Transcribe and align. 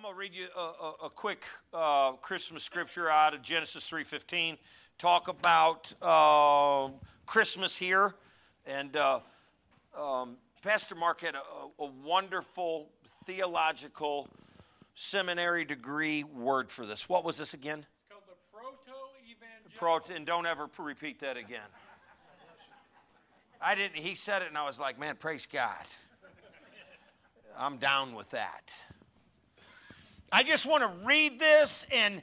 I'm 0.00 0.04
going 0.04 0.14
to 0.14 0.18
read 0.18 0.34
you 0.34 0.46
a, 0.56 0.60
a, 0.60 0.94
a 1.06 1.10
quick 1.10 1.42
uh, 1.74 2.12
Christmas 2.12 2.64
scripture 2.64 3.10
out 3.10 3.34
of 3.34 3.42
Genesis 3.42 3.86
3.15. 3.90 4.56
Talk 4.98 5.28
about 5.28 5.92
uh, 6.00 6.88
Christmas 7.26 7.76
here. 7.76 8.14
And 8.64 8.96
uh, 8.96 9.20
um, 9.94 10.38
Pastor 10.62 10.94
Mark 10.94 11.20
had 11.20 11.34
a, 11.34 11.42
a, 11.82 11.84
wonderful 12.02 12.88
theological 13.26 14.26
seminary 14.94 15.66
degree 15.66 16.24
word 16.24 16.70
for 16.70 16.86
this. 16.86 17.06
What 17.06 17.22
was 17.22 17.36
this 17.36 17.52
again? 17.52 17.80
It's 17.80 18.08
called 18.08 18.22
the 18.26 18.56
proto-evangelical. 18.56 19.78
Proto, 19.78 20.14
and 20.14 20.24
don't 20.24 20.46
ever 20.46 20.70
repeat 20.78 21.20
that 21.20 21.36
again. 21.36 21.68
I 23.60 23.74
didn't. 23.74 23.96
He 23.96 24.14
said 24.14 24.40
it, 24.40 24.48
and 24.48 24.56
I 24.56 24.64
was 24.64 24.78
like, 24.80 24.98
"Man, 24.98 25.16
praise 25.16 25.44
God." 25.44 25.84
I'm 27.58 27.76
down 27.76 28.14
with 28.14 28.30
that. 28.30 28.72
I 30.32 30.42
just 30.42 30.66
want 30.66 30.82
to 30.82 31.06
read 31.06 31.38
this 31.38 31.86
and 31.92 32.22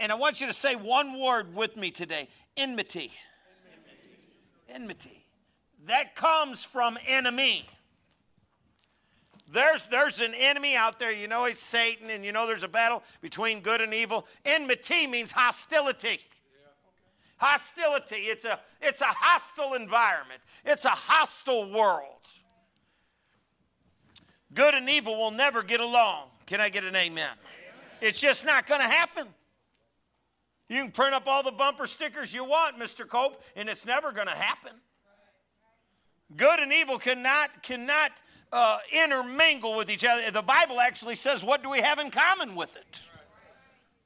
and 0.00 0.12
I 0.12 0.14
want 0.16 0.40
you 0.40 0.46
to 0.46 0.52
say 0.52 0.76
one 0.76 1.18
word 1.18 1.54
with 1.54 1.76
me 1.76 1.90
today 1.90 2.28
enmity. 2.56 3.12
Enmity. 4.68 5.24
That 5.86 6.16
comes 6.16 6.64
from 6.64 6.98
enemy. 7.06 7.66
There's, 9.52 9.86
there's 9.86 10.20
an 10.20 10.34
enemy 10.34 10.74
out 10.74 10.98
there. 10.98 11.12
You 11.12 11.28
know 11.28 11.44
it's 11.44 11.60
Satan, 11.60 12.10
and 12.10 12.24
you 12.24 12.32
know 12.32 12.46
there's 12.46 12.64
a 12.64 12.68
battle 12.68 13.02
between 13.20 13.60
good 13.60 13.80
and 13.80 13.94
evil. 13.94 14.26
Enmity 14.44 15.06
means 15.06 15.30
hostility. 15.30 16.18
Hostility. 17.36 18.16
It's 18.16 18.44
a, 18.44 18.58
it's 18.82 19.02
a 19.02 19.06
hostile 19.06 19.74
environment, 19.74 20.40
it's 20.64 20.84
a 20.84 20.90
hostile 20.90 21.70
world. 21.70 22.12
Good 24.52 24.74
and 24.74 24.88
evil 24.88 25.16
will 25.16 25.30
never 25.30 25.62
get 25.62 25.80
along. 25.80 26.28
Can 26.46 26.60
I 26.60 26.68
get 26.68 26.84
an 26.84 26.94
amen? 26.94 27.28
amen. 27.28 27.34
It's 28.00 28.20
just 28.20 28.46
not 28.46 28.66
going 28.66 28.80
to 28.80 28.86
happen. 28.86 29.26
You 30.68 30.82
can 30.82 30.90
print 30.90 31.14
up 31.14 31.26
all 31.26 31.42
the 31.42 31.52
bumper 31.52 31.86
stickers 31.86 32.34
you 32.34 32.44
want, 32.44 32.78
Mr. 32.78 33.06
Cope, 33.06 33.42
and 33.54 33.68
it's 33.68 33.86
never 33.86 34.12
going 34.12 34.26
to 34.26 34.34
happen. 34.34 34.72
Good 36.36 36.58
and 36.58 36.72
evil 36.72 36.98
cannot 36.98 37.62
cannot 37.62 38.10
uh, 38.52 38.78
intermingle 38.92 39.76
with 39.76 39.90
each 39.90 40.04
other. 40.04 40.28
The 40.30 40.42
Bible 40.42 40.80
actually 40.80 41.14
says, 41.14 41.44
"What 41.44 41.62
do 41.62 41.70
we 41.70 41.80
have 41.80 42.00
in 42.00 42.10
common 42.10 42.56
with 42.56 42.74
it?" 42.76 42.96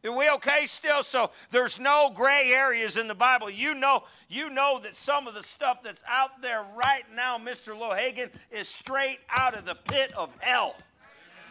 Are 0.02 0.16
we 0.16 0.30
okay 0.30 0.66
still? 0.66 1.02
So 1.02 1.30
there's 1.50 1.78
no 1.78 2.10
gray 2.14 2.52
areas 2.52 2.96
in 2.96 3.06
the 3.06 3.14
Bible. 3.14 3.50
You 3.50 3.74
know, 3.74 4.04
you 4.28 4.48
know 4.48 4.80
that 4.82 4.96
some 4.96 5.26
of 5.26 5.34
the 5.34 5.42
stuff 5.42 5.82
that's 5.82 6.02
out 6.08 6.40
there 6.40 6.64
right 6.74 7.04
now, 7.14 7.36
Mr. 7.38 7.78
Lohagan, 7.78 8.30
is 8.50 8.68
straight 8.68 9.18
out 9.28 9.54
of 9.54 9.64
the 9.66 9.74
pit 9.74 10.12
of 10.16 10.34
hell. 10.40 10.74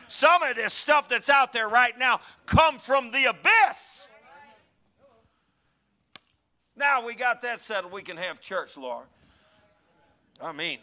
Some 0.09 0.41
of 0.41 0.55
this 0.55 0.73
stuff 0.73 1.07
that's 1.07 1.29
out 1.29 1.53
there 1.53 1.69
right 1.69 1.97
now 1.97 2.19
come 2.47 2.79
from 2.79 3.11
the 3.11 3.25
abyss. 3.25 4.07
Now 6.75 7.05
we 7.05 7.13
got 7.13 7.43
that 7.43 7.61
settled. 7.61 7.93
We 7.93 8.01
can 8.01 8.17
have 8.17 8.41
church, 8.41 8.75
Lord. 8.75 9.05
I 10.41 10.51
mean, 10.51 10.79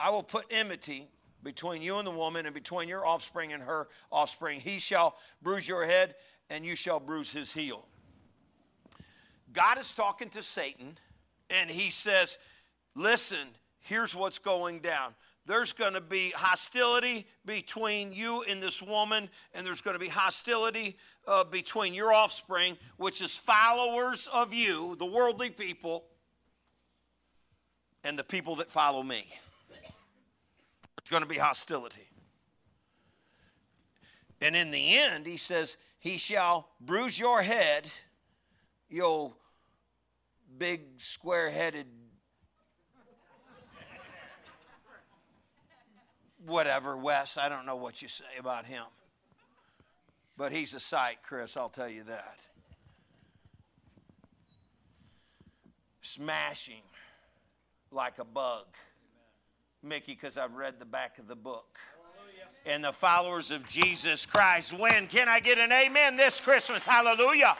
I 0.00 0.10
will 0.10 0.24
put 0.24 0.46
enmity 0.50 1.06
between 1.44 1.82
you 1.82 1.98
and 1.98 2.06
the 2.06 2.10
woman, 2.10 2.46
and 2.46 2.54
between 2.54 2.88
your 2.88 3.06
offspring 3.06 3.52
and 3.52 3.62
her 3.62 3.86
offspring. 4.10 4.58
He 4.58 4.78
shall 4.78 5.16
bruise 5.42 5.68
your 5.68 5.84
head, 5.84 6.14
and 6.50 6.64
you 6.64 6.74
shall 6.74 6.98
bruise 6.98 7.30
his 7.30 7.52
heel. 7.52 7.86
God 9.52 9.78
is 9.78 9.92
talking 9.92 10.30
to 10.30 10.42
Satan, 10.42 10.98
and 11.50 11.70
he 11.70 11.90
says, 11.90 12.38
Listen, 12.96 13.46
here's 13.80 14.16
what's 14.16 14.38
going 14.38 14.80
down 14.80 15.14
there's 15.46 15.72
going 15.72 15.92
to 15.92 16.00
be 16.00 16.30
hostility 16.30 17.26
between 17.44 18.12
you 18.12 18.42
and 18.48 18.62
this 18.62 18.82
woman, 18.82 19.28
and 19.52 19.66
there's 19.66 19.82
going 19.82 19.94
to 19.94 20.00
be 20.00 20.08
hostility 20.08 20.96
uh, 21.26 21.44
between 21.44 21.92
your 21.92 22.12
offspring, 22.12 22.78
which 22.96 23.20
is 23.20 23.36
followers 23.36 24.28
of 24.32 24.54
you, 24.54 24.96
the 24.96 25.06
worldly 25.06 25.50
people, 25.50 26.04
and 28.04 28.18
the 28.18 28.24
people 28.24 28.56
that 28.56 28.70
follow 28.70 29.02
me. 29.02 29.26
There's 29.70 31.10
going 31.10 31.22
to 31.22 31.28
be 31.28 31.38
hostility. 31.38 32.08
And 34.40 34.56
in 34.56 34.70
the 34.70 34.96
end, 34.96 35.26
he 35.26 35.36
says, 35.36 35.76
He 35.98 36.16
shall 36.16 36.68
bruise 36.80 37.18
your 37.18 37.42
head, 37.42 37.86
you 38.88 39.34
big 40.58 40.82
square 40.98 41.50
headed 41.50 41.86
whatever, 46.46 46.96
Wes, 46.96 47.38
I 47.38 47.48
don't 47.48 47.66
know 47.66 47.76
what 47.76 48.02
you 48.02 48.08
say 48.08 48.24
about 48.38 48.66
him. 48.66 48.84
But 50.36 50.52
he's 50.52 50.74
a 50.74 50.80
sight, 50.80 51.18
Chris, 51.22 51.56
I'll 51.56 51.68
tell 51.68 51.88
you 51.88 52.02
that. 52.04 52.38
Smashing 56.02 56.82
like 57.90 58.18
a 58.18 58.24
bug. 58.24 58.66
Mickey, 59.82 60.12
because 60.14 60.38
I've 60.38 60.54
read 60.54 60.78
the 60.78 60.84
back 60.84 61.18
of 61.18 61.28
the 61.28 61.36
book. 61.36 61.78
And 62.66 62.82
the 62.82 62.92
followers 62.92 63.50
of 63.50 63.68
Jesus 63.68 64.24
Christ 64.24 64.72
when 64.72 65.06
Can 65.06 65.28
I 65.28 65.38
get 65.38 65.58
an 65.58 65.70
amen 65.70 66.16
this 66.16 66.40
Christmas? 66.40 66.86
Hallelujah. 66.86 67.56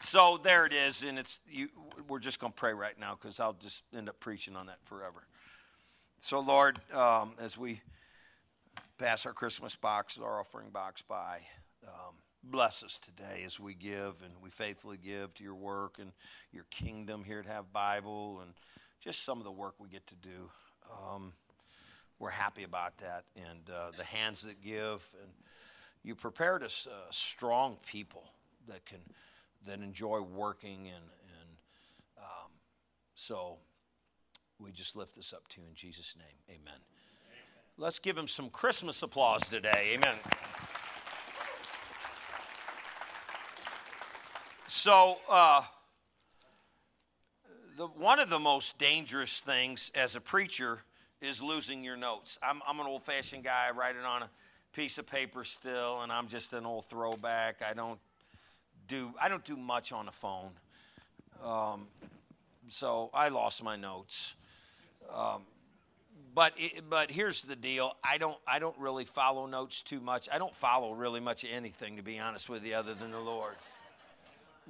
So 0.00 0.40
there 0.42 0.64
it 0.64 0.72
is, 0.72 1.02
and 1.02 1.18
it's 1.18 1.40
you, 1.48 1.68
we're 2.08 2.18
just 2.18 2.40
going 2.40 2.52
to 2.52 2.58
pray 2.58 2.72
right 2.72 2.98
now 2.98 3.16
because 3.20 3.40
I'll 3.40 3.54
just 3.54 3.82
end 3.94 4.08
up 4.08 4.18
preaching 4.20 4.56
on 4.56 4.66
that 4.66 4.78
forever. 4.84 5.26
So 6.20 6.40
Lord, 6.40 6.78
um, 6.92 7.32
as 7.40 7.58
we 7.58 7.80
pass 8.98 9.26
our 9.26 9.32
Christmas 9.32 9.76
box, 9.76 10.18
our 10.18 10.40
offering 10.40 10.70
box 10.70 11.02
by, 11.02 11.40
um, 11.86 12.14
bless 12.42 12.82
us 12.82 12.98
today 12.98 13.42
as 13.44 13.60
we 13.60 13.74
give 13.74 14.22
and 14.24 14.32
we 14.42 14.50
faithfully 14.50 14.98
give 15.02 15.34
to 15.34 15.44
your 15.44 15.54
work 15.54 15.98
and 15.98 16.12
your 16.52 16.64
kingdom 16.70 17.24
here 17.24 17.40
at 17.40 17.46
Have 17.46 17.72
Bible 17.72 18.40
and 18.42 18.52
just 19.00 19.24
some 19.24 19.38
of 19.38 19.44
the 19.44 19.52
work 19.52 19.74
we 19.78 19.88
get 19.88 20.06
to 20.06 20.14
do. 20.16 20.50
Um, 20.90 21.32
we're 22.18 22.30
happy 22.30 22.62
about 22.62 22.96
that, 22.98 23.24
and 23.36 23.68
uh, 23.68 23.90
the 23.96 24.04
hands 24.04 24.40
that 24.42 24.62
give, 24.62 25.06
and 25.22 25.30
you 26.02 26.14
prepared 26.14 26.62
us 26.62 26.88
uh, 26.90 26.94
strong 27.10 27.76
people 27.86 28.24
that 28.68 28.86
can 28.86 29.00
that 29.66 29.80
enjoy 29.80 30.20
working 30.20 30.88
and, 30.94 31.04
so 33.16 33.56
we 34.60 34.70
just 34.70 34.94
lift 34.94 35.16
this 35.16 35.32
up 35.32 35.48
to 35.48 35.60
you 35.60 35.66
in 35.66 35.74
Jesus' 35.74 36.14
name. 36.16 36.26
Amen. 36.48 36.60
Amen. 36.68 36.80
Let's 37.78 37.98
give 37.98 38.16
him 38.16 38.28
some 38.28 38.50
Christmas 38.50 39.02
applause 39.02 39.40
today. 39.42 39.94
Amen. 39.94 40.14
So, 44.68 45.16
uh, 45.30 45.62
the, 47.78 47.86
one 47.86 48.18
of 48.18 48.28
the 48.28 48.38
most 48.38 48.78
dangerous 48.78 49.40
things 49.40 49.90
as 49.94 50.14
a 50.14 50.20
preacher 50.20 50.82
is 51.22 51.42
losing 51.42 51.82
your 51.82 51.96
notes. 51.96 52.38
I'm, 52.42 52.60
I'm 52.68 52.78
an 52.80 52.86
old 52.86 53.02
fashioned 53.02 53.44
guy. 53.44 53.66
I 53.68 53.70
write 53.70 53.96
it 53.96 54.04
on 54.04 54.24
a 54.24 54.30
piece 54.74 54.98
of 54.98 55.06
paper 55.06 55.42
still, 55.42 56.02
and 56.02 56.12
I'm 56.12 56.28
just 56.28 56.52
an 56.52 56.66
old 56.66 56.84
throwback. 56.84 57.62
I 57.66 57.72
don't 57.72 57.98
do 58.88 59.14
I 59.20 59.28
don't 59.30 59.44
do 59.44 59.56
much 59.56 59.90
on 59.90 60.04
the 60.06 60.12
phone. 60.12 60.50
Um, 61.42 61.86
so 62.68 63.10
I 63.14 63.28
lost 63.28 63.62
my 63.62 63.76
notes. 63.76 64.36
Um, 65.12 65.42
but 66.34 66.52
it, 66.56 66.84
but 66.88 67.10
here's 67.10 67.42
the 67.42 67.56
deal. 67.56 67.92
I 68.04 68.18
don't 68.18 68.36
I 68.46 68.58
don't 68.58 68.76
really 68.78 69.04
follow 69.04 69.46
notes 69.46 69.82
too 69.82 70.00
much. 70.00 70.28
I 70.30 70.38
don't 70.38 70.54
follow 70.54 70.92
really 70.92 71.20
much 71.20 71.44
of 71.44 71.50
anything 71.50 71.96
to 71.96 72.02
be 72.02 72.18
honest 72.18 72.48
with 72.48 72.64
you, 72.64 72.74
other 72.74 72.94
than 72.94 73.10
the 73.10 73.20
Lord. 73.20 73.54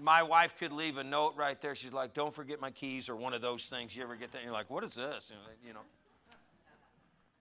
My 0.01 0.23
wife 0.23 0.57
could 0.59 0.73
leave 0.73 0.99
a 0.99 1.05
note 1.05 1.35
right 1.37 1.61
there. 1.61 1.75
She's 1.75 1.93
like, 1.93 2.15
"Don't 2.15 2.35
forget 2.35 2.61
my 2.61 2.71
keys," 2.71 3.09
or 3.09 3.17
one 3.17 3.33
of 3.33 3.41
those 3.41 3.67
things. 3.67 3.97
You 3.97 4.03
ever 4.03 4.15
get 4.15 4.31
that? 4.33 4.39
And 4.39 4.45
you're 4.45 4.53
like, 4.53 4.71
"What 4.71 4.85
is 4.85 4.95
this?" 4.95 5.33
You 5.67 5.73
know. 5.73 5.81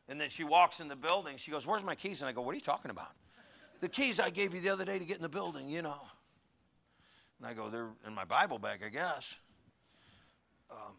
And 0.07 0.21
then 0.21 0.29
she 0.29 0.43
walks 0.43 0.79
in 0.79 0.87
the 0.87 0.95
building. 0.95 1.37
She 1.37 1.51
goes, 1.51 1.67
"Where's 1.67 1.83
my 1.83 1.95
keys?" 1.95 2.21
And 2.21 2.29
I 2.29 2.31
go, 2.31 2.41
"What 2.41 2.51
are 2.51 2.55
you 2.55 2.61
talking 2.61 2.91
about?" 2.91 3.11
The 3.81 3.89
keys 3.89 4.19
I 4.19 4.29
gave 4.29 4.55
you 4.55 4.61
the 4.61 4.69
other 4.69 4.85
day 4.85 4.97
to 4.97 5.05
get 5.05 5.17
in 5.17 5.23
the 5.23 5.29
building. 5.29 5.67
You 5.69 5.81
know. 5.81 6.01
And 7.39 7.47
I 7.47 7.53
go, 7.53 7.69
they're 7.69 7.89
in 8.07 8.13
my 8.13 8.25
Bible 8.25 8.59
bag, 8.59 8.81
I 8.85 8.89
guess. 8.89 9.33
Um, 10.71 10.93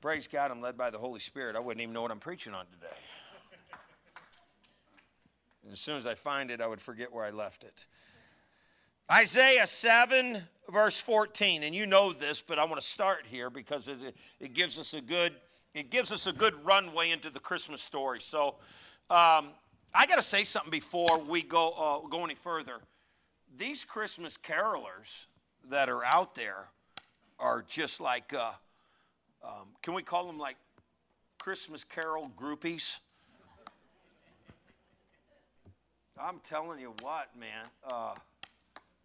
praise 0.00 0.26
God, 0.26 0.50
I'm 0.50 0.60
led 0.60 0.76
by 0.76 0.90
the 0.90 0.98
Holy 0.98 1.20
Spirit. 1.20 1.56
I 1.56 1.60
wouldn't 1.60 1.82
even 1.82 1.92
know 1.92 2.02
what 2.02 2.10
I'm 2.10 2.18
preaching 2.18 2.54
on 2.54 2.66
today. 2.66 2.94
And 5.64 5.72
as 5.72 5.80
soon 5.80 5.96
as 5.96 6.06
I 6.06 6.14
find 6.14 6.50
it, 6.50 6.60
I 6.60 6.66
would 6.66 6.80
forget 6.80 7.12
where 7.12 7.24
I 7.24 7.30
left 7.30 7.64
it. 7.64 7.86
Isaiah 9.10 9.66
7, 9.66 10.42
verse 10.70 11.00
14. 11.00 11.62
And 11.62 11.74
you 11.74 11.86
know 11.86 12.12
this, 12.12 12.40
but 12.40 12.58
I 12.58 12.64
want 12.64 12.80
to 12.80 12.86
start 12.86 13.26
here 13.28 13.50
because 13.50 13.88
it, 13.88 13.98
it 14.40 14.54
gives 14.54 14.78
us 14.78 14.94
a 14.94 15.00
good 15.00 15.32
it 15.74 15.90
gives 15.90 16.10
us 16.10 16.26
a 16.26 16.32
good 16.32 16.54
runway 16.64 17.10
into 17.10 17.28
the 17.28 17.38
Christmas 17.38 17.82
story. 17.82 18.18
So 18.20 18.54
um, 19.10 19.50
I 19.92 20.06
got 20.08 20.16
to 20.16 20.22
say 20.22 20.42
something 20.44 20.70
before 20.70 21.18
we 21.18 21.42
go 21.42 21.72
uh, 21.72 22.08
go 22.08 22.24
any 22.24 22.34
further 22.34 22.80
these 23.56 23.84
Christmas 23.84 24.36
carolers 24.36 25.26
that 25.68 25.88
are 25.88 26.04
out 26.04 26.34
there 26.34 26.68
are 27.38 27.64
just 27.68 28.00
like, 28.00 28.32
uh, 28.34 28.52
um, 29.44 29.68
can 29.82 29.94
we 29.94 30.02
call 30.02 30.26
them 30.26 30.38
like 30.38 30.56
Christmas 31.38 31.84
carol 31.84 32.30
groupies? 32.40 32.98
I'm 36.18 36.40
telling 36.40 36.80
you 36.80 36.94
what, 37.02 37.28
man. 37.38 37.66
Uh, 37.86 38.14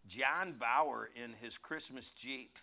John 0.08 0.54
Bauer 0.58 1.10
in 1.14 1.34
his 1.40 1.58
Christmas 1.58 2.10
Jeep. 2.10 2.58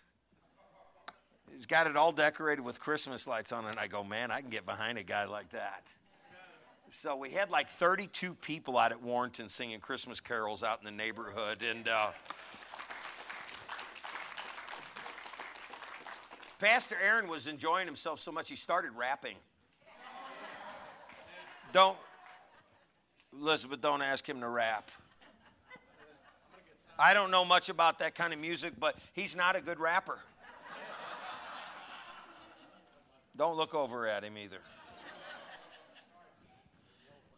He's 1.52 1.66
got 1.66 1.86
it 1.86 1.96
all 1.96 2.12
decorated 2.12 2.62
with 2.62 2.80
Christmas 2.80 3.26
lights 3.26 3.52
on. 3.52 3.64
And 3.66 3.78
I 3.78 3.86
go, 3.86 4.04
man, 4.04 4.30
I 4.30 4.40
can 4.40 4.50
get 4.50 4.66
behind 4.66 4.98
a 4.98 5.02
guy 5.02 5.24
like 5.24 5.50
that. 5.50 5.88
So 6.92 7.16
we 7.16 7.30
had 7.30 7.50
like 7.50 7.68
32 7.68 8.34
people 8.34 8.76
out 8.76 8.90
at 8.90 9.00
Warrenton 9.00 9.48
singing 9.48 9.78
Christmas 9.78 10.18
carols 10.20 10.62
out 10.62 10.80
in 10.80 10.84
the 10.84 10.90
neighborhood. 10.90 11.62
And 11.62 11.88
uh, 11.88 12.10
Pastor 16.60 16.94
Aaron 17.02 17.26
was 17.26 17.46
enjoying 17.46 17.86
himself 17.86 18.20
so 18.20 18.30
much 18.30 18.50
he 18.50 18.56
started 18.56 18.90
rapping. 18.94 19.36
Don't, 21.72 21.96
Elizabeth, 23.32 23.80
don't 23.80 24.02
ask 24.02 24.28
him 24.28 24.40
to 24.40 24.48
rap. 24.48 24.90
I 26.98 27.14
don't 27.14 27.30
know 27.30 27.46
much 27.46 27.70
about 27.70 28.00
that 28.00 28.14
kind 28.14 28.34
of 28.34 28.38
music, 28.38 28.74
but 28.78 28.98
he's 29.14 29.34
not 29.34 29.56
a 29.56 29.62
good 29.62 29.80
rapper. 29.80 30.18
Don't 33.38 33.56
look 33.56 33.74
over 33.74 34.06
at 34.06 34.22
him 34.22 34.36
either. 34.36 34.58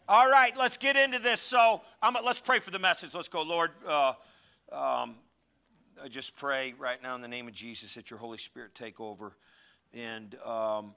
All 0.09 0.29
right, 0.29 0.57
let's 0.57 0.77
get 0.77 0.97
into 0.97 1.21
this. 1.21 1.41
So, 1.41 1.83
let's 2.25 2.41
pray 2.41 2.59
for 2.59 2.73
the 2.73 2.81
message. 2.81 3.15
Let's 3.15 3.29
go, 3.29 3.43
Lord. 3.43 3.71
Uh, 3.87 4.15
um, 4.73 5.15
I 6.00 6.09
just 6.09 6.37
pray 6.37 6.75
right 6.79 7.03
now 7.03 7.15
in 7.15 7.21
the 7.21 7.29
name 7.29 7.49
of 7.49 7.55
Jesus 7.55 7.94
that 7.94 8.11
your 8.11 8.19
Holy 8.19 8.39
Spirit 8.39 8.75
take 8.75 9.00
over, 9.00 9.37
and 9.93 10.37
um, 10.44 10.94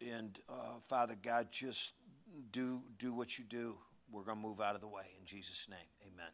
and 0.00 0.38
uh, 0.48 0.78
Father 0.82 1.16
God, 1.20 1.48
just 1.50 1.92
do 2.52 2.82
do 2.98 3.12
what 3.12 3.38
you 3.38 3.44
do. 3.44 3.76
We're 4.12 4.22
going 4.22 4.38
to 4.38 4.42
move 4.42 4.60
out 4.60 4.74
of 4.74 4.80
the 4.80 4.88
way 4.88 5.04
in 5.18 5.26
Jesus' 5.26 5.66
name. 5.68 5.78
Amen. 6.02 6.30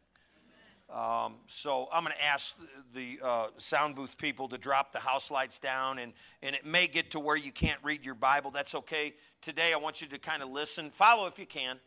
Um, 0.89 1.35
so 1.47 1.89
I'm 1.91 2.03
going 2.03 2.15
to 2.15 2.23
ask 2.23 2.55
the 2.93 3.19
uh, 3.23 3.47
sound 3.57 3.95
booth 3.95 4.17
people 4.17 4.47
to 4.49 4.57
drop 4.57 4.91
the 4.91 4.99
house 4.99 5.29
lights 5.29 5.59
down, 5.59 5.99
and, 5.99 6.13
and 6.41 6.55
it 6.55 6.65
may 6.65 6.87
get 6.87 7.11
to 7.11 7.19
where 7.19 7.35
you 7.35 7.51
can't 7.51 7.79
read 7.83 8.05
your 8.05 8.15
Bible. 8.15 8.51
That's 8.51 8.73
okay. 8.73 9.13
Today, 9.41 9.73
I 9.73 9.77
want 9.77 10.01
you 10.01 10.07
to 10.07 10.17
kind 10.17 10.41
of 10.41 10.49
listen, 10.49 10.89
follow 10.89 11.27
if 11.27 11.37
you 11.37 11.45
can. 11.45 11.79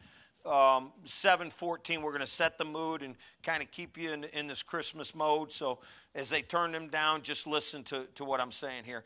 Um, 0.47 0.93
714, 1.05 2.01
we're 2.01 2.13
going 2.13 2.23
to 2.23 2.27
set 2.27 2.57
the 2.57 2.65
mood 2.65 3.03
and 3.03 3.15
kind 3.43 3.63
of 3.63 3.71
keep 3.71 3.99
you 3.99 4.13
in, 4.13 4.25
in 4.25 4.47
this 4.47 4.63
Christmas 4.63 5.15
mode. 5.15 5.53
So 5.53 5.81
as 6.15 6.31
they 6.31 6.43
turn 6.43 6.73
them 6.73 6.89
down, 6.89 7.23
just 7.23 7.47
listen 7.47 7.83
to, 7.85 8.07
to 8.15 8.25
what 8.25 8.41
I'm 8.41 8.53
saying 8.53 8.85
here. 8.85 9.05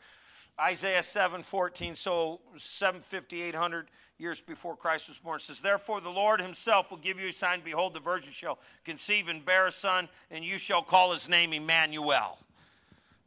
Isaiah 0.59 1.01
7:14, 1.01 1.95
so 1.97 2.39
750, 2.55 3.41
800 3.41 3.89
years 4.17 4.39
before 4.39 4.75
Christ 4.75 5.09
was 5.09 5.17
born, 5.17 5.39
says, 5.39 5.59
Therefore 5.59 5.99
the 5.99 6.09
Lord 6.09 6.41
himself 6.41 6.91
will 6.91 6.97
give 6.97 7.19
you 7.19 7.27
a 7.27 7.33
sign. 7.33 7.61
Behold, 7.63 7.93
the 7.93 7.99
virgin 7.99 8.31
shall 8.31 8.59
conceive 8.85 9.27
and 9.27 9.43
bear 9.43 9.67
a 9.67 9.71
son, 9.71 10.07
and 10.31 10.45
you 10.45 10.57
shall 10.57 10.81
call 10.81 11.11
his 11.11 11.27
name 11.27 11.51
Emmanuel. 11.51 12.37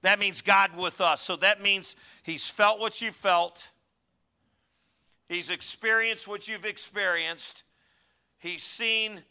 That 0.03 0.19
means 0.19 0.41
God 0.41 0.77
with 0.77 1.01
us. 1.01 1.21
So 1.21 1.37
that 1.37 1.61
means 1.61 1.97
he's 2.23 2.49
felt 2.49 2.81
what 2.81 3.03
you 3.03 3.13
felt, 3.13 3.69
he's 5.29 5.51
experienced 5.51 6.27
what 6.27 6.49
you've 6.49 6.65
experienced, 6.65 7.65
he's 8.39 8.63
seen. 8.63 9.23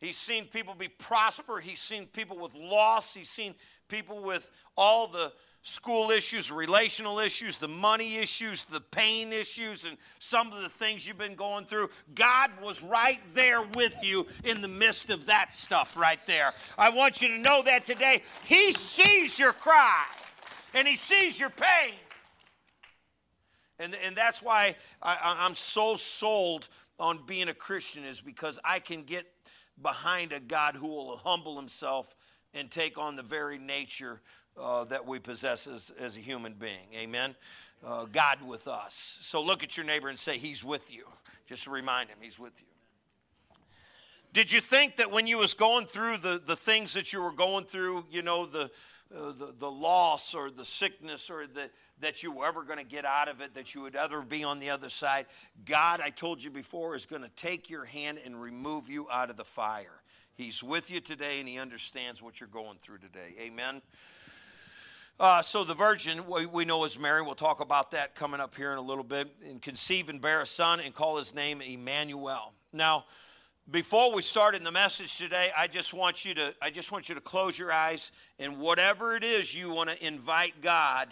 He's 0.00 0.16
seen 0.16 0.46
people 0.46 0.74
be 0.74 0.88
prosper. 0.88 1.60
He's 1.60 1.80
seen 1.80 2.06
people 2.06 2.38
with 2.38 2.54
loss. 2.54 3.12
He's 3.12 3.28
seen 3.28 3.54
people 3.88 4.22
with 4.22 4.48
all 4.76 5.06
the 5.06 5.32
school 5.62 6.10
issues, 6.10 6.50
relational 6.50 7.18
issues, 7.18 7.58
the 7.58 7.68
money 7.68 8.16
issues, 8.16 8.64
the 8.64 8.80
pain 8.80 9.30
issues, 9.30 9.84
and 9.84 9.98
some 10.18 10.52
of 10.52 10.62
the 10.62 10.70
things 10.70 11.06
you've 11.06 11.18
been 11.18 11.34
going 11.34 11.66
through. 11.66 11.90
God 12.14 12.50
was 12.62 12.82
right 12.82 13.20
there 13.34 13.60
with 13.60 13.94
you 14.02 14.26
in 14.44 14.62
the 14.62 14.68
midst 14.68 15.10
of 15.10 15.26
that 15.26 15.52
stuff 15.52 15.98
right 15.98 16.24
there. 16.26 16.54
I 16.78 16.88
want 16.88 17.20
you 17.20 17.28
to 17.28 17.38
know 17.38 17.62
that 17.62 17.84
today. 17.84 18.22
He 18.44 18.72
sees 18.72 19.38
your 19.38 19.52
cry 19.52 20.04
and 20.72 20.88
He 20.88 20.96
sees 20.96 21.38
your 21.38 21.50
pain. 21.50 21.94
And, 23.78 23.94
and 24.02 24.16
that's 24.16 24.42
why 24.42 24.76
I, 25.02 25.36
I'm 25.40 25.54
so 25.54 25.96
sold 25.96 26.68
on 26.98 27.20
being 27.26 27.48
a 27.48 27.54
Christian, 27.54 28.04
is 28.04 28.20
because 28.20 28.58
I 28.64 28.78
can 28.78 29.02
get 29.02 29.26
behind 29.82 30.32
a 30.32 30.40
God 30.40 30.76
who 30.76 30.88
will 30.88 31.16
humble 31.16 31.56
Himself 31.56 32.14
and 32.54 32.70
take 32.70 32.98
on 32.98 33.16
the 33.16 33.22
very 33.22 33.58
nature 33.58 34.20
uh, 34.58 34.84
that 34.84 35.06
we 35.06 35.18
possess 35.18 35.66
as, 35.66 35.90
as 35.98 36.16
a 36.16 36.20
human 36.20 36.54
being. 36.54 36.88
Amen. 36.94 37.34
Uh, 37.84 38.04
God 38.06 38.38
with 38.46 38.68
us. 38.68 39.18
So 39.22 39.42
look 39.42 39.62
at 39.62 39.76
your 39.76 39.86
neighbor 39.86 40.08
and 40.08 40.18
say, 40.18 40.38
He's 40.38 40.64
with 40.64 40.92
you. 40.92 41.06
Just 41.46 41.66
remind 41.66 42.10
him, 42.10 42.18
He's 42.20 42.38
with 42.38 42.52
you. 42.60 42.66
Did 44.32 44.52
you 44.52 44.60
think 44.60 44.96
that 44.96 45.10
when 45.10 45.26
you 45.26 45.38
was 45.38 45.54
going 45.54 45.86
through 45.86 46.18
the, 46.18 46.40
the 46.44 46.54
things 46.54 46.94
that 46.94 47.12
you 47.12 47.20
were 47.20 47.32
going 47.32 47.64
through, 47.64 48.04
you 48.10 48.22
know, 48.22 48.46
the, 48.46 48.70
uh, 49.14 49.32
the, 49.32 49.52
the 49.58 49.70
loss 49.70 50.34
or 50.34 50.50
the 50.50 50.64
sickness 50.64 51.30
or 51.30 51.46
the, 51.48 51.68
that 52.00 52.22
you 52.22 52.32
were 52.32 52.46
ever 52.46 52.64
going 52.64 52.78
to 52.78 52.84
get 52.84 53.04
out 53.04 53.28
of 53.28 53.40
it, 53.40 53.54
that 53.54 53.74
you 53.74 53.82
would 53.82 53.96
ever 53.96 54.22
be 54.22 54.44
on 54.44 54.58
the 54.58 54.70
other 54.70 54.88
side? 54.88 55.26
God, 55.64 56.00
I 56.00 56.10
told 56.10 56.42
you 56.42 56.50
before, 56.50 56.96
is 56.96 57.06
going 57.06 57.22
to 57.22 57.30
take 57.30 57.70
your 57.70 57.84
hand 57.84 58.18
and 58.24 58.40
remove 58.40 58.88
you 58.88 59.06
out 59.10 59.30
of 59.30 59.36
the 59.36 59.44
fire. 59.44 60.02
He's 60.34 60.62
with 60.62 60.90
you 60.90 61.00
today 61.00 61.40
and 61.40 61.48
He 61.48 61.58
understands 61.58 62.22
what 62.22 62.40
you're 62.40 62.48
going 62.48 62.78
through 62.82 62.98
today. 62.98 63.34
Amen. 63.40 63.82
Uh, 65.18 65.42
so 65.42 65.64
the 65.64 65.74
virgin 65.74 66.26
we, 66.26 66.46
we, 66.46 66.64
know 66.64 66.82
is 66.84 66.98
Mary. 66.98 67.20
We'll 67.20 67.34
talk 67.34 67.60
about 67.60 67.90
that 67.90 68.14
coming 68.14 68.40
up 68.40 68.54
here 68.54 68.72
in 68.72 68.78
a 68.78 68.82
little 68.82 69.04
bit. 69.04 69.28
And 69.46 69.60
conceive 69.60 70.08
and 70.08 70.18
bear 70.18 70.40
a 70.40 70.46
son 70.46 70.80
and 70.80 70.94
call 70.94 71.18
his 71.18 71.34
name 71.34 71.60
Emmanuel. 71.60 72.54
Now, 72.72 73.04
before 73.70 74.14
we 74.14 74.22
start 74.22 74.54
in 74.54 74.64
the 74.64 74.72
message 74.72 75.18
today, 75.18 75.50
I 75.54 75.66
just 75.66 75.92
want 75.92 76.24
you 76.24 76.32
to 76.34 76.54
I 76.62 76.70
just 76.70 76.90
want 76.90 77.10
you 77.10 77.14
to 77.14 77.20
close 77.20 77.58
your 77.58 77.70
eyes 77.70 78.10
and 78.38 78.58
whatever 78.58 79.14
it 79.14 79.22
is 79.22 79.54
you 79.54 79.70
want 79.70 79.90
to 79.90 80.06
invite 80.06 80.62
God. 80.62 81.08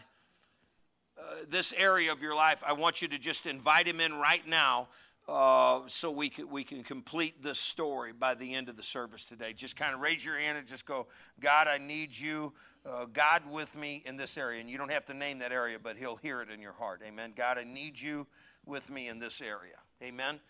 Uh, 1.18 1.34
this 1.48 1.74
area 1.76 2.12
of 2.12 2.22
your 2.22 2.36
life, 2.36 2.62
I 2.64 2.72
want 2.72 3.02
you 3.02 3.08
to 3.08 3.18
just 3.18 3.46
invite 3.46 3.88
him 3.88 4.00
in 4.00 4.14
right 4.14 4.46
now 4.46 4.88
uh, 5.28 5.80
so 5.86 6.10
we 6.10 6.30
can, 6.30 6.48
we 6.48 6.64
can 6.64 6.82
complete 6.82 7.42
this 7.42 7.58
story 7.58 8.12
by 8.12 8.34
the 8.34 8.54
end 8.54 8.68
of 8.68 8.76
the 8.76 8.82
service 8.82 9.24
today. 9.24 9.52
Just 9.52 9.76
kind 9.76 9.94
of 9.94 10.00
raise 10.00 10.24
your 10.24 10.38
hand 10.38 10.56
and 10.56 10.66
just 10.66 10.86
go, 10.86 11.06
God, 11.40 11.68
I 11.68 11.78
need 11.78 12.16
you. 12.16 12.52
Uh, 12.86 13.06
God 13.12 13.42
with 13.50 13.76
me 13.76 14.02
in 14.06 14.16
this 14.16 14.38
area. 14.38 14.60
And 14.60 14.70
you 14.70 14.78
don't 14.78 14.90
have 14.90 15.04
to 15.06 15.14
name 15.14 15.40
that 15.40 15.52
area, 15.52 15.78
but 15.82 15.96
He'll 15.96 16.16
hear 16.16 16.40
it 16.40 16.50
in 16.50 16.62
your 16.62 16.72
heart. 16.72 17.02
Amen. 17.06 17.32
God, 17.36 17.58
I 17.58 17.64
need 17.64 18.00
you 18.00 18.26
with 18.64 18.88
me 18.90 19.08
in 19.08 19.18
this 19.18 19.42
area. 19.42 19.76
Amen. 20.02 20.40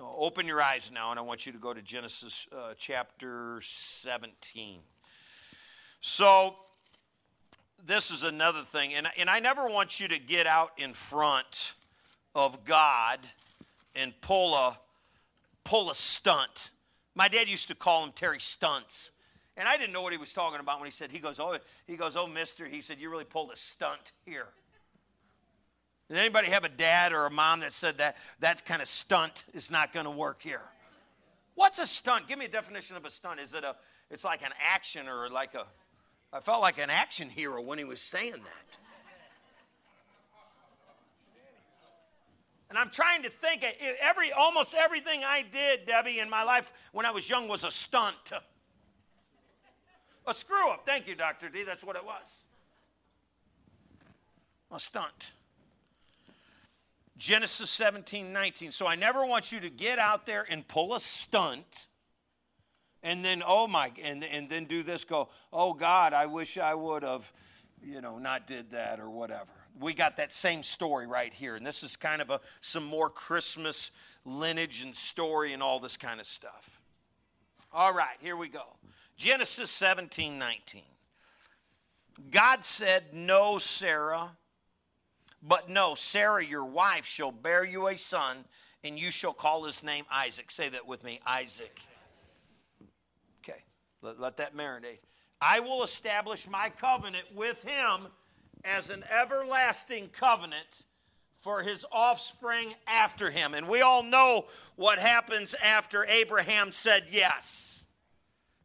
open 0.00 0.46
your 0.46 0.60
eyes 0.60 0.90
now, 0.92 1.10
and 1.10 1.18
I 1.18 1.22
want 1.22 1.46
you 1.46 1.52
to 1.52 1.58
go 1.58 1.72
to 1.72 1.80
Genesis 1.80 2.48
uh, 2.54 2.74
chapter 2.76 3.60
17. 3.62 4.80
So, 6.00 6.56
this 7.86 8.10
is 8.10 8.22
another 8.22 8.62
thing, 8.62 8.94
and, 8.94 9.08
and 9.18 9.28
I 9.28 9.40
never 9.40 9.68
want 9.68 10.00
you 10.00 10.08
to 10.08 10.18
get 10.18 10.46
out 10.46 10.70
in 10.76 10.92
front 10.92 11.72
of 12.34 12.64
God 12.64 13.18
and 13.94 14.12
pull 14.20 14.54
a 14.54 14.78
pull 15.64 15.90
a 15.90 15.94
stunt. 15.94 16.70
My 17.14 17.28
dad 17.28 17.48
used 17.48 17.68
to 17.68 17.74
call 17.74 18.04
him 18.04 18.12
Terry 18.12 18.40
stunts. 18.40 19.12
And 19.56 19.68
I 19.68 19.76
didn't 19.76 19.92
know 19.92 20.02
what 20.02 20.12
he 20.12 20.18
was 20.18 20.32
talking 20.32 20.60
about 20.60 20.80
when 20.80 20.86
he 20.86 20.90
said, 20.90 21.10
he 21.10 21.18
goes, 21.18 21.38
oh, 21.38 21.58
he 21.86 21.96
goes, 21.96 22.16
oh, 22.16 22.26
mister, 22.26 22.66
he 22.66 22.80
said, 22.80 22.98
you 22.98 23.10
really 23.10 23.24
pulled 23.24 23.52
a 23.52 23.56
stunt 23.56 24.12
here. 24.24 24.46
Did 26.08 26.18
anybody 26.18 26.48
have 26.48 26.64
a 26.64 26.70
dad 26.70 27.12
or 27.12 27.26
a 27.26 27.30
mom 27.30 27.60
that 27.60 27.72
said 27.72 27.98
that 27.98 28.16
that 28.40 28.64
kind 28.64 28.80
of 28.80 28.88
stunt 28.88 29.44
is 29.52 29.70
not 29.70 29.92
going 29.92 30.04
to 30.04 30.10
work 30.10 30.40
here? 30.42 30.62
What's 31.54 31.78
a 31.78 31.86
stunt? 31.86 32.28
Give 32.28 32.38
me 32.38 32.46
a 32.46 32.48
definition 32.48 32.96
of 32.96 33.04
a 33.04 33.10
stunt. 33.10 33.40
Is 33.40 33.52
it 33.52 33.62
a, 33.62 33.76
it's 34.10 34.24
like 34.24 34.42
an 34.42 34.52
action 34.58 35.06
or 35.06 35.28
like 35.28 35.54
a, 35.54 35.66
I 36.32 36.40
felt 36.40 36.62
like 36.62 36.78
an 36.78 36.90
action 36.90 37.28
hero 37.28 37.60
when 37.60 37.78
he 37.78 37.84
was 37.84 38.00
saying 38.00 38.32
that. 38.32 38.78
And 42.70 42.78
I'm 42.78 42.88
trying 42.88 43.22
to 43.24 43.28
think, 43.28 43.66
every, 44.00 44.32
almost 44.32 44.74
everything 44.74 45.20
I 45.26 45.44
did, 45.52 45.84
Debbie, 45.84 46.20
in 46.20 46.30
my 46.30 46.42
life 46.42 46.72
when 46.92 47.04
I 47.04 47.10
was 47.10 47.28
young 47.28 47.46
was 47.46 47.64
a 47.64 47.70
stunt. 47.70 48.32
A 50.26 50.32
screw 50.32 50.70
up. 50.70 50.86
Thank 50.86 51.06
you, 51.06 51.14
Dr. 51.14 51.50
D. 51.50 51.64
That's 51.64 51.84
what 51.84 51.96
it 51.96 52.04
was. 52.04 52.38
A 54.70 54.80
stunt. 54.80 55.32
Genesis 57.18 57.68
17, 57.68 58.32
19. 58.32 58.72
So 58.72 58.86
I 58.86 58.94
never 58.94 59.26
want 59.26 59.52
you 59.52 59.60
to 59.60 59.68
get 59.68 59.98
out 59.98 60.24
there 60.24 60.46
and 60.48 60.66
pull 60.66 60.94
a 60.94 61.00
stunt 61.00 61.88
and 63.02 63.24
then, 63.24 63.42
oh 63.46 63.66
my, 63.66 63.90
and, 64.02 64.24
and 64.24 64.48
then 64.48 64.64
do 64.64 64.82
this, 64.82 65.04
go, 65.04 65.28
oh 65.52 65.74
God, 65.74 66.12
I 66.12 66.26
wish 66.26 66.58
I 66.58 66.74
would 66.74 67.02
have, 67.02 67.32
you 67.82 68.00
know, 68.00 68.18
not 68.18 68.46
did 68.46 68.70
that 68.70 69.00
or 69.00 69.10
whatever 69.10 69.52
we 69.80 69.94
got 69.94 70.16
that 70.16 70.32
same 70.32 70.62
story 70.62 71.06
right 71.06 71.32
here. 71.32 71.56
And 71.56 71.66
this 71.66 71.82
is 71.82 71.96
kind 71.96 72.20
of 72.20 72.30
a, 72.30 72.40
some 72.60 72.84
more 72.84 73.08
Christmas 73.08 73.90
lineage 74.24 74.82
and 74.82 74.94
story 74.94 75.52
and 75.52 75.62
all 75.62 75.80
this 75.80 75.96
kind 75.96 76.20
of 76.20 76.26
stuff. 76.26 76.80
All 77.72 77.92
right, 77.92 78.16
here 78.20 78.36
we 78.36 78.48
go. 78.48 78.76
Genesis 79.16 79.70
17 79.70 80.38
19. 80.38 80.82
God 82.30 82.64
said, 82.64 83.04
No, 83.14 83.58
Sarah, 83.58 84.30
but 85.42 85.70
no, 85.70 85.94
Sarah, 85.94 86.44
your 86.44 86.64
wife, 86.64 87.06
shall 87.06 87.32
bear 87.32 87.64
you 87.64 87.88
a 87.88 87.96
son, 87.96 88.44
and 88.84 88.98
you 88.98 89.10
shall 89.10 89.32
call 89.32 89.64
his 89.64 89.82
name 89.82 90.04
Isaac. 90.10 90.50
Say 90.50 90.68
that 90.68 90.86
with 90.86 91.02
me 91.04 91.20
Isaac. 91.26 91.80
Let, 94.02 94.20
let 94.20 94.36
that 94.38 94.56
marinate. 94.56 94.98
I 95.40 95.60
will 95.60 95.82
establish 95.82 96.48
my 96.48 96.68
covenant 96.68 97.24
with 97.34 97.62
him 97.62 98.08
as 98.64 98.90
an 98.90 99.02
everlasting 99.10 100.08
covenant 100.08 100.84
for 101.40 101.62
his 101.62 101.84
offspring 101.90 102.74
after 102.86 103.30
him. 103.30 103.54
And 103.54 103.68
we 103.68 103.80
all 103.80 104.02
know 104.02 104.46
what 104.76 104.98
happens 104.98 105.54
after 105.54 106.04
Abraham 106.04 106.70
said 106.70 107.06
yes. 107.10 107.84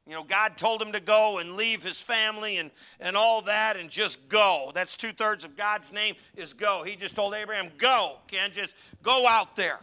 You 0.06 0.14
know, 0.14 0.24
God 0.24 0.56
told 0.56 0.82
him 0.82 0.94
to 0.94 1.02
go 1.02 1.40
and 1.40 1.58
leave 1.58 1.84
his 1.84 2.02
family 2.02 2.58
and, 2.58 2.72
and 3.00 3.18
all 3.18 3.42
that 3.42 3.76
and 3.76 3.90
just 3.90 4.30
go. 4.30 4.72
That's 4.74 4.96
two 4.96 5.12
thirds 5.12 5.44
of 5.44 5.58
God's 5.58 5.92
name 5.92 6.16
is 6.36 6.54
go. 6.54 6.84
He 6.84 6.96
just 6.96 7.16
told 7.16 7.34
Abraham, 7.34 7.72
go. 7.78 8.18
Can't 8.28 8.54
just 8.54 8.76
go 9.04 9.28
out 9.28 9.58
there. 9.58 9.80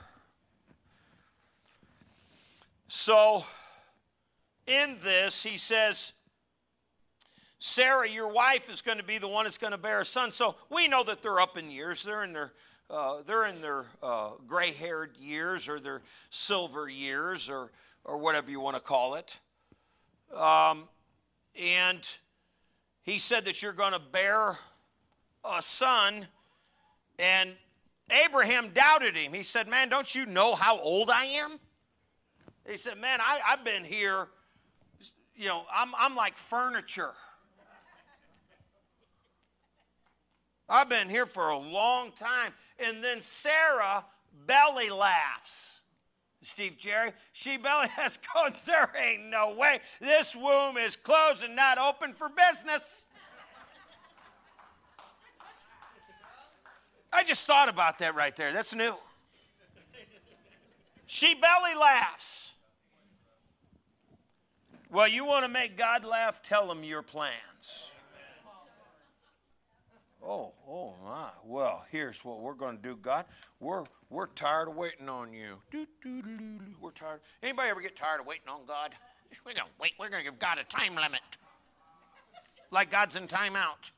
So, 2.88 3.44
in 4.66 4.96
this, 5.02 5.42
he 5.42 5.56
says, 5.56 6.12
Sarah, 7.58 8.08
your 8.08 8.28
wife, 8.28 8.70
is 8.70 8.82
going 8.82 8.98
to 8.98 9.04
be 9.04 9.18
the 9.18 9.28
one 9.28 9.44
that's 9.44 9.58
going 9.58 9.70
to 9.70 9.78
bear 9.78 10.00
a 10.00 10.04
son. 10.04 10.32
So 10.32 10.56
we 10.70 10.86
know 10.86 11.02
that 11.04 11.22
they're 11.22 11.40
up 11.40 11.56
in 11.56 11.70
years. 11.70 12.02
They're 12.02 12.24
in 12.24 12.32
their 12.32 12.52
uh, 12.90 13.22
they're 13.26 13.46
in 13.46 13.62
their 13.62 13.86
uh, 14.02 14.32
gray-haired 14.46 15.16
years 15.16 15.66
or 15.66 15.80
their 15.80 16.02
silver 16.28 16.88
years 16.88 17.48
or 17.48 17.70
or 18.04 18.18
whatever 18.18 18.50
you 18.50 18.60
want 18.60 18.76
to 18.76 18.82
call 18.82 19.14
it. 19.14 19.38
Um, 20.34 20.84
and 21.58 22.06
he 23.02 23.18
said 23.18 23.46
that 23.46 23.62
you're 23.62 23.72
going 23.72 23.94
to 23.94 23.98
bear 23.98 24.58
a 25.42 25.62
son. 25.62 26.26
And 27.18 27.54
Abraham 28.10 28.72
doubted 28.74 29.16
him. 29.16 29.32
He 29.32 29.42
said, 29.42 29.68
"Man, 29.68 29.88
don't 29.88 30.14
you 30.14 30.26
know 30.26 30.54
how 30.54 30.78
old 30.78 31.08
I 31.08 31.24
am?" 31.24 31.58
He 32.68 32.76
said, 32.76 32.98
"Man, 32.98 33.20
I, 33.22 33.40
I've 33.46 33.64
been 33.64 33.84
here." 33.84 34.28
You 35.36 35.46
know, 35.46 35.64
I'm, 35.72 35.92
I'm 35.98 36.14
like 36.14 36.38
furniture. 36.38 37.12
I've 40.68 40.88
been 40.88 41.08
here 41.08 41.26
for 41.26 41.48
a 41.48 41.58
long 41.58 42.12
time. 42.12 42.52
And 42.78 43.02
then 43.02 43.20
Sarah 43.20 44.04
belly 44.46 44.90
laughs. 44.90 45.80
Steve 46.42 46.76
Jerry, 46.78 47.12
she 47.32 47.56
belly 47.56 47.88
has 47.96 48.18
going, 48.34 48.54
there 48.66 48.90
ain't 49.00 49.24
no 49.26 49.54
way. 49.54 49.80
This 50.00 50.36
womb 50.36 50.76
is 50.76 50.96
closed 50.96 51.44
and 51.44 51.56
not 51.56 51.78
open 51.78 52.12
for 52.12 52.28
business. 52.28 53.04
I 57.12 57.22
just 57.22 57.46
thought 57.46 57.68
about 57.68 57.98
that 57.98 58.14
right 58.14 58.34
there. 58.34 58.52
That's 58.52 58.74
new. 58.74 58.94
She 61.06 61.34
belly 61.34 61.74
laughs. 61.78 62.53
Well, 64.94 65.08
you 65.08 65.24
want 65.24 65.44
to 65.44 65.48
make 65.48 65.76
God 65.76 66.04
laugh? 66.04 66.40
Tell 66.40 66.70
him 66.70 66.84
your 66.84 67.02
plans. 67.02 67.82
Oh, 70.24 70.52
oh 70.68 70.94
my. 71.04 71.30
Well, 71.44 71.84
here's 71.90 72.24
what 72.24 72.40
we're 72.40 72.54
going 72.54 72.76
to 72.76 72.82
do, 72.82 72.96
God. 73.02 73.24
We're 73.58 73.82
we're 74.08 74.28
tired 74.28 74.68
of 74.68 74.76
waiting 74.76 75.08
on 75.08 75.32
you. 75.32 75.56
We're 76.80 76.92
tired. 76.92 77.22
Anybody 77.42 77.70
ever 77.70 77.80
get 77.80 77.96
tired 77.96 78.20
of 78.20 78.26
waiting 78.26 78.48
on 78.48 78.60
God? 78.68 78.94
We're 79.44 79.54
going 79.54 79.66
to 79.66 79.72
wait. 79.80 79.94
We're 79.98 80.10
going 80.10 80.24
to 80.24 80.30
give 80.30 80.38
God 80.38 80.58
a 80.58 80.64
time 80.64 80.94
limit. 80.94 81.22
Like 82.70 82.92
God's 82.92 83.16
in 83.16 83.26
timeout. 83.26 83.90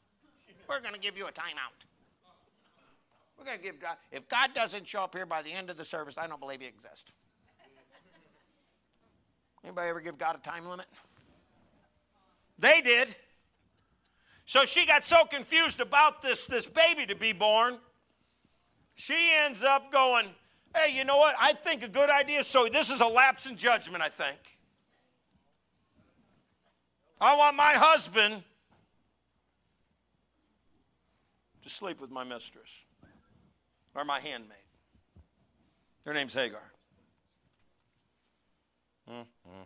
We're 0.66 0.80
going 0.80 0.94
to 0.94 1.00
give 1.00 1.18
you 1.18 1.26
a 1.26 1.32
timeout. 1.32 1.84
We're 3.38 3.44
going 3.44 3.58
to 3.58 3.62
give 3.62 3.78
God. 3.78 3.98
If 4.10 4.30
God 4.30 4.54
doesn't 4.54 4.88
show 4.88 5.02
up 5.02 5.14
here 5.14 5.26
by 5.26 5.42
the 5.42 5.52
end 5.52 5.68
of 5.68 5.76
the 5.76 5.84
service, 5.84 6.16
I 6.16 6.26
don't 6.26 6.40
believe 6.40 6.62
He 6.62 6.66
exists. 6.66 7.12
Anybody 9.66 9.88
ever 9.88 10.00
give 10.00 10.16
God 10.16 10.36
a 10.36 10.38
time 10.38 10.64
limit? 10.66 10.86
They 12.56 12.80
did. 12.80 13.14
So 14.44 14.64
she 14.64 14.86
got 14.86 15.02
so 15.02 15.24
confused 15.24 15.80
about 15.80 16.22
this, 16.22 16.46
this 16.46 16.66
baby 16.66 17.04
to 17.06 17.16
be 17.16 17.32
born, 17.32 17.78
she 18.94 19.32
ends 19.44 19.64
up 19.64 19.90
going, 19.90 20.28
Hey, 20.74 20.96
you 20.96 21.04
know 21.04 21.16
what? 21.16 21.34
I 21.40 21.52
think 21.52 21.82
a 21.82 21.88
good 21.88 22.10
idea. 22.10 22.44
So 22.44 22.68
this 22.70 22.90
is 22.90 23.00
a 23.00 23.06
lapse 23.06 23.46
in 23.46 23.56
judgment, 23.56 24.02
I 24.02 24.08
think. 24.08 24.38
I 27.20 27.34
want 27.36 27.56
my 27.56 27.72
husband 27.72 28.44
to 31.62 31.70
sleep 31.70 32.00
with 32.00 32.10
my 32.10 32.24
mistress 32.24 32.68
or 33.94 34.04
my 34.04 34.20
handmaid. 34.20 34.58
Her 36.04 36.12
name's 36.12 36.34
Hagar. 36.34 36.62
Mm-hmm. 39.10 39.62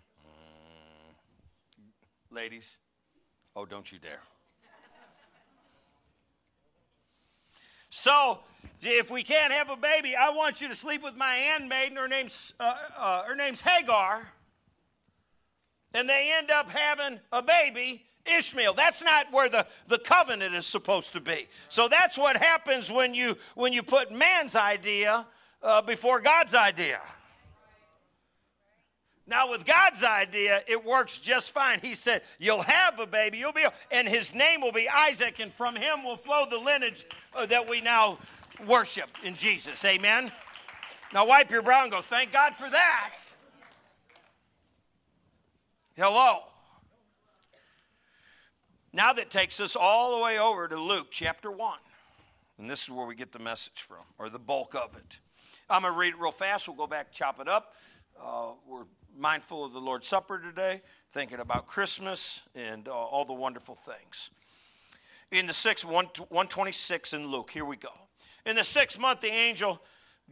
Ladies, 2.31 2.79
oh, 3.57 3.65
don't 3.65 3.91
you 3.91 3.99
dare. 3.99 4.23
So, 7.91 8.39
if 8.83 9.11
we 9.11 9.25
can't 9.25 9.53
have 9.53 9.69
a 9.69 9.77
baby, 9.77 10.15
I 10.15 10.31
want 10.31 10.61
you 10.61 10.69
to 10.69 10.77
sleep 10.77 11.03
with 11.03 11.17
my 11.17 11.35
handmaiden. 11.35 11.97
Her 11.97 12.07
name's, 12.07 12.55
uh, 12.61 12.75
uh, 12.97 13.25
her 13.25 13.35
name's 13.35 13.61
Hagar. 13.61 14.29
And 15.93 16.09
they 16.09 16.33
end 16.37 16.53
up 16.53 16.71
having 16.71 17.19
a 17.33 17.43
baby, 17.43 18.05
Ishmael. 18.27 18.75
That's 18.75 19.03
not 19.03 19.33
where 19.33 19.49
the, 19.49 19.67
the 19.89 19.99
covenant 19.99 20.55
is 20.55 20.67
supposed 20.67 21.15
to 21.15 21.21
be. 21.21 21.49
So 21.69 21.89
that's 21.89 22.17
what 22.17 22.37
happens 22.37 22.93
when 22.93 23.13
you, 23.13 23.37
when 23.57 23.73
you 23.73 23.83
put 23.83 24.13
man's 24.13 24.55
idea 24.55 25.27
uh, 25.63 25.83
before 25.83 26.21
God's 26.21 26.55
idea. 26.55 27.01
Now, 29.31 29.49
with 29.49 29.65
God's 29.65 30.03
idea, 30.03 30.61
it 30.67 30.85
works 30.85 31.17
just 31.17 31.53
fine. 31.53 31.79
He 31.79 31.95
said, 31.95 32.23
You'll 32.41 32.63
have 32.63 32.99
a 32.99 33.07
baby, 33.07 33.39
you'll 33.39 33.53
be, 33.53 33.65
and 33.93 34.09
his 34.09 34.35
name 34.35 34.61
will 34.61 34.73
be 34.73 34.89
Isaac, 34.89 35.39
and 35.39 35.53
from 35.53 35.77
him 35.77 36.03
will 36.03 36.17
flow 36.17 36.47
the 36.51 36.59
lineage 36.59 37.07
uh, 37.37 37.47
that 37.47 37.71
we 37.71 37.81
now 37.81 38.19
worship 38.67 39.09
in 39.23 39.37
Jesus. 39.37 39.85
Amen. 39.85 40.33
Now, 41.15 41.29
wipe 41.29 41.49
your 41.49 41.63
brow 41.63 41.85
and 41.85 41.93
go, 41.93 42.03
Thank 42.03 42.33
God 42.33 42.57
for 42.57 42.69
that. 42.71 43.15
Hello. 45.97 46.41
Now, 48.93 49.13
that 49.13 49.31
takes 49.31 49.61
us 49.61 49.77
all 49.77 50.19
the 50.19 50.25
way 50.25 50.41
over 50.41 50.67
to 50.67 50.77
Luke 50.77 51.07
chapter 51.13 51.53
1. 51.53 51.79
And 52.59 52.69
this 52.69 52.83
is 52.83 52.91
where 52.91 53.07
we 53.07 53.15
get 53.15 53.31
the 53.31 53.39
message 53.39 53.81
from, 53.81 54.05
or 54.19 54.29
the 54.29 54.41
bulk 54.41 54.75
of 54.75 54.97
it. 54.97 55.21
I'm 55.69 55.83
going 55.83 55.95
to 55.95 55.99
read 55.99 56.15
it 56.15 56.19
real 56.19 56.33
fast. 56.33 56.67
We'll 56.67 56.77
go 56.77 56.89
back, 56.89 57.13
chop 57.13 57.39
it 57.39 57.47
up. 57.47 57.75
Uh, 58.21 58.53
we're 58.67 58.87
mindful 59.21 59.65
of 59.65 59.73
the 59.73 59.81
Lord's 59.81 60.09
Supper 60.09 60.41
today, 60.41 60.81
thinking 61.11 61.41
about 61.41 61.67
Christmas 61.67 62.43
and 62.55 62.89
uh, 62.89 62.93
all 62.93 63.25
the 63.25 63.35
wonderful 63.35 63.75
things. 63.75 64.31
In 65.31 65.47
the 65.47 65.53
sixth, 65.53 65.85
126 65.85 67.13
in 67.13 67.27
Luke, 67.27 67.51
here 67.51 67.65
we 67.65 67.77
go. 67.77 67.93
In 68.47 68.57
the 68.57 68.65
sixth 68.65 68.99
month, 68.99 69.21
the 69.21 69.29
angel 69.29 69.83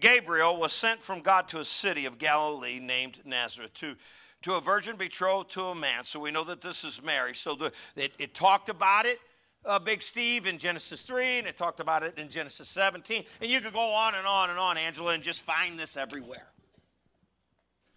Gabriel 0.00 0.58
was 0.58 0.72
sent 0.72 1.02
from 1.02 1.20
God 1.20 1.48
to 1.48 1.60
a 1.60 1.64
city 1.64 2.06
of 2.06 2.18
Galilee 2.18 2.78
named 2.78 3.20
Nazareth 3.24 3.74
to, 3.74 3.94
to 4.42 4.54
a 4.54 4.60
virgin 4.60 4.96
betrothed 4.96 5.50
to 5.50 5.64
a 5.64 5.74
man. 5.74 6.04
So 6.04 6.18
we 6.18 6.30
know 6.30 6.44
that 6.44 6.62
this 6.62 6.82
is 6.82 7.02
Mary. 7.02 7.34
So 7.34 7.54
the, 7.54 7.72
it, 7.94 8.12
it 8.18 8.34
talked 8.34 8.70
about 8.70 9.04
it 9.04 9.18
uh, 9.64 9.78
Big 9.78 10.02
Steve 10.02 10.46
in 10.46 10.56
Genesis 10.56 11.02
3, 11.02 11.40
and 11.40 11.46
it 11.46 11.56
talked 11.56 11.80
about 11.80 12.02
it 12.02 12.16
in 12.16 12.30
Genesis 12.30 12.68
17. 12.70 13.24
And 13.40 13.50
you 13.50 13.60
could 13.60 13.74
go 13.74 13.92
on 13.92 14.14
and 14.14 14.26
on 14.26 14.50
and 14.50 14.58
on, 14.58 14.78
Angela, 14.78 15.12
and 15.12 15.22
just 15.22 15.42
find 15.42 15.78
this 15.78 15.96
everywhere. 15.96 16.46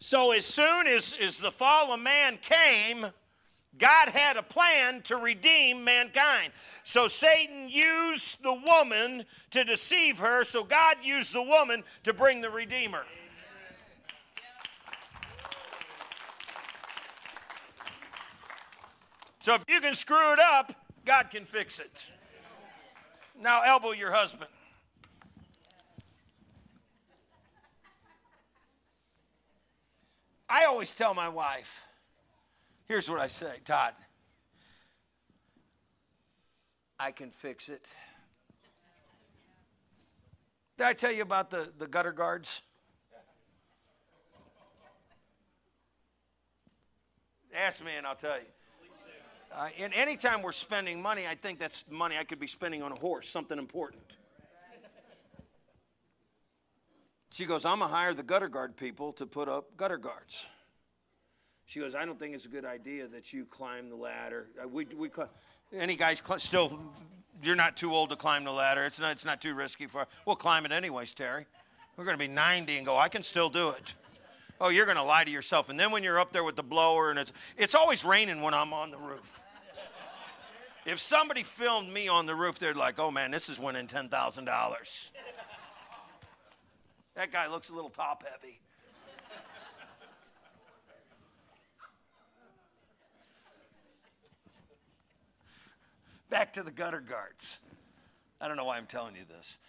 So, 0.01 0.31
as 0.31 0.46
soon 0.46 0.88
as, 0.88 1.13
as 1.22 1.38
the 1.38 1.51
fall 1.51 1.93
of 1.93 2.00
man 2.00 2.39
came, 2.41 3.05
God 3.77 4.10
had 4.10 4.36
a 4.36 4.43
plan 4.43 5.01
to 5.03 5.15
redeem 5.15 5.84
mankind. 5.84 6.51
So 6.84 7.08
Satan 7.08 7.70
used 7.70 8.43
the 8.43 8.53
woman 8.53 9.25
to 9.51 9.63
deceive 9.63 10.17
her, 10.17 10.43
so 10.43 10.63
God 10.63 10.98
used 11.03 11.34
the 11.34 11.41
woman 11.41 11.84
to 12.03 12.13
bring 12.13 12.41
the 12.41 12.50
Redeemer. 12.50 13.03
So 19.39 19.55
if 19.55 19.63
you 19.67 19.81
can 19.81 19.93
screw 19.93 20.34
it 20.34 20.39
up, 20.39 20.74
God 21.05 21.29
can 21.29 21.46
fix 21.46 21.79
it. 21.79 22.03
Now 23.39 23.63
elbow 23.63 23.91
your 23.91 24.12
husband. 24.12 24.50
I 30.51 30.65
always 30.65 30.93
tell 30.93 31.13
my 31.13 31.29
wife, 31.29 31.81
here's 32.89 33.10
what 33.10 33.22
I 33.22 33.27
say 33.27 33.60
Todd, 33.63 33.93
I 37.00 37.12
can 37.12 37.31
fix 37.31 37.70
it. 37.70 37.88
Did 40.77 40.88
I 40.88 40.93
tell 40.93 41.12
you 41.12 41.22
about 41.22 41.51
the, 41.51 41.70
the 41.79 41.88
gutter 41.88 42.12
guards? 42.12 42.63
Ask 47.55 47.84
me 47.86 47.91
and 47.96 48.05
I'll 48.05 48.15
tell 48.15 48.36
you. 48.36 48.46
Uh, 49.55 49.70
and 49.79 49.93
anytime 49.93 50.41
we're 50.41 50.51
spending 50.51 51.01
money, 51.01 51.27
I 51.29 51.36
think 51.36 51.60
that's 51.60 51.86
money 51.89 52.17
I 52.17 52.25
could 52.25 52.39
be 52.39 52.48
spending 52.48 52.84
on 52.84 52.91
a 52.91 52.96
horse, 52.96 53.29
something 53.29 53.58
important. 53.58 54.17
She 57.32 57.46
goes, 57.46 57.64
I'm 57.64 57.80
going 57.80 57.90
to 57.90 57.96
hire 57.96 58.14
the 58.14 58.24
gutter 58.24 58.50
guard 58.50 58.76
people 58.76 59.14
to 59.14 59.26
put 59.26 59.48
up 59.48 59.78
gutter 59.78 59.98
guards. 59.98 60.46
She 61.66 61.80
goes, 61.80 61.96
I 61.96 62.04
don't 62.04 62.20
think 62.20 62.36
it's 62.36 62.44
a 62.44 62.50
good 62.50 62.66
idea 62.66 63.08
that 63.08 63.32
you 63.32 63.46
climb 63.46 63.90
the 63.90 63.96
ladder. 63.96 64.48
Uh, 64.62 64.68
we, 64.68 64.86
we 64.98 65.08
climb. 65.08 65.30
Any 65.74 65.96
guys 65.96 66.22
cl- 66.26 66.40
still, 66.40 66.78
you're 67.42 67.56
not 67.56 67.78
too 67.78 67.94
old 67.94 68.10
to 68.10 68.18
climb 68.18 68.44
the 68.44 68.52
ladder. 68.52 68.84
It's 68.84 69.00
not, 69.00 69.14
it's 69.14 69.24
not 69.24 69.40
too 69.40 69.54
risky 69.54 69.88
for, 69.88 70.06
we'll 70.26 70.36
climb 70.36 70.66
it 70.66 70.74
anyways, 70.74 71.14
Terry. 71.14 71.46
We're 71.96 72.04
going 72.04 72.18
to 72.18 72.20
be 72.20 72.28
90 72.28 72.76
and 72.76 72.86
go, 72.86 72.98
I 72.98 73.08
can 73.08 73.24
still 73.24 73.50
do 73.50 73.70
it. 73.70 73.94
Oh, 74.60 74.68
you're 74.68 74.86
going 74.86 74.98
to 74.98 75.04
lie 75.04 75.24
to 75.24 75.32
yourself. 75.32 75.70
And 75.70 75.80
then 75.80 75.92
when 75.92 76.04
you're 76.04 76.20
up 76.20 76.34
there 76.34 76.44
with 76.44 76.58
the 76.58 76.64
blower 76.64 77.12
and 77.12 77.18
it's, 77.18 77.32
it's 77.58 77.76
always 77.76 78.04
raining 78.04 78.42
when 78.42 78.54
I'm 78.54 78.74
on 78.74 78.92
the 78.92 78.98
roof. 78.98 79.42
If 80.86 81.00
somebody 81.00 81.44
filmed 81.44 81.94
me 81.94 82.10
on 82.10 82.26
the 82.26 82.36
roof, 82.36 82.60
they're 82.60 82.74
like, 82.74 83.00
oh 83.00 83.10
man, 83.10 83.32
this 83.32 83.48
is 83.48 83.58
winning 83.58 83.88
$10,000. 83.88 85.10
That 87.22 87.32
guy 87.32 87.46
looks 87.46 87.70
a 87.70 87.75
little 87.75 87.92
top 87.92 88.24
heavy. 88.28 88.60
Back 96.32 96.54
to 96.54 96.63
the 96.63 96.72
gutter 96.72 97.00
guards. 97.00 97.60
I 98.42 98.48
don't 98.48 98.58
know 98.58 98.66
why 98.66 98.78
I'm 98.78 98.88
telling 98.88 99.16
you 99.16 99.22
this. 99.30 99.60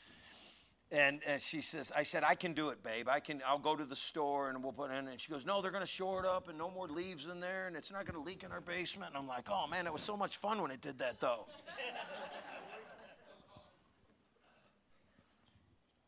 And, 0.90 1.21
and 1.26 1.42
she 1.42 1.61
says, 1.61 1.92
I 1.94 2.04
said, 2.04 2.25
I 2.25 2.37
can 2.37 2.54
do 2.54 2.71
it, 2.71 2.82
babe. 2.82 3.06
I 3.06 3.21
can, 3.21 3.42
I'll 3.47 3.59
go 3.59 3.76
to 3.76 3.85
the 3.85 3.97
store 3.97 4.49
and 4.49 4.62
we'll 4.62 4.73
put 4.73 4.90
in. 4.90 5.09
And 5.09 5.21
she 5.21 5.30
goes, 5.30 5.44
No, 5.44 5.61
they're 5.61 5.71
going 5.71 5.82
to 5.82 5.87
shore 5.87 6.21
it 6.21 6.26
up 6.26 6.49
and 6.49 6.56
no 6.56 6.71
more 6.71 6.88
leaves 6.88 7.26
in 7.26 7.38
there 7.38 7.66
and 7.66 7.76
it's 7.76 7.92
not 7.92 8.06
going 8.06 8.18
to 8.18 8.26
leak 8.26 8.44
in 8.44 8.50
our 8.50 8.62
basement. 8.62 9.11
And 9.11 9.18
I'm 9.18 9.28
like, 9.28 9.49
Oh 9.50 9.66
man, 9.71 9.87
it 9.87 9.92
was 9.92 10.00
so 10.00 10.16
much 10.16 10.38
fun 10.38 10.62
when 10.62 10.71
it 10.71 10.80
did 10.80 10.99
that 11.00 11.21
though. 11.21 11.44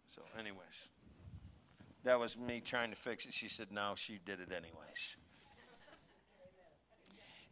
so, 0.09 0.23
anyways, 0.39 0.89
that 2.05 2.21
was 2.21 2.39
me 2.39 2.63
trying 2.65 2.91
to 2.91 2.97
fix 2.97 3.25
it. 3.25 3.35
She 3.35 3.49
said, 3.49 3.69
No, 3.73 3.95
she 3.97 4.21
did 4.25 4.41
it 4.41 4.51
anyways. 4.53 5.17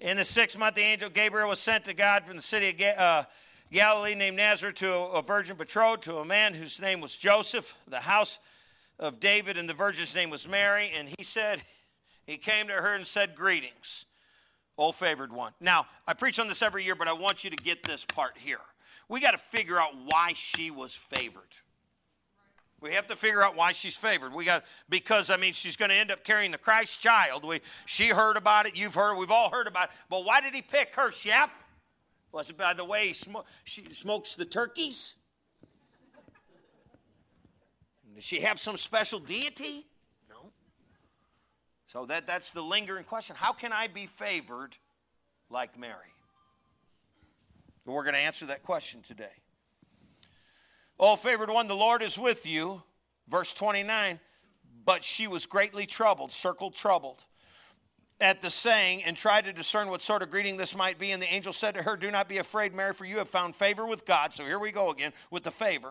In 0.00 0.16
the 0.16 0.24
sixth 0.24 0.58
month, 0.58 0.74
the 0.74 0.82
angel 0.82 1.08
Gabriel 1.10 1.48
was 1.48 1.58
sent 1.58 1.84
to 1.84 1.94
God 1.94 2.24
from 2.24 2.36
the 2.36 2.42
city 2.42 2.70
of 2.70 2.98
uh, 2.98 3.24
Galilee 3.70 4.14
named 4.14 4.36
Nazareth 4.36 4.76
to 4.76 4.92
a 4.92 5.22
virgin 5.22 5.56
betrothed 5.56 6.02
to 6.04 6.18
a 6.18 6.24
man 6.24 6.54
whose 6.54 6.80
name 6.80 7.00
was 7.00 7.16
Joseph, 7.16 7.76
the 7.86 8.00
house 8.00 8.38
of 8.98 9.20
David, 9.20 9.56
and 9.56 9.68
the 9.68 9.74
virgin's 9.74 10.14
name 10.14 10.28
was 10.28 10.46
Mary. 10.46 10.90
And 10.94 11.08
he 11.16 11.24
said, 11.24 11.62
He 12.26 12.36
came 12.36 12.66
to 12.68 12.74
her 12.74 12.94
and 12.94 13.06
said, 13.06 13.34
Greetings, 13.34 14.04
O 14.76 14.92
favored 14.92 15.32
one. 15.32 15.52
Now, 15.60 15.86
I 16.06 16.14
preach 16.14 16.38
on 16.38 16.48
this 16.48 16.62
every 16.62 16.84
year, 16.84 16.94
but 16.94 17.08
I 17.08 17.12
want 17.12 17.44
you 17.44 17.50
to 17.50 17.56
get 17.56 17.82
this 17.82 18.04
part 18.04 18.36
here. 18.36 18.60
We 19.08 19.20
got 19.20 19.32
to 19.32 19.38
figure 19.38 19.80
out 19.80 19.92
why 20.06 20.32
she 20.34 20.70
was 20.70 20.94
favored. 20.94 21.42
We 22.82 22.94
have 22.94 23.06
to 23.06 23.16
figure 23.16 23.42
out 23.42 23.54
why 23.56 23.70
she's 23.70 23.96
favored. 23.96 24.34
We 24.34 24.44
got 24.44 24.64
because 24.88 25.30
I 25.30 25.36
mean 25.36 25.52
she's 25.52 25.76
going 25.76 25.90
to 25.90 25.94
end 25.94 26.10
up 26.10 26.24
carrying 26.24 26.50
the 26.50 26.58
Christ 26.58 27.00
child. 27.00 27.44
We 27.44 27.60
she 27.86 28.08
heard 28.08 28.36
about 28.36 28.66
it. 28.66 28.76
You've 28.76 28.94
heard. 28.94 29.16
We've 29.16 29.30
all 29.30 29.50
heard 29.50 29.68
about 29.68 29.90
it. 29.90 29.90
But 30.10 30.24
why 30.24 30.40
did 30.40 30.52
he 30.52 30.62
pick 30.62 30.94
her, 30.96 31.12
chef? 31.12 31.64
Was 32.32 32.50
it 32.50 32.58
by 32.58 32.74
the 32.74 32.84
way 32.84 33.08
he 33.08 33.12
sm- 33.12 33.36
she 33.62 33.84
smokes 33.94 34.34
the 34.34 34.44
turkeys? 34.44 35.14
Does 38.14 38.24
she 38.24 38.40
have 38.40 38.58
some 38.58 38.76
special 38.76 39.20
deity? 39.20 39.86
No. 40.28 40.50
So 41.86 42.04
that, 42.06 42.26
that's 42.26 42.50
the 42.50 42.62
lingering 42.62 43.04
question. 43.04 43.36
How 43.38 43.52
can 43.52 43.72
I 43.72 43.86
be 43.86 44.06
favored 44.06 44.76
like 45.48 45.78
Mary? 45.78 45.94
we're 47.84 48.04
going 48.04 48.14
to 48.14 48.20
answer 48.20 48.46
that 48.46 48.62
question 48.62 49.02
today. 49.02 49.41
Oh, 51.04 51.16
favored 51.16 51.50
one, 51.50 51.66
the 51.66 51.74
Lord 51.74 52.00
is 52.00 52.16
with 52.16 52.46
you. 52.46 52.80
Verse 53.26 53.52
29. 53.52 54.20
But 54.84 55.02
she 55.02 55.26
was 55.26 55.46
greatly 55.46 55.84
troubled, 55.84 56.30
circled 56.30 56.76
troubled 56.76 57.24
at 58.20 58.40
the 58.40 58.50
saying 58.50 59.02
and 59.02 59.16
tried 59.16 59.46
to 59.46 59.52
discern 59.52 59.88
what 59.88 60.00
sort 60.00 60.22
of 60.22 60.30
greeting 60.30 60.56
this 60.56 60.76
might 60.76 60.98
be. 60.98 61.10
And 61.10 61.20
the 61.20 61.32
angel 61.32 61.52
said 61.52 61.74
to 61.74 61.82
her, 61.82 61.96
Do 61.96 62.12
not 62.12 62.28
be 62.28 62.38
afraid, 62.38 62.72
Mary, 62.72 62.92
for 62.94 63.04
you 63.04 63.18
have 63.18 63.28
found 63.28 63.56
favor 63.56 63.84
with 63.84 64.06
God. 64.06 64.32
So 64.32 64.44
here 64.44 64.60
we 64.60 64.70
go 64.70 64.90
again 64.90 65.12
with 65.28 65.42
the 65.42 65.50
favor. 65.50 65.90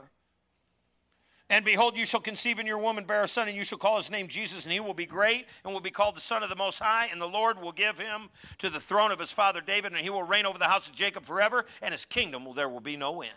And 1.49 1.65
behold, 1.65 1.97
you 1.97 2.05
shall 2.05 2.21
conceive 2.21 2.59
in 2.59 2.65
your 2.65 2.77
woman, 2.77 3.03
bear 3.03 3.23
a 3.23 3.27
son, 3.27 3.49
and 3.49 3.57
you 3.57 3.65
shall 3.65 3.77
call 3.77 3.97
his 3.97 4.09
name 4.09 4.29
Jesus, 4.29 4.63
and 4.63 4.71
he 4.71 4.79
will 4.79 4.93
be 4.93 5.05
great, 5.05 5.47
and 5.65 5.73
will 5.73 5.81
be 5.81 5.91
called 5.91 6.15
the 6.15 6.21
Son 6.21 6.41
of 6.41 6.49
the 6.49 6.55
Most 6.55 6.79
High. 6.79 7.07
And 7.11 7.19
the 7.19 7.27
Lord 7.27 7.61
will 7.61 7.73
give 7.73 7.99
him 7.99 8.29
to 8.59 8.69
the 8.69 8.79
throne 8.79 9.11
of 9.11 9.19
his 9.19 9.33
father 9.33 9.59
David, 9.59 9.91
and 9.91 9.99
he 9.99 10.09
will 10.09 10.23
reign 10.23 10.45
over 10.45 10.57
the 10.57 10.69
house 10.69 10.87
of 10.87 10.95
Jacob 10.95 11.25
forever, 11.25 11.65
and 11.81 11.91
his 11.91 12.05
kingdom 12.05 12.45
will, 12.45 12.53
there 12.53 12.69
will 12.69 12.79
be 12.79 12.95
no 12.95 13.21
end. 13.21 13.33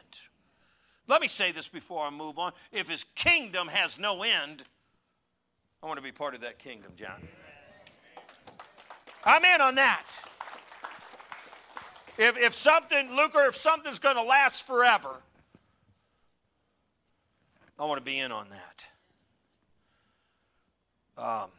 Let 1.07 1.21
me 1.21 1.29
say 1.29 1.53
this 1.53 1.69
before 1.69 2.05
I 2.05 2.11
move 2.11 2.38
on. 2.38 2.53
If 2.73 2.88
his 2.88 3.05
kingdom 3.14 3.69
has 3.69 3.99
no 3.99 4.23
end, 4.23 4.62
I 5.83 5.87
want 5.87 5.99
to 5.99 6.03
be 6.03 6.12
part 6.12 6.35
of 6.35 6.40
that 6.40 6.59
kingdom, 6.59 6.93
John. 6.97 7.21
I'm 9.25 9.45
in 9.45 9.61
on 9.61 9.75
that. 9.75 10.05
If, 12.17 12.38
if 12.38 12.55
something, 12.55 13.14
Luke, 13.14 13.35
or 13.35 13.47
if 13.47 13.57
something's 13.57 13.99
going 13.99 14.17
to 14.17 14.23
last 14.23 14.67
forever, 14.67 15.17
I 17.79 17.85
want 17.85 17.99
to 17.99 18.05
be 18.05 18.19
in 18.19 18.33
on 18.33 18.49
that. 18.51 18.85
Um, 21.17 21.51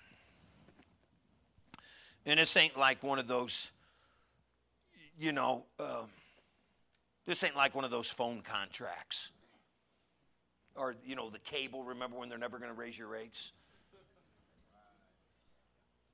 and 2.25 2.39
this 2.39 2.55
ain't 2.58 2.77
like 2.77 3.03
one 3.03 3.19
of 3.19 3.27
those, 3.27 3.69
you 5.19 5.31
know, 5.31 5.65
uh, 5.79 6.03
this 7.25 7.43
ain't 7.43 7.55
like 7.55 7.75
one 7.75 7.84
of 7.84 7.91
those 7.91 8.10
phone 8.10 8.41
contracts. 8.41 9.29
Or, 10.75 10.95
you 11.05 11.15
know, 11.15 11.29
the 11.29 11.39
cable, 11.39 11.83
remember 11.83 12.17
when 12.17 12.29
they're 12.29 12.38
never 12.38 12.59
going 12.59 12.71
to 12.71 12.77
raise 12.77 12.97
your 12.97 13.07
rates? 13.07 13.51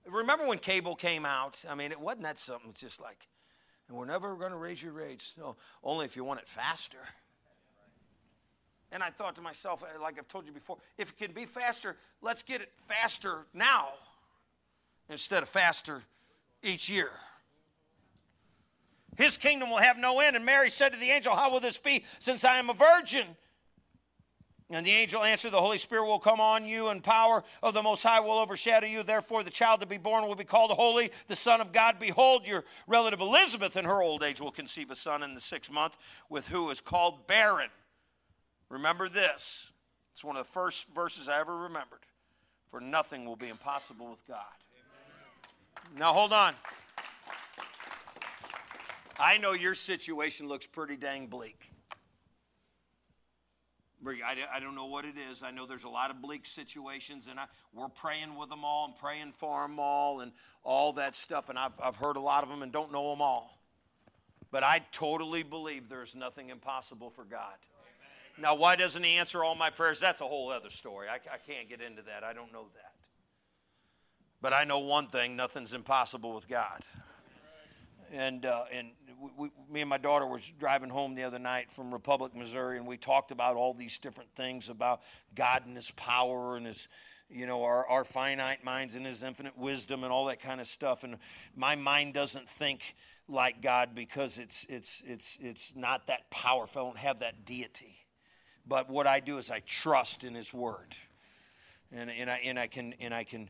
Remember 0.08 0.45
when 0.45 0.60
cable 0.60 0.95
came 0.95 1.26
out? 1.26 1.63
I 1.69 1.76
mean, 1.76 1.91
it 1.91 2.00
wasn't 2.00 2.24
that 2.24 2.38
something. 2.38 2.69
It's 2.69 2.82
just 2.82 3.02
like, 3.02 3.28
and 3.88 3.97
we're 3.97 4.06
never 4.06 4.36
going 4.36 4.52
to 4.52 4.58
raise 4.58 4.82
your 4.82 4.93
rates. 4.93 5.34
No, 5.38 5.56
only 5.84 6.06
if 6.06 6.15
you 6.15 6.24
want 6.24 6.39
it 6.39 6.47
faster. 6.47 6.97
And 8.91 9.02
I 9.02 9.10
thought 9.10 9.36
to 9.36 9.41
myself, 9.41 9.84
uh, 9.84 10.02
like 10.02 10.17
I've 10.17 10.28
told 10.28 10.45
you 10.45 10.52
before, 10.52 10.78
if 10.97 11.12
it 11.12 11.17
can 11.17 11.32
be 11.32 11.45
faster, 11.45 11.95
let's 12.21 12.43
get 12.43 12.62
it 12.62 12.71
faster 12.88 13.45
now 13.54 13.89
instead 15.10 15.43
of 15.43 15.50
faster 15.50 16.02
each 16.62 16.89
year. 16.89 17.12
His 19.17 19.38
kingdom 19.38 19.69
will 19.69 19.78
have 19.78 19.97
no 19.97 20.19
end. 20.19 20.36
And 20.36 20.45
Mary 20.45 20.69
said 20.69 20.93
to 20.93 21.00
the 21.00 21.10
angel, 21.10 21.36
How 21.36 21.52
will 21.52 21.60
this 21.60 21.78
be 21.78 22.04
since 22.19 22.43
I 22.43 22.58
am 22.58 22.69
a 22.69 22.74
virgin? 22.74 23.26
And 24.74 24.86
the 24.86 24.92
angel 24.92 25.22
answered, 25.22 25.52
The 25.52 25.60
Holy 25.60 25.78
Spirit 25.78 26.06
will 26.06 26.20
come 26.20 26.40
on 26.40 26.66
you, 26.66 26.88
and 26.88 27.04
power 27.04 27.44
of 27.62 27.74
the 27.74 27.84
Most 27.84 28.04
High 28.04 28.22
will 28.22 28.40
overshadow 28.40 28.88
you. 28.88 29.04
Therefore, 29.04 29.44
the 29.44 29.50
child 29.50 29.82
to 29.82 29.86
be 29.86 29.98
born 29.98 30.26
will 30.26 30.36
be 30.36 30.46
called 30.46 30.72
holy, 30.72 31.12
the 31.28 31.36
Son 31.36 31.60
of 31.60 31.74
God. 31.74 32.00
Behold, 32.00 32.48
your 32.48 32.64
relative 32.88 33.20
Elizabeth 33.20 33.76
in 33.76 33.84
her 33.84 34.02
old 34.02 34.24
age 34.24 34.40
will 34.40 34.52
conceive 34.52 34.90
a 34.90 34.96
son 34.96 35.24
in 35.24 35.36
the 35.36 35.42
sixth 35.42 35.70
month, 35.70 35.98
with 36.30 36.48
who 36.48 36.70
is 36.70 36.80
called 36.80 37.28
barren. 37.28 37.70
Remember 38.70 39.10
this. 39.10 39.74
It's 40.14 40.24
one 40.24 40.38
of 40.38 40.46
the 40.46 40.52
first 40.52 40.88
verses 40.96 41.28
I 41.28 41.42
ever 41.42 41.56
remembered. 41.56 42.06
For 42.68 42.80
nothing 42.80 43.26
will 43.26 43.36
be 43.36 43.50
impossible 43.50 44.10
with 44.10 44.26
God. 44.26 44.38
Amen. 45.84 46.00
Now, 46.00 46.14
hold 46.14 46.32
on. 46.32 46.56
I 49.20 49.38
know 49.38 49.52
your 49.52 49.76
situation 49.76 50.48
looks 50.48 50.66
pretty 50.66 50.96
dang 50.96 51.28
bleak. 51.28 51.71
I, 54.08 54.60
don't 54.60 54.76
know 54.76 54.86
what 54.86 55.06
it 55.06 55.16
is. 55.32 55.44
I 55.44 55.52
know 55.52 55.66
there's 55.66 55.84
a 55.84 55.90
lot 55.90 56.10
of 56.10 56.22
bleak 56.22 56.46
situations, 56.46 57.28
and 57.30 57.40
I, 57.40 57.46
we're 57.74 57.88
praying 57.88 58.36
with 58.38 58.50
them 58.50 58.66
all 58.66 58.86
and 58.86 58.96
praying 58.96 59.32
for 59.32 59.62
them 59.62 59.80
all 59.80 60.22
and 60.22 60.32
all 60.64 60.94
that 60.94 61.14
stuff. 61.14 61.50
And 61.50 61.60
I've, 61.60 61.80
I've 61.82 61.98
heard 61.98 62.18
a 62.18 62.22
lot 62.22 62.44
of 62.44 62.50
them 62.50 62.64
and 62.64 62.72
don't 62.72 62.92
know 62.92 63.12
them 63.12 63.22
all. 63.22 63.58
But 64.52 64.64
I 64.64 64.82
totally 64.92 65.44
believe 65.44 65.88
there's 65.88 66.16
nothing 66.16 66.50
impossible 66.50 67.10
for 67.10 67.24
God. 67.24 67.56
Now, 68.38 68.56
why 68.56 68.76
doesn't 68.76 69.04
He 69.04 69.12
answer 69.12 69.44
all 69.44 69.56
my 69.56 69.70
prayers? 69.70 70.00
That's 70.00 70.22
a 70.22 70.26
whole 70.26 70.50
other 70.50 70.70
story. 70.70 71.08
I, 71.08 71.16
I 71.16 71.38
can't 71.46 71.70
get 71.70 71.82
into 71.82 72.02
that. 72.04 72.24
I 72.24 72.34
don't 72.34 72.52
know 72.52 72.66
that. 72.74 72.94
But 74.42 74.54
I 74.54 74.64
know 74.64 74.80
one 74.80 75.08
thing 75.08 75.36
nothing's 75.36 75.74
impossible 75.74 76.34
with 76.34 76.48
God. 76.48 76.82
And, 78.12 78.45
uh, 78.45 78.65
and 78.74 78.89
we, 79.38 79.50
me 79.71 79.82
and 79.82 79.89
my 79.89 79.97
daughter 79.97 80.28
was 80.28 80.52
driving 80.60 80.89
home 80.89 81.15
the 81.15 81.24
other 81.24 81.39
night 81.39 81.71
from 81.71 81.93
Republic, 81.93 82.36
Missouri, 82.36 82.78
and 82.78 82.86
we 82.86 82.97
talked 82.97 83.32
about 83.32 83.56
all 83.56 83.74
these 83.74 83.97
different 83.97 84.30
things 84.36 84.67
about 84.67 85.02
God 85.34 85.65
and 85.65 85.76
His 85.78 85.91
power 85.91 86.58
and 86.58 86.65
His, 86.65 86.89
you 87.30 87.45
know, 87.45 87.63
our, 87.63 87.88
our 87.88 88.04
finite 88.04 88.65
minds 88.65 88.95
and 88.95 89.06
His 89.06 89.24
infinite 89.24 89.58
wisdom 89.58 90.04
and 90.04 90.12
all 90.12 90.26
that 90.26 90.41
kind 90.41 90.60
of 90.60 90.67
stuff. 90.67 91.06
And 91.06 91.17
my 91.56 91.76
mind 91.76 92.13
doesn't 92.13 92.50
think 92.50 92.95
like 93.30 93.62
God 93.62 93.95
because 93.95 94.38
it's 94.38 94.65
it's 94.67 95.02
it's 95.06 95.38
it's 95.39 95.74
not 95.76 96.08
that 96.08 96.30
powerful. 96.32 96.82
I 96.82 96.86
don't 96.86 96.97
have 96.97 97.19
that 97.19 97.45
deity. 97.45 97.95
But 98.67 98.89
what 98.89 99.08
I 99.08 99.21
do 99.21 99.38
is 99.38 99.50
I 99.50 99.62
trust 99.62 100.26
in 100.26 100.34
His 100.34 100.54
Word, 100.54 100.95
and 101.93 102.12
and 102.12 102.30
I 102.30 102.41
and 102.43 102.60
I 102.60 102.67
can 102.67 102.93
and 103.00 103.13
I 103.13 103.24
can 103.24 103.50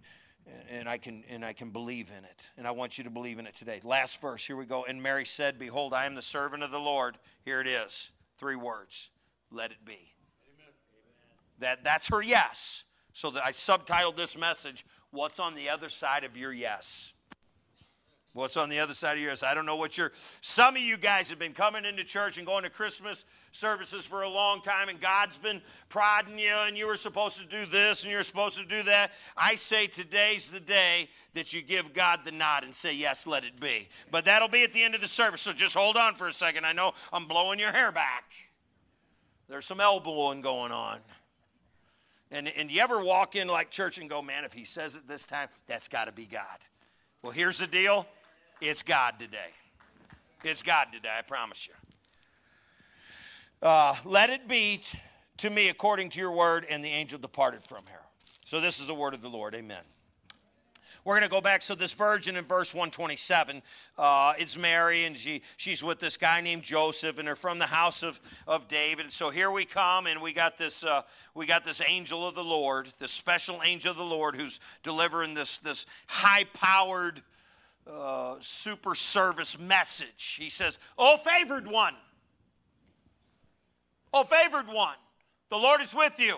and 0.69 0.87
I 0.87 0.97
can 0.97 1.23
and 1.29 1.45
I 1.45 1.53
can 1.53 1.69
believe 1.69 2.11
in 2.15 2.23
it. 2.23 2.49
And 2.57 2.67
I 2.67 2.71
want 2.71 2.97
you 2.97 3.03
to 3.03 3.09
believe 3.09 3.39
in 3.39 3.47
it 3.47 3.55
today. 3.55 3.79
Last 3.83 4.21
verse, 4.21 4.45
here 4.45 4.55
we 4.55 4.65
go. 4.65 4.85
And 4.85 5.01
Mary 5.01 5.25
said, 5.25 5.59
Behold, 5.59 5.93
I 5.93 6.05
am 6.05 6.15
the 6.15 6.21
servant 6.21 6.63
of 6.63 6.71
the 6.71 6.79
Lord. 6.79 7.17
Here 7.43 7.61
it 7.61 7.67
is. 7.67 8.11
Three 8.37 8.55
words. 8.55 9.11
Let 9.51 9.71
it 9.71 9.83
be. 9.85 9.93
Amen. 9.93 10.73
That 11.59 11.83
that's 11.83 12.07
her 12.07 12.21
yes. 12.21 12.85
So 13.13 13.29
that 13.31 13.45
I 13.45 13.51
subtitled 13.51 14.15
this 14.15 14.37
message, 14.37 14.85
What's 15.11 15.39
on 15.39 15.55
the 15.55 15.69
other 15.69 15.89
side 15.89 16.23
of 16.23 16.37
your 16.37 16.53
yes? 16.53 17.13
What's 18.33 18.55
on 18.55 18.69
the 18.69 18.79
other 18.79 18.93
side 18.93 19.13
of 19.13 19.19
your 19.19 19.31
yes? 19.31 19.43
I 19.43 19.53
don't 19.53 19.65
know 19.65 19.75
what 19.75 19.97
you're. 19.97 20.13
Some 20.39 20.77
of 20.77 20.81
you 20.81 20.95
guys 20.95 21.29
have 21.29 21.39
been 21.39 21.53
coming 21.53 21.83
into 21.83 22.05
church 22.05 22.37
and 22.37 22.47
going 22.47 22.63
to 22.63 22.69
Christmas 22.69 23.25
services 23.51 24.05
for 24.05 24.23
a 24.23 24.29
long 24.29 24.61
time, 24.61 24.89
and 24.89 24.99
God's 24.99 25.37
been 25.37 25.61
prodding 25.89 26.39
you, 26.39 26.53
and 26.53 26.77
you 26.77 26.87
were 26.87 26.95
supposed 26.95 27.37
to 27.37 27.45
do 27.45 27.65
this 27.65 28.03
and 28.03 28.11
you're 28.11 28.23
supposed 28.23 28.57
to 28.57 28.65
do 28.65 28.83
that. 28.83 29.11
I 29.35 29.55
say 29.55 29.87
today's 29.87 30.51
the 30.51 30.59
day 30.59 31.09
that 31.33 31.53
you 31.53 31.61
give 31.61 31.93
God 31.93 32.21
the 32.23 32.31
nod 32.31 32.63
and 32.63 32.73
say, 32.73 32.95
Yes, 32.95 33.27
let 33.27 33.43
it 33.43 33.59
be. 33.59 33.87
But 34.09 34.25
that'll 34.25 34.47
be 34.47 34.63
at 34.63 34.73
the 34.73 34.81
end 34.83 34.95
of 34.95 35.01
the 35.01 35.07
service, 35.07 35.41
so 35.41 35.53
just 35.53 35.75
hold 35.75 35.97
on 35.97 36.15
for 36.15 36.27
a 36.27 36.33
second. 36.33 36.65
I 36.65 36.73
know 36.73 36.93
I'm 37.11 37.25
blowing 37.25 37.59
your 37.59 37.71
hair 37.71 37.91
back. 37.91 38.31
There's 39.49 39.65
some 39.65 39.81
elbowing 39.81 40.41
going 40.41 40.71
on. 40.71 40.99
And, 42.31 42.47
and 42.47 42.71
you 42.71 42.81
ever 42.81 43.03
walk 43.03 43.35
in 43.35 43.49
like 43.49 43.69
church 43.69 43.97
and 43.97 44.09
go, 44.09 44.21
Man, 44.21 44.45
if 44.45 44.53
he 44.53 44.63
says 44.63 44.95
it 44.95 45.07
this 45.07 45.25
time, 45.25 45.49
that's 45.67 45.87
got 45.87 46.05
to 46.05 46.13
be 46.13 46.25
God. 46.25 46.45
Well, 47.21 47.31
here's 47.31 47.59
the 47.59 47.67
deal 47.67 48.07
it's 48.61 48.83
God 48.83 49.15
today. 49.19 49.49
It's 50.43 50.61
God 50.61 50.87
today, 50.91 51.13
I 51.17 51.21
promise 51.21 51.67
you. 51.67 51.73
Uh, 53.61 53.95
let 54.05 54.29
it 54.29 54.47
be 54.47 54.81
to 55.37 55.49
me 55.49 55.69
according 55.69 56.09
to 56.09 56.19
your 56.19 56.31
word, 56.31 56.65
and 56.69 56.83
the 56.83 56.89
angel 56.89 57.19
departed 57.19 57.63
from 57.63 57.83
her. 57.87 58.01
So 58.43 58.59
this 58.59 58.79
is 58.79 58.87
the 58.87 58.95
word 58.95 59.13
of 59.13 59.21
the 59.21 59.29
Lord. 59.29 59.53
Amen. 59.53 59.83
We're 61.03 61.13
going 61.13 61.27
to 61.27 61.29
go 61.29 61.41
back. 61.41 61.63
So 61.63 61.73
this 61.73 61.93
virgin 61.93 62.35
in 62.35 62.45
verse 62.45 62.73
127 62.73 63.61
uh, 63.97 64.33
is 64.39 64.57
Mary, 64.57 65.05
and 65.05 65.17
she, 65.17 65.41
she's 65.57 65.83
with 65.83 65.99
this 65.99 66.17
guy 66.17 66.41
named 66.41 66.63
Joseph, 66.63 67.17
and 67.17 67.27
they're 67.27 67.35
from 67.35 67.57
the 67.59 67.65
house 67.65 68.03
of, 68.03 68.19
of 68.47 68.67
David. 68.67 69.11
So 69.11 69.31
here 69.31 69.49
we 69.49 69.65
come, 69.65 70.05
and 70.05 70.21
we 70.21 70.33
got 70.33 70.57
this 70.57 70.83
uh, 70.83 71.01
we 71.33 71.45
got 71.45 71.65
this 71.65 71.81
angel 71.87 72.27
of 72.27 72.35
the 72.35 72.43
Lord, 72.43 72.87
this 72.99 73.11
special 73.11 73.61
angel 73.63 73.91
of 73.91 73.97
the 73.97 74.03
Lord, 74.03 74.35
who's 74.35 74.59
delivering 74.83 75.33
this 75.33 75.57
this 75.57 75.87
high 76.07 76.45
powered 76.53 77.21
uh, 77.89 78.35
super 78.39 78.93
service 78.93 79.59
message. 79.59 80.37
He 80.39 80.49
says, 80.49 80.77
Oh, 80.97 81.17
favored 81.17 81.67
one. 81.67 81.95
Oh, 84.13 84.23
favored 84.23 84.67
one. 84.67 84.95
The 85.49 85.57
Lord 85.57 85.81
is 85.81 85.93
with 85.93 86.19
you. 86.19 86.37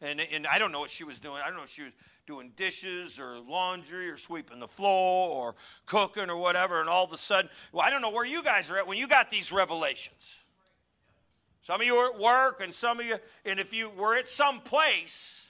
And, 0.00 0.20
and 0.20 0.46
I 0.46 0.58
don't 0.58 0.70
know 0.70 0.80
what 0.80 0.90
she 0.90 1.04
was 1.04 1.18
doing. 1.18 1.40
I 1.42 1.48
don't 1.48 1.56
know 1.56 1.64
if 1.64 1.70
she 1.70 1.82
was 1.82 1.92
doing 2.26 2.52
dishes 2.56 3.18
or 3.18 3.38
laundry 3.40 4.08
or 4.08 4.16
sweeping 4.16 4.60
the 4.60 4.68
floor 4.68 5.30
or 5.30 5.54
cooking 5.86 6.30
or 6.30 6.36
whatever. 6.36 6.80
And 6.80 6.88
all 6.88 7.04
of 7.04 7.12
a 7.12 7.16
sudden, 7.16 7.50
well, 7.72 7.82
I 7.84 7.90
don't 7.90 8.02
know 8.02 8.10
where 8.10 8.26
you 8.26 8.42
guys 8.42 8.70
are 8.70 8.76
at 8.76 8.86
when 8.86 8.98
you 8.98 9.08
got 9.08 9.30
these 9.30 9.50
revelations. 9.50 10.36
Some 11.62 11.80
of 11.80 11.86
you 11.86 11.96
are 11.96 12.14
at 12.14 12.18
work, 12.18 12.62
and 12.62 12.74
some 12.74 12.98
of 12.98 13.04
you, 13.04 13.18
and 13.44 13.60
if 13.60 13.74
you 13.74 13.90
were 13.90 14.16
at 14.16 14.26
some 14.26 14.60
place, 14.60 15.48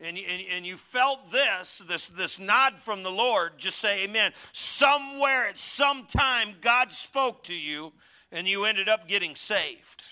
and, 0.00 0.16
and, 0.16 0.42
and 0.50 0.66
you 0.66 0.78
felt 0.78 1.30
this, 1.30 1.82
this, 1.86 2.08
this 2.08 2.38
nod 2.38 2.80
from 2.80 3.02
the 3.02 3.10
Lord, 3.10 3.58
just 3.58 3.78
say 3.78 4.04
amen. 4.04 4.32
Somewhere 4.52 5.46
at 5.46 5.58
some 5.58 6.06
time, 6.06 6.54
God 6.62 6.90
spoke 6.90 7.44
to 7.44 7.54
you 7.54 7.92
and 8.32 8.48
you 8.48 8.64
ended 8.64 8.88
up 8.88 9.06
getting 9.06 9.36
saved. 9.36 10.04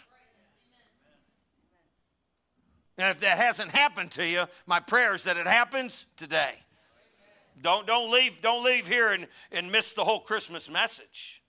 And 2.99 3.09
if 3.09 3.21
that 3.21 3.39
hasn't 3.39 3.71
happened 3.71 4.11
to 4.13 4.27
you, 4.27 4.45
my 4.67 4.79
prayer 4.79 5.15
is 5.15 5.25
that 5.25 5.39
it 5.39 5.47
happens 5.47 6.07
today. 6.17 6.53
Don't, 7.63 7.87
don't, 7.87 8.11
leave, 8.11 8.41
don't 8.43 8.63
leave 8.63 8.87
here 8.87 9.11
and, 9.11 9.27
and 9.51 9.73
miss 9.73 9.95
the 9.95 10.05
whole 10.05 10.21
Christmas 10.21 10.71
message. 10.71 11.43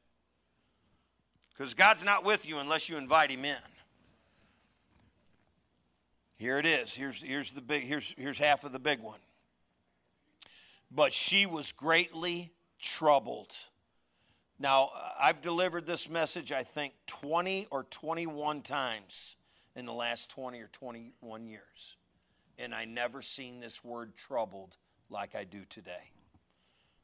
Because 1.50 1.74
God's 1.74 2.04
not 2.04 2.24
with 2.24 2.48
you 2.48 2.60
unless 2.60 2.90
you 2.90 2.98
invite 2.98 3.32
Him 3.32 3.46
in. 3.46 3.56
Here 6.38 6.58
it 6.58 6.66
is. 6.66 6.96
Here's, 6.96 7.22
here's, 7.22 7.54
the 7.54 7.62
big, 7.62 7.84
here's, 7.84 8.16
here's 8.18 8.38
half 8.38 8.64
of 8.64 8.72
the 8.72 8.80
big 8.80 9.02
one. 9.02 9.20
But 10.90 11.14
she 11.14 11.46
was 11.46 11.72
greatly 11.72 12.52
troubled. 12.80 13.54
Now, 14.62 14.92
uh, 14.96 15.10
I've 15.20 15.42
delivered 15.42 15.88
this 15.88 16.08
message, 16.08 16.52
I 16.52 16.62
think, 16.62 16.94
20 17.08 17.66
or 17.72 17.86
21 17.86 18.62
times 18.62 19.36
in 19.76 19.88
the 19.88 19.94
last 19.94 20.30
20 20.30 20.60
or 20.60 20.68
21 20.68 21.48
years. 21.48 21.96
And 22.60 22.76
I 22.76 22.86
never 22.86 23.24
seen 23.24 23.60
this 23.60 23.84
word 23.84 24.16
troubled 24.16 24.78
like 25.10 25.34
I 25.34 25.46
do 25.46 25.62
today. 25.68 26.12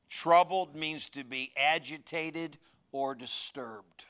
Troubled 0.07 0.75
means 0.75 1.09
to 1.09 1.23
be 1.23 1.51
agitated 1.57 2.59
or 2.91 3.15
disturbed 3.15 4.05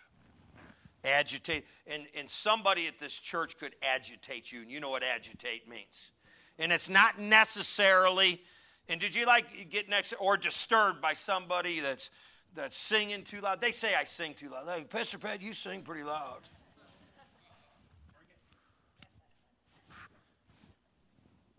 agitate. 1.06 1.64
And, 1.88 2.04
and 2.18 2.30
somebody 2.30 2.86
at 2.88 3.00
this 3.00 3.18
church 3.18 3.58
could 3.58 3.76
agitate 3.82 4.52
you, 4.52 4.62
and 4.62 4.70
you 4.70 4.82
know 4.82 4.90
what 4.90 5.04
agitate 5.04 5.70
means. 5.70 6.12
And 6.60 6.74
it's 6.74 6.90
not 6.90 7.18
necessarily, 7.18 8.42
and 8.90 9.00
did 9.00 9.16
you 9.16 9.26
like 9.26 9.70
get 9.70 9.88
next 9.88 10.14
or 10.20 10.36
disturbed 10.36 11.02
by 11.02 11.14
somebody 11.14 11.80
that's 11.80 12.10
that's 12.56 12.78
singing 12.78 13.24
too 13.24 13.42
loud? 13.42 13.62
They 13.62 13.72
say 13.72 13.96
I 13.96 14.04
sing 14.04 14.34
too 14.34 14.50
loud. 14.50 14.66
Like, 14.66 14.90
Pastor 14.90 15.18
Pat, 15.18 15.42
you 15.42 15.54
sing 15.54 15.82
pretty 15.82 16.04
loud. 16.04 16.42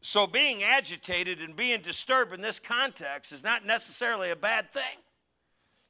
So 0.00 0.26
being 0.26 0.62
agitated 0.62 1.40
and 1.40 1.54
being 1.54 1.82
disturbed 1.82 2.32
in 2.32 2.40
this 2.40 2.58
context 2.58 3.30
is 3.30 3.44
not 3.44 3.66
necessarily 3.66 4.30
a 4.30 4.36
bad 4.36 4.72
thing. 4.72 4.96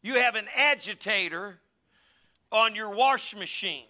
You 0.03 0.15
have 0.15 0.35
an 0.35 0.47
agitator 0.57 1.61
on 2.51 2.75
your 2.75 2.91
wash 2.91 3.37
machine. 3.37 3.87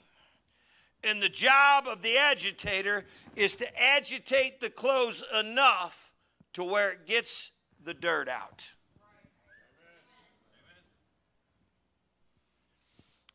And 1.05 1.23
the 1.23 1.29
job 1.29 1.87
of 1.87 2.03
the 2.03 2.19
agitator 2.19 3.05
is 3.37 3.55
to 3.57 3.83
agitate 3.83 4.61
the 4.61 4.69
clothes 4.69 5.25
enough 5.39 6.13
to 6.55 6.65
where 6.65 6.91
it 6.91 7.07
gets 7.07 7.53
the 7.85 7.95
dirt 7.95 8.29
out. 8.29 8.69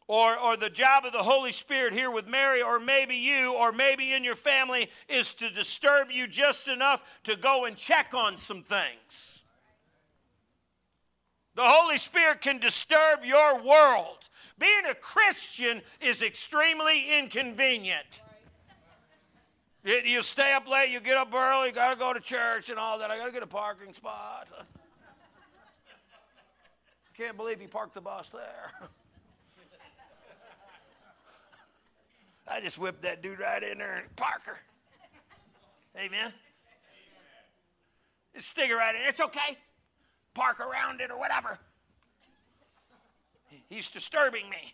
Or, 0.08 0.38
or 0.38 0.58
the 0.58 0.70
job 0.70 1.06
of 1.06 1.13
the 1.13 1.24
Holy 1.24 1.52
Spirit 1.52 1.94
here 1.94 2.12
with 2.12 2.28
Mary, 2.28 2.62
or 2.62 2.80
maybe 2.80 3.16
you, 3.16 3.54
or 3.54 3.72
maybe 3.72 4.13
in 4.13 4.24
your 4.24 4.36
family, 4.36 4.89
is 5.08 5.34
to 5.36 5.50
disturb 5.50 6.12
you 6.12 6.28
just 6.28 6.68
enough 6.68 7.22
to 7.24 7.36
go 7.36 7.66
and 7.66 7.78
check 7.78 8.13
on 8.13 8.36
some 8.36 8.63
things. 8.63 9.42
The 11.56 11.63
Holy 11.63 11.98
Spirit 11.98 12.42
can 12.42 12.58
disturb 12.58 13.24
your 13.24 13.63
world. 13.63 14.30
Being 14.58 14.86
a 14.89 14.96
Christian 14.96 15.82
is 16.02 16.22
extremely 16.22 17.18
inconvenient. 17.18 18.06
You 19.84 20.22
stay 20.22 20.54
up 20.54 20.70
late, 20.70 20.92
you 20.92 21.00
get 21.02 21.18
up 21.18 21.34
early, 21.34 21.68
you 21.68 21.74
got 21.74 21.94
to 21.94 22.00
go 22.00 22.13
to 22.13 22.20
church 22.20 22.70
and 22.70 22.80
all 22.80 22.98
that. 23.00 23.12
I 23.12 23.18
got 23.18 23.26
to 23.26 23.32
get 23.32 23.44
a 23.44 23.48
parking 23.48 23.94
spot. 23.94 24.48
Can't 27.18 27.36
believe 27.36 27.60
he 27.60 27.68
parked 27.68 27.94
the 27.94 28.02
bus 28.02 28.30
there. 28.30 28.72
I 32.47 32.60
just 32.60 32.77
whipped 32.77 33.01
that 33.03 33.21
dude 33.21 33.39
right 33.39 33.63
in 33.63 33.77
there 33.77 34.06
Parker. 34.15 34.58
Amen. 35.97 36.34
Just 38.36 38.49
stick 38.49 38.69
it 38.69 38.73
right 38.73 38.95
in. 38.95 39.01
It's 39.08 39.19
okay. 39.19 39.58
Park 40.34 40.60
around 40.60 41.01
it 41.01 41.12
or 41.12 41.19
whatever. 41.19 41.60
He's 43.69 43.89
disturbing 43.89 44.49
me, 44.49 44.73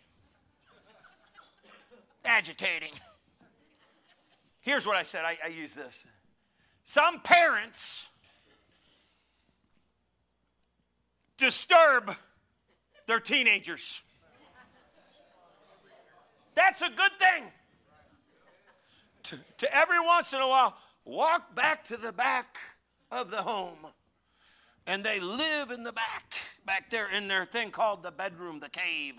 agitating. 2.24 2.92
Here's 4.60 4.86
what 4.86 4.96
I 4.96 5.02
said 5.02 5.24
I, 5.24 5.38
I 5.44 5.48
use 5.48 5.74
this. 5.74 6.04
Some 6.84 7.20
parents 7.20 8.08
disturb 11.36 12.14
their 13.06 13.20
teenagers. 13.20 14.02
That's 16.54 16.82
a 16.82 16.88
good 16.88 17.12
thing. 17.18 17.44
To, 19.24 19.38
to 19.58 19.76
every 19.76 20.00
once 20.00 20.32
in 20.32 20.40
a 20.40 20.48
while, 20.48 20.76
walk 21.04 21.54
back 21.54 21.86
to 21.88 21.96
the 21.96 22.12
back 22.12 22.58
of 23.10 23.30
the 23.30 23.42
home 23.42 23.86
and 24.86 25.04
they 25.04 25.20
live 25.20 25.70
in 25.70 25.84
the 25.84 25.92
back, 25.92 26.34
back 26.66 26.90
there 26.90 27.08
in 27.10 27.28
their 27.28 27.44
thing 27.44 27.70
called 27.70 28.02
the 28.02 28.10
bedroom, 28.10 28.60
the 28.60 28.68
cave. 28.68 29.14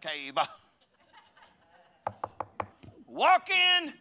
Cave. 0.00 0.36
Walk 3.06 3.48
in 3.50 3.92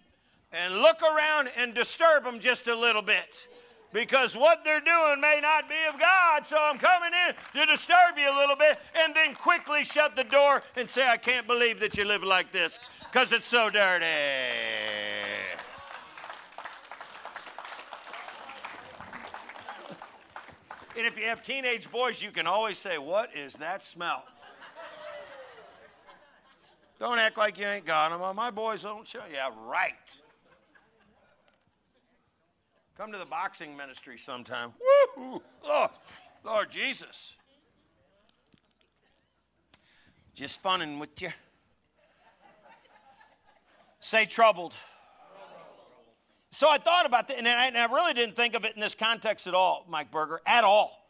and 0.51 0.81
look 0.81 1.01
around 1.01 1.49
and 1.57 1.73
disturb 1.73 2.23
them 2.23 2.39
just 2.39 2.67
a 2.67 2.75
little 2.75 3.01
bit. 3.01 3.47
Because 3.93 4.35
what 4.35 4.65
they're 4.65 4.81
doing 4.81 5.21
may 5.21 5.39
not 5.39 5.69
be 5.69 5.75
of 5.87 5.99
God, 5.99 6.45
so 6.45 6.57
I'm 6.59 6.79
coming 6.79 7.11
in 7.27 7.35
to 7.61 7.65
disturb 7.67 8.17
you 8.17 8.27
a 8.29 8.35
little 8.35 8.55
bit 8.55 8.79
and 8.95 9.15
then 9.15 9.35
quickly 9.35 9.83
shut 9.83 10.15
the 10.15 10.23
door 10.23 10.63
and 10.75 10.89
say, 10.89 11.07
I 11.07 11.17
can't 11.17 11.45
believe 11.45 11.79
that 11.79 11.95
you 11.95 12.03
live 12.03 12.23
like 12.23 12.51
this 12.51 12.79
because 13.03 13.31
it's 13.31 13.45
so 13.45 13.69
dirty. 13.69 14.05
And 20.97 21.07
if 21.07 21.17
you 21.17 21.25
have 21.25 21.43
teenage 21.43 21.91
boys, 21.91 22.21
you 22.21 22.31
can 22.31 22.47
always 22.47 22.77
say, 22.77 22.97
What 22.97 23.35
is 23.35 23.55
that 23.55 23.81
smell? 23.81 24.23
don't 26.99 27.19
act 27.19 27.37
like 27.37 27.59
you 27.59 27.65
ain't 27.65 27.85
got 27.85 28.09
them. 28.17 28.35
My 28.35 28.49
boys 28.49 28.83
don't 28.83 29.07
show. 29.07 29.19
Yeah, 29.31 29.49
right. 29.65 29.93
Come 33.03 33.11
to 33.11 33.17
the 33.17 33.25
boxing 33.25 33.75
ministry 33.75 34.17
sometime. 34.17 34.71
Woo! 35.17 35.41
Oh, 35.65 35.91
Lord 36.45 36.71
Jesus. 36.71 37.33
Just 40.33 40.61
funning 40.61 40.99
with 40.99 41.21
you. 41.21 41.27
Say 43.99 44.25
troubled. 44.25 44.73
So 46.49 46.69
I 46.69 46.77
thought 46.77 47.05
about 47.05 47.27
that, 47.27 47.39
and 47.39 47.45
I, 47.45 47.65
and 47.65 47.77
I 47.77 47.91
really 47.91 48.13
didn't 48.13 48.37
think 48.37 48.55
of 48.55 48.63
it 48.63 48.73
in 48.73 48.79
this 48.79 48.95
context 48.95 49.47
at 49.47 49.53
all, 49.53 49.85
Mike 49.89 50.09
Berger, 50.09 50.39
at 50.45 50.63
all. 50.63 51.05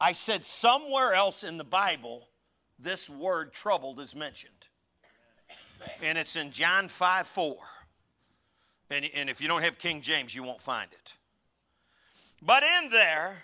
I 0.00 0.10
said 0.10 0.44
somewhere 0.44 1.14
else 1.14 1.44
in 1.44 1.56
the 1.56 1.62
Bible, 1.62 2.26
this 2.80 3.08
word 3.08 3.52
troubled 3.52 4.00
is 4.00 4.16
mentioned. 4.16 4.50
And 6.02 6.18
it's 6.18 6.34
in 6.34 6.50
John 6.50 6.88
5 6.88 7.28
4. 7.28 7.56
And, 8.90 9.08
and 9.14 9.28
if 9.28 9.40
you 9.40 9.48
don't 9.48 9.62
have 9.62 9.78
King 9.78 10.00
James, 10.00 10.34
you 10.34 10.42
won't 10.42 10.60
find 10.60 10.90
it. 10.92 11.14
But 12.42 12.62
in 12.62 12.90
there, 12.90 13.42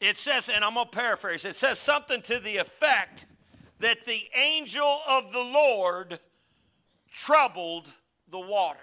it 0.00 0.16
says, 0.16 0.48
and 0.48 0.64
I'm 0.64 0.74
going 0.74 0.86
to 0.86 0.92
paraphrase, 0.92 1.44
it 1.44 1.56
says 1.56 1.78
something 1.78 2.22
to 2.22 2.38
the 2.38 2.56
effect 2.58 3.26
that 3.80 4.04
the 4.04 4.22
angel 4.34 5.00
of 5.08 5.32
the 5.32 5.40
Lord 5.40 6.18
troubled 7.12 7.86
the 8.30 8.40
water. 8.40 8.78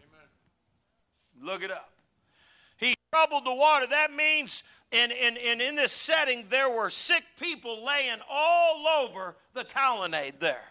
Amen. 0.00 1.46
Look 1.46 1.62
it 1.62 1.70
up. 1.70 1.90
He 2.76 2.94
troubled 3.12 3.44
the 3.44 3.54
water. 3.54 3.86
That 3.88 4.12
means, 4.12 4.62
and, 4.92 5.12
and, 5.12 5.38
and 5.38 5.60
in 5.60 5.76
this 5.76 5.92
setting, 5.92 6.44
there 6.48 6.70
were 6.70 6.90
sick 6.90 7.22
people 7.38 7.84
laying 7.84 8.18
all 8.28 8.86
over 8.86 9.36
the 9.54 9.64
colonnade 9.64 10.40
there. 10.40 10.64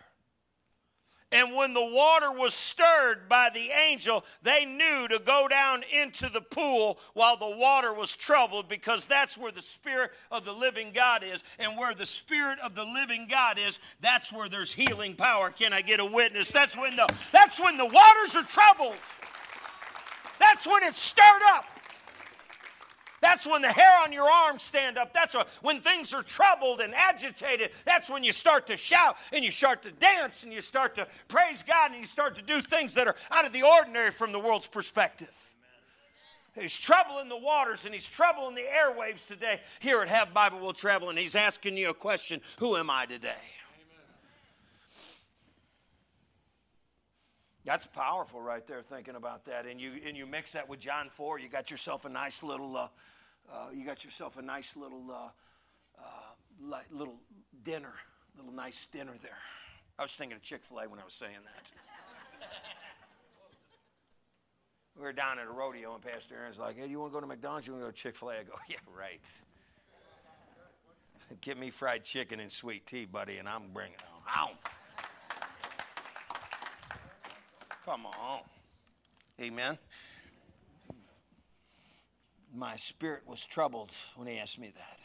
And 1.31 1.55
when 1.55 1.73
the 1.73 1.85
water 1.85 2.31
was 2.31 2.55
stirred 2.55 3.29
by 3.29 3.51
the 3.53 3.69
angel, 3.69 4.25
they 4.41 4.65
knew 4.65 5.07
to 5.09 5.19
go 5.19 5.47
down 5.47 5.83
into 5.93 6.27
the 6.27 6.41
pool 6.41 6.97
while 7.13 7.37
the 7.37 7.55
water 7.55 7.93
was 7.93 8.15
troubled 8.15 8.67
because 8.67 9.05
that's 9.05 9.37
where 9.37 9.51
the 9.51 9.61
Spirit 9.61 10.11
of 10.31 10.43
the 10.43 10.51
living 10.51 10.91
God 10.91 11.23
is. 11.23 11.43
And 11.59 11.77
where 11.77 11.93
the 11.93 12.05
Spirit 12.05 12.57
of 12.65 12.73
the 12.73 12.83
living 12.83 13.27
God 13.29 13.59
is, 13.59 13.79
that's 14.01 14.33
where 14.33 14.49
there's 14.49 14.73
healing 14.73 15.15
power. 15.15 15.51
Can 15.51 15.71
I 15.71 15.81
get 15.81 15.99
a 15.99 16.05
witness? 16.05 16.51
That's 16.51 16.75
when 16.75 16.95
the, 16.95 17.07
that's 17.31 17.59
when 17.59 17.77
the 17.77 17.85
waters 17.85 18.35
are 18.35 18.43
troubled. 18.43 18.97
That's 20.39 20.65
when 20.65 20.81
it's 20.83 20.99
stirred 20.99 21.43
up. 21.53 21.78
That's 23.21 23.45
when 23.45 23.61
the 23.61 23.71
hair 23.71 24.01
on 24.03 24.13
your 24.13 24.29
arms 24.29 24.63
stand 24.63 24.97
up. 24.97 25.13
That's 25.13 25.35
when 25.61 25.81
things 25.81 26.13
are 26.13 26.23
troubled 26.23 26.81
and 26.81 26.93
agitated. 26.95 27.71
That's 27.85 28.09
when 28.09 28.23
you 28.23 28.31
start 28.31 28.67
to 28.67 28.77
shout 28.77 29.17
and 29.33 29.43
you 29.43 29.51
start 29.51 29.81
to 29.83 29.91
dance 29.91 30.43
and 30.43 30.53
you 30.53 30.61
start 30.61 30.95
to 30.95 31.07
praise 31.27 31.63
God 31.63 31.91
and 31.91 31.99
you 31.99 32.05
start 32.05 32.35
to 32.37 32.41
do 32.41 32.61
things 32.61 32.93
that 32.95 33.07
are 33.07 33.15
out 33.31 33.45
of 33.45 33.53
the 33.53 33.63
ordinary 33.63 34.11
from 34.11 34.31
the 34.31 34.39
world's 34.39 34.67
perspective. 34.67 35.35
He's 36.55 36.77
troubling 36.77 37.29
the 37.29 37.37
waters 37.37 37.85
and 37.85 37.93
he's 37.93 38.07
troubling 38.07 38.55
the 38.55 38.61
airwaves 38.61 39.27
today. 39.27 39.61
Here 39.79 40.01
at 40.01 40.07
Have 40.09 40.33
Bible 40.33 40.59
Will 40.59 40.73
Travel, 40.73 41.09
and 41.09 41.17
he's 41.17 41.35
asking 41.35 41.77
you 41.77 41.89
a 41.89 41.93
question 41.93 42.41
Who 42.57 42.75
am 42.75 42.89
I 42.89 43.05
today? 43.05 43.29
That's 47.65 47.85
powerful 47.87 48.41
right 48.41 48.65
there, 48.65 48.81
thinking 48.81 49.15
about 49.15 49.45
that. 49.45 49.65
And 49.65 49.79
you 49.79 49.93
and 50.05 50.15
you 50.15 50.25
mix 50.25 50.53
that 50.53 50.67
with 50.67 50.79
John 50.79 51.09
four, 51.09 51.39
you 51.39 51.49
got 51.49 51.69
yourself 51.69 52.05
a 52.05 52.09
nice 52.09 52.41
little, 52.41 52.75
uh, 52.75 52.87
uh, 53.51 53.69
you 53.73 53.85
got 53.85 54.03
yourself 54.03 54.37
a 54.37 54.41
nice 54.41 54.75
little, 54.75 55.11
uh, 55.11 55.29
uh 55.99 56.81
little 56.91 57.19
dinner, 57.63 57.93
little 58.37 58.53
nice 58.53 58.85
dinner 58.85 59.13
there. 59.21 59.37
I 59.97 60.03
was 60.03 60.11
thinking 60.11 60.37
of 60.37 60.41
Chick 60.41 60.63
Fil 60.63 60.79
A 60.79 60.87
when 60.87 60.99
I 60.99 61.03
was 61.03 61.13
saying 61.13 61.33
that. 61.33 61.71
we 64.95 65.03
were 65.03 65.11
down 65.11 65.39
at 65.39 65.45
a 65.45 65.51
rodeo, 65.51 65.93
and 65.93 66.01
Pastor 66.01 66.35
Aaron's 66.35 66.57
like, 66.57 66.77
"Hey, 66.77 66.87
you 66.87 66.99
want 66.99 67.11
to 67.11 67.15
go 67.15 67.21
to 67.21 67.27
McDonald's? 67.27 67.67
You 67.67 67.73
want 67.73 67.83
to 67.83 67.87
go 67.87 67.91
to 67.91 67.97
Chick 67.97 68.15
Fil 68.15 68.29
A?" 68.29 68.39
I 68.39 68.43
go, 68.43 68.53
"Yeah, 68.69 68.77
right." 68.87 69.21
Get 71.41 71.59
me 71.59 71.69
fried 71.69 72.03
chicken 72.05 72.39
and 72.39 72.51
sweet 72.51 72.85
tea, 72.85 73.05
buddy, 73.05 73.37
and 73.37 73.47
I'm 73.47 73.71
bringing 73.73 73.95
it 73.95 74.01
home. 74.25 74.55
Come 77.89 78.05
on. 78.05 78.41
Amen. 79.41 79.75
My 82.53 82.75
spirit 82.75 83.23
was 83.25 83.43
troubled 83.43 83.89
when 84.15 84.27
he 84.27 84.37
asked 84.37 84.59
me 84.59 84.71
that. 84.75 84.99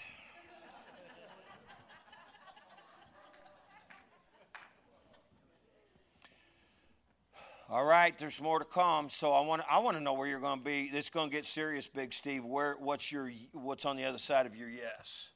All 7.70 7.86
right, 7.86 8.16
there's 8.18 8.38
more 8.42 8.58
to 8.58 8.66
come. 8.66 9.08
So 9.08 9.32
I 9.32 9.40
want 9.40 9.62
I 9.70 9.78
want 9.78 9.96
to 9.96 10.02
know 10.02 10.12
where 10.12 10.28
you're 10.28 10.38
going 10.38 10.58
to 10.58 10.64
be. 10.64 10.90
It's 10.92 11.08
going 11.08 11.30
to 11.30 11.34
get 11.34 11.46
serious, 11.46 11.86
Big 11.88 12.12
Steve. 12.12 12.44
Where 12.44 12.76
what's 12.78 13.10
your 13.10 13.32
what's 13.52 13.86
on 13.86 13.96
the 13.96 14.04
other 14.04 14.18
side 14.18 14.44
of 14.44 14.54
your 14.54 14.68
yes? 14.68 15.30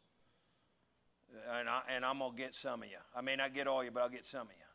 And 1.50 1.66
I 1.66 1.80
and 1.88 2.04
I'm 2.04 2.18
gonna 2.18 2.36
get 2.36 2.54
some 2.54 2.82
of 2.82 2.90
you. 2.90 2.98
I 3.16 3.22
may 3.22 3.36
not 3.36 3.54
get 3.54 3.66
all 3.66 3.82
you, 3.82 3.90
but 3.90 4.02
I'll 4.02 4.10
get 4.10 4.26
some 4.26 4.42
of 4.42 4.52
you. 4.52 4.67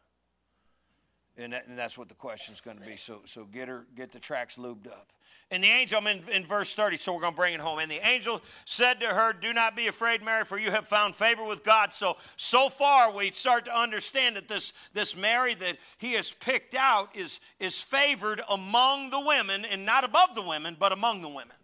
And, 1.38 1.54
that, 1.54 1.68
and 1.68 1.78
that's 1.78 1.98
what 1.98 2.10
the 2.10 2.16
question 2.16 2.54
is 2.54 2.62
going 2.62 2.78
to 2.78 2.86
be. 2.86 2.96
So, 2.96 3.22
so 3.26 3.46
get 3.46 3.68
her, 3.68 3.86
get 3.96 4.12
the 4.12 4.20
tracks 4.20 4.58
lubed 4.58 4.88
up. 4.88 5.08
And 5.52 5.64
the 5.64 5.68
angel, 5.68 6.00
I'm 6.00 6.08
in, 6.08 6.22
in 6.30 6.46
verse 6.46 6.74
30, 6.74 6.98
so 6.98 7.14
we're 7.14 7.22
going 7.22 7.34
to 7.34 7.38
bring 7.38 7.54
it 7.54 7.60
home. 7.60 7.80
And 7.80 7.92
the 7.92 8.06
angel 8.08 8.42
said 8.66 9.00
to 9.02 9.08
her, 9.08 9.34
Do 9.34 9.54
not 9.54 9.76
be 9.76 9.88
afraid, 9.88 10.24
Mary, 10.24 10.46
for 10.46 10.58
you 10.58 10.72
have 10.72 10.88
found 10.88 11.16
favor 11.16 11.44
with 11.44 11.64
God. 11.64 11.94
So, 11.94 12.18
so 12.38 12.70
far, 12.70 13.12
we 13.12 13.32
start 13.32 13.66
to 13.66 13.78
understand 13.78 14.36
that 14.36 14.48
this, 14.48 14.74
this 14.94 15.16
Mary 15.16 15.54
that 15.56 15.78
he 15.98 16.14
has 16.14 16.32
picked 16.32 16.76
out 16.76 17.16
is, 17.16 17.40
is 17.60 17.82
favored 17.82 18.42
among 18.50 19.10
the 19.12 19.20
women, 19.20 19.66
and 19.66 19.86
not 19.86 20.04
above 20.04 20.34
the 20.34 20.42
women, 20.42 20.76
but 20.80 20.92
among 20.92 21.22
the 21.22 21.30
women. 21.30 21.56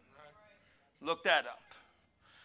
Look 1.01 1.23
that 1.23 1.45
up. 1.45 1.61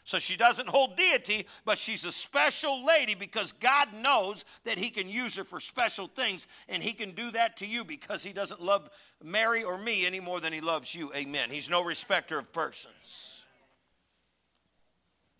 So 0.04 0.18
she 0.18 0.36
doesn't 0.36 0.68
hold 0.68 0.96
deity, 0.96 1.46
but 1.64 1.78
she's 1.78 2.04
a 2.04 2.12
special 2.12 2.84
lady 2.84 3.14
because 3.14 3.52
God 3.52 3.88
knows 3.94 4.44
that 4.64 4.78
He 4.78 4.90
can 4.90 5.08
use 5.08 5.36
her 5.36 5.44
for 5.44 5.58
special 5.60 6.08
things, 6.08 6.46
and 6.68 6.82
He 6.82 6.92
can 6.92 7.12
do 7.12 7.30
that 7.30 7.56
to 7.58 7.66
you 7.66 7.84
because 7.84 8.22
He 8.22 8.34
doesn't 8.34 8.62
love 8.62 8.90
Mary 9.22 9.64
or 9.64 9.78
me 9.78 10.04
any 10.04 10.20
more 10.20 10.40
than 10.40 10.52
He 10.52 10.60
loves 10.60 10.94
you. 10.94 11.10
Amen. 11.14 11.48
He's 11.50 11.70
no 11.70 11.82
respecter 11.82 12.38
of 12.38 12.52
persons. 12.52 13.33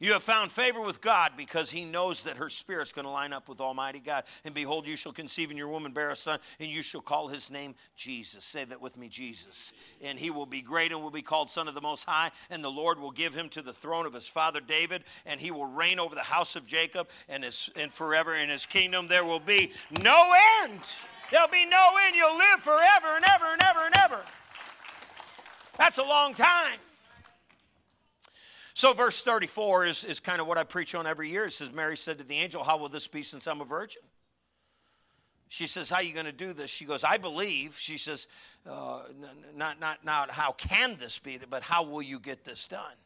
You 0.01 0.13
have 0.13 0.25
found 0.25 0.51
favor 0.51 0.81
with 0.81 1.01
God 1.01 1.33
because 1.37 1.71
he 1.71 1.85
knows 1.85 2.25
that 2.25 2.37
her 2.39 2.51
spirit's 2.51 2.91
going 2.91 3.05
to 3.05 3.11
line 3.11 3.33
up 3.33 3.49
with 3.49 3.61
Almighty 3.61 4.01
God. 4.01 4.25
And 4.45 4.53
behold, 4.53 4.89
you 4.89 4.97
shall 4.97 5.13
conceive 5.13 5.53
in 5.53 5.57
your 5.57 5.69
woman, 5.69 5.93
bear 5.93 6.11
a 6.11 6.17
son, 6.17 6.41
and 6.59 6.69
you 6.69 6.83
shall 6.83 7.01
call 7.01 7.29
his 7.29 7.49
name 7.49 7.77
Jesus. 7.95 8.43
Say 8.43 8.65
that 8.65 8.83
with 8.83 8.97
me, 8.97 9.09
Jesus. 9.09 9.73
And 10.03 10.19
he 10.19 10.31
will 10.31 10.47
be 10.47 10.63
great 10.63 10.91
and 10.91 11.01
will 11.01 11.13
be 11.13 11.23
called 11.23 11.49
Son 11.49 11.69
of 11.69 11.75
the 11.75 11.81
Most 11.81 12.05
High. 12.05 12.33
And 12.51 12.63
the 12.63 12.71
Lord 12.71 12.99
will 12.99 13.13
give 13.13 13.35
him 13.35 13.49
to 13.51 13.63
the 13.63 13.73
throne 13.73 14.05
of 14.05 14.13
his 14.13 14.27
father 14.27 14.61
David, 14.61 15.05
and 15.27 15.41
he 15.41 15.53
will 15.53 15.67
reign 15.67 16.01
over 16.01 16.17
the 16.17 16.23
house 16.23 16.57
of 16.57 16.67
Jacob, 16.67 17.09
and, 17.29 17.45
his, 17.45 17.71
and 17.77 17.93
forever 17.93 18.35
in 18.35 18.49
his 18.49 18.67
kingdom 18.67 19.07
there 19.07 19.25
will 19.25 19.41
be 19.41 19.73
no 20.03 20.33
end. 20.63 20.81
There'll 21.31 21.49
be 21.49 21.67
no 21.67 21.93
end. 22.05 22.17
You'll 22.17 22.37
live 22.37 22.61
forever 22.61 23.15
and 23.15 23.25
ever 23.33 23.47
and 23.47 23.63
ever 23.63 23.87
and 23.87 23.97
ever. 23.97 24.21
That's 25.79 25.99
a 25.99 26.03
long 26.03 26.35
time. 26.35 26.79
So, 28.75 28.93
verse 28.93 29.23
34 29.23 29.87
is, 29.87 30.05
is 30.05 30.19
kind 30.19 30.41
of 30.41 30.49
what 30.49 30.59
I 30.59 30.65
preach 30.65 30.97
on 30.97 31.07
every 31.07 31.29
year. 31.29 31.45
It 31.45 31.53
says, 31.53 31.73
Mary 31.73 31.97
said 31.97 32.19
to 32.19 32.25
the 32.25 32.37
angel, 32.37 32.65
How 32.65 32.77
will 32.77 32.89
this 32.89 33.07
be 33.07 33.23
since 33.23 33.47
I'm 33.47 33.61
a 33.61 33.65
virgin? 33.65 34.03
She 35.47 35.69
says, 35.69 35.89
How 35.89 35.97
are 35.97 36.03
you 36.03 36.13
going 36.13 36.27
to 36.27 36.33
do 36.33 36.53
this? 36.53 36.71
She 36.71 36.85
goes, 36.85 37.05
I 37.05 37.17
believe. 37.17 37.77
She 37.79 37.99
says, 37.99 38.27
uh, 38.69 39.03
not, 39.55 39.79
not, 39.79 40.05
not 40.05 40.29
how 40.29 40.53
can 40.53 40.97
this 40.97 41.21
be, 41.21 41.39
but 41.49 41.63
how 41.63 41.85
will 41.85 42.03
you 42.03 42.19
get 42.19 42.45
this 42.45 42.67
done? 42.67 42.97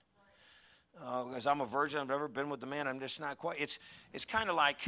Uh, 1.04 1.24
because 1.24 1.46
I'm 1.46 1.60
a 1.60 1.66
virgin, 1.66 2.00
I've 2.00 2.08
never 2.08 2.28
been 2.28 2.48
with 2.48 2.62
a 2.62 2.66
man, 2.66 2.88
I'm 2.88 2.98
just 2.98 3.20
not 3.20 3.38
quite. 3.38 3.60
It's, 3.60 3.78
it's 4.12 4.24
kind 4.24 4.48
of 4.48 4.56
like, 4.56 4.80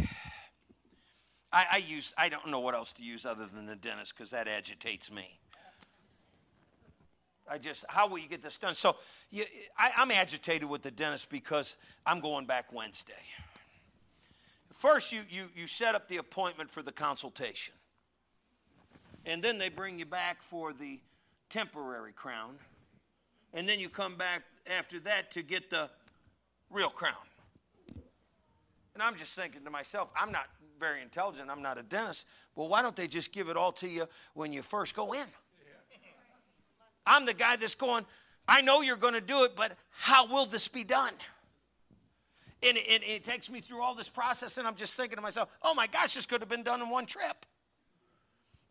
I, 1.53 1.67
I 1.73 1.77
use, 1.77 2.15
I 2.17 2.31
don't 2.31 2.49
know 2.49 2.61
what 2.61 2.75
else 2.75 2.93
to 2.95 3.03
use 3.03 3.27
other 3.27 3.47
than 3.47 3.67
the 3.67 3.77
dentist 3.77 4.17
because 4.17 4.31
that 4.31 4.49
agitates 4.49 5.13
me. 5.13 5.39
I 7.51 7.59
just, 7.59 7.85
how 7.89 8.09
will 8.09 8.19
you 8.19 8.29
get 8.29 8.43
this 8.43 8.57
done? 8.57 8.75
So 8.75 8.97
you, 9.31 9.45
I, 9.77 9.91
I'm 9.97 10.11
agitated 10.11 10.69
with 10.69 10.83
the 10.83 10.91
dentist 10.91 11.31
because 11.31 11.77
I'm 12.07 12.21
going 12.21 12.47
back 12.47 12.73
Wednesday. 12.73 13.13
First, 14.73 15.13
you, 15.13 15.23
you, 15.29 15.45
you 15.55 15.67
set 15.67 15.95
up 15.95 16.09
the 16.09 16.19
appointment 16.19 16.71
for 16.71 16.83
the 16.83 16.93
consultation. 16.93 17.75
And 19.27 19.43
then 19.43 19.59
they 19.59 19.69
bring 19.69 19.99
you 19.99 20.07
back 20.07 20.43
for 20.43 20.73
the 20.73 21.01
temporary 21.51 22.13
crown. 22.13 22.55
And 23.53 23.69
then 23.69 23.81
you 23.81 23.89
come 23.89 24.17
back 24.17 24.43
after 24.79 25.01
that 25.01 25.33
to 25.33 25.43
get 25.43 25.69
the 25.71 25.91
real 26.71 26.89
crown. 26.89 27.15
And 28.95 29.03
I'm 29.03 29.17
just 29.17 29.35
thinking 29.35 29.65
to 29.65 29.71
myself, 29.71 30.09
I'm 30.19 30.33
not 30.33 30.47
very 30.79 31.03
intelligent, 31.03 31.51
I'm 31.51 31.63
not 31.63 31.77
a 31.77 31.83
dentist. 31.83 32.27
Well, 32.55 32.69
why 32.69 32.81
don't 32.81 32.97
they 32.97 33.07
just 33.07 33.33
give 33.33 33.49
it 33.49 33.57
all 33.57 33.73
to 33.73 33.89
you 33.89 34.07
when 34.35 34.53
you 34.53 34.63
first 34.63 34.95
go 34.95 35.13
in? 35.13 35.27
I'm 37.07 37.27
the 37.27 37.35
guy 37.35 37.57
that's 37.57 37.75
going, 37.75 38.05
I 38.47 38.61
know 38.61 38.83
you're 38.83 38.97
going 38.97 39.15
to 39.15 39.21
do 39.21 39.45
it, 39.45 39.57
but 39.57 39.77
how 39.91 40.27
will 40.27 40.47
this 40.47 40.69
be 40.69 40.85
done? 40.85 41.13
And 42.63 42.77
it, 42.77 42.81
it, 42.81 43.03
it, 43.09 43.25
takes 43.25 43.49
me 43.49 43.61
through 43.61 43.83
all 43.83 43.95
this 43.95 44.09
process, 44.09 44.59
and 44.59 44.67
I'm 44.67 44.75
just 44.75 44.95
thinking 44.95 45.17
to 45.17 45.23
myself, 45.23 45.49
oh 45.63 45.75
my 45.75 45.87
gosh, 45.87 46.15
this 46.15 46.27
could 46.27 46.41
have 46.41 46.49
been 46.49 46.63
done 46.63 46.83
in 46.83 46.91
one 46.91 47.07
trip. 47.07 47.47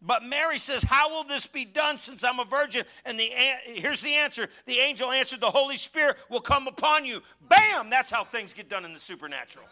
But 0.01 0.23
Mary 0.23 0.59
says, 0.59 0.81
How 0.81 1.09
will 1.09 1.25
this 1.25 1.45
be 1.45 1.65
done 1.65 1.97
since 1.97 2.23
I'm 2.23 2.39
a 2.39 2.45
virgin? 2.45 2.85
And 3.03 3.19
the, 3.19 3.29
here's 3.65 4.01
the 4.01 4.13
answer 4.13 4.47
the 4.65 4.77
angel 4.77 5.11
answered, 5.11 5.41
The 5.41 5.49
Holy 5.49 5.75
Spirit 5.75 6.17
will 6.29 6.39
come 6.39 6.67
upon 6.67 7.05
you. 7.05 7.21
Bam! 7.49 7.89
That's 7.89 8.09
how 8.09 8.23
things 8.23 8.53
get 8.53 8.69
done 8.69 8.85
in 8.85 8.93
the 8.93 8.99
supernatural. 8.99 9.65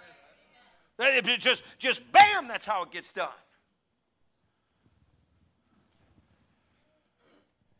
Just, 1.39 1.63
just 1.78 2.12
bam, 2.12 2.48
that's 2.48 2.65
how 2.65 2.84
it 2.84 2.91
gets 2.91 3.12
done. 3.12 3.30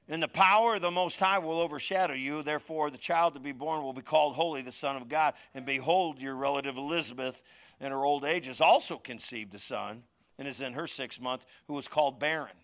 And 0.10 0.24
the 0.24 0.28
power 0.28 0.76
of 0.76 0.82
the 0.82 0.92
Most 0.92 1.20
High 1.20 1.40
will 1.40 1.60
overshadow 1.60 2.14
you. 2.14 2.42
Therefore, 2.42 2.90
the 2.90 2.98
child 2.98 3.34
to 3.34 3.40
be 3.42 3.52
born 3.52 3.84
will 3.84 3.94
be 3.94 4.02
called 4.02 4.36
Holy, 4.36 4.62
the 4.62 4.72
Son 4.72 4.96
of 4.96 5.10
God. 5.10 5.34
And 5.54 5.66
behold, 5.66 6.22
your 6.22 6.36
relative 6.36 6.78
Elizabeth, 6.78 7.44
in 7.82 7.92
her 7.92 8.06
old 8.06 8.24
age, 8.24 8.46
has 8.46 8.62
also 8.62 8.98
conceived 8.98 9.54
a 9.54 9.60
son 9.60 10.04
and 10.40 10.48
is 10.48 10.62
in 10.62 10.74
her 10.74 10.88
sixth 10.88 11.20
month, 11.20 11.46
who 11.68 11.74
was 11.74 11.88
called 11.88 12.20
barren. 12.20 12.56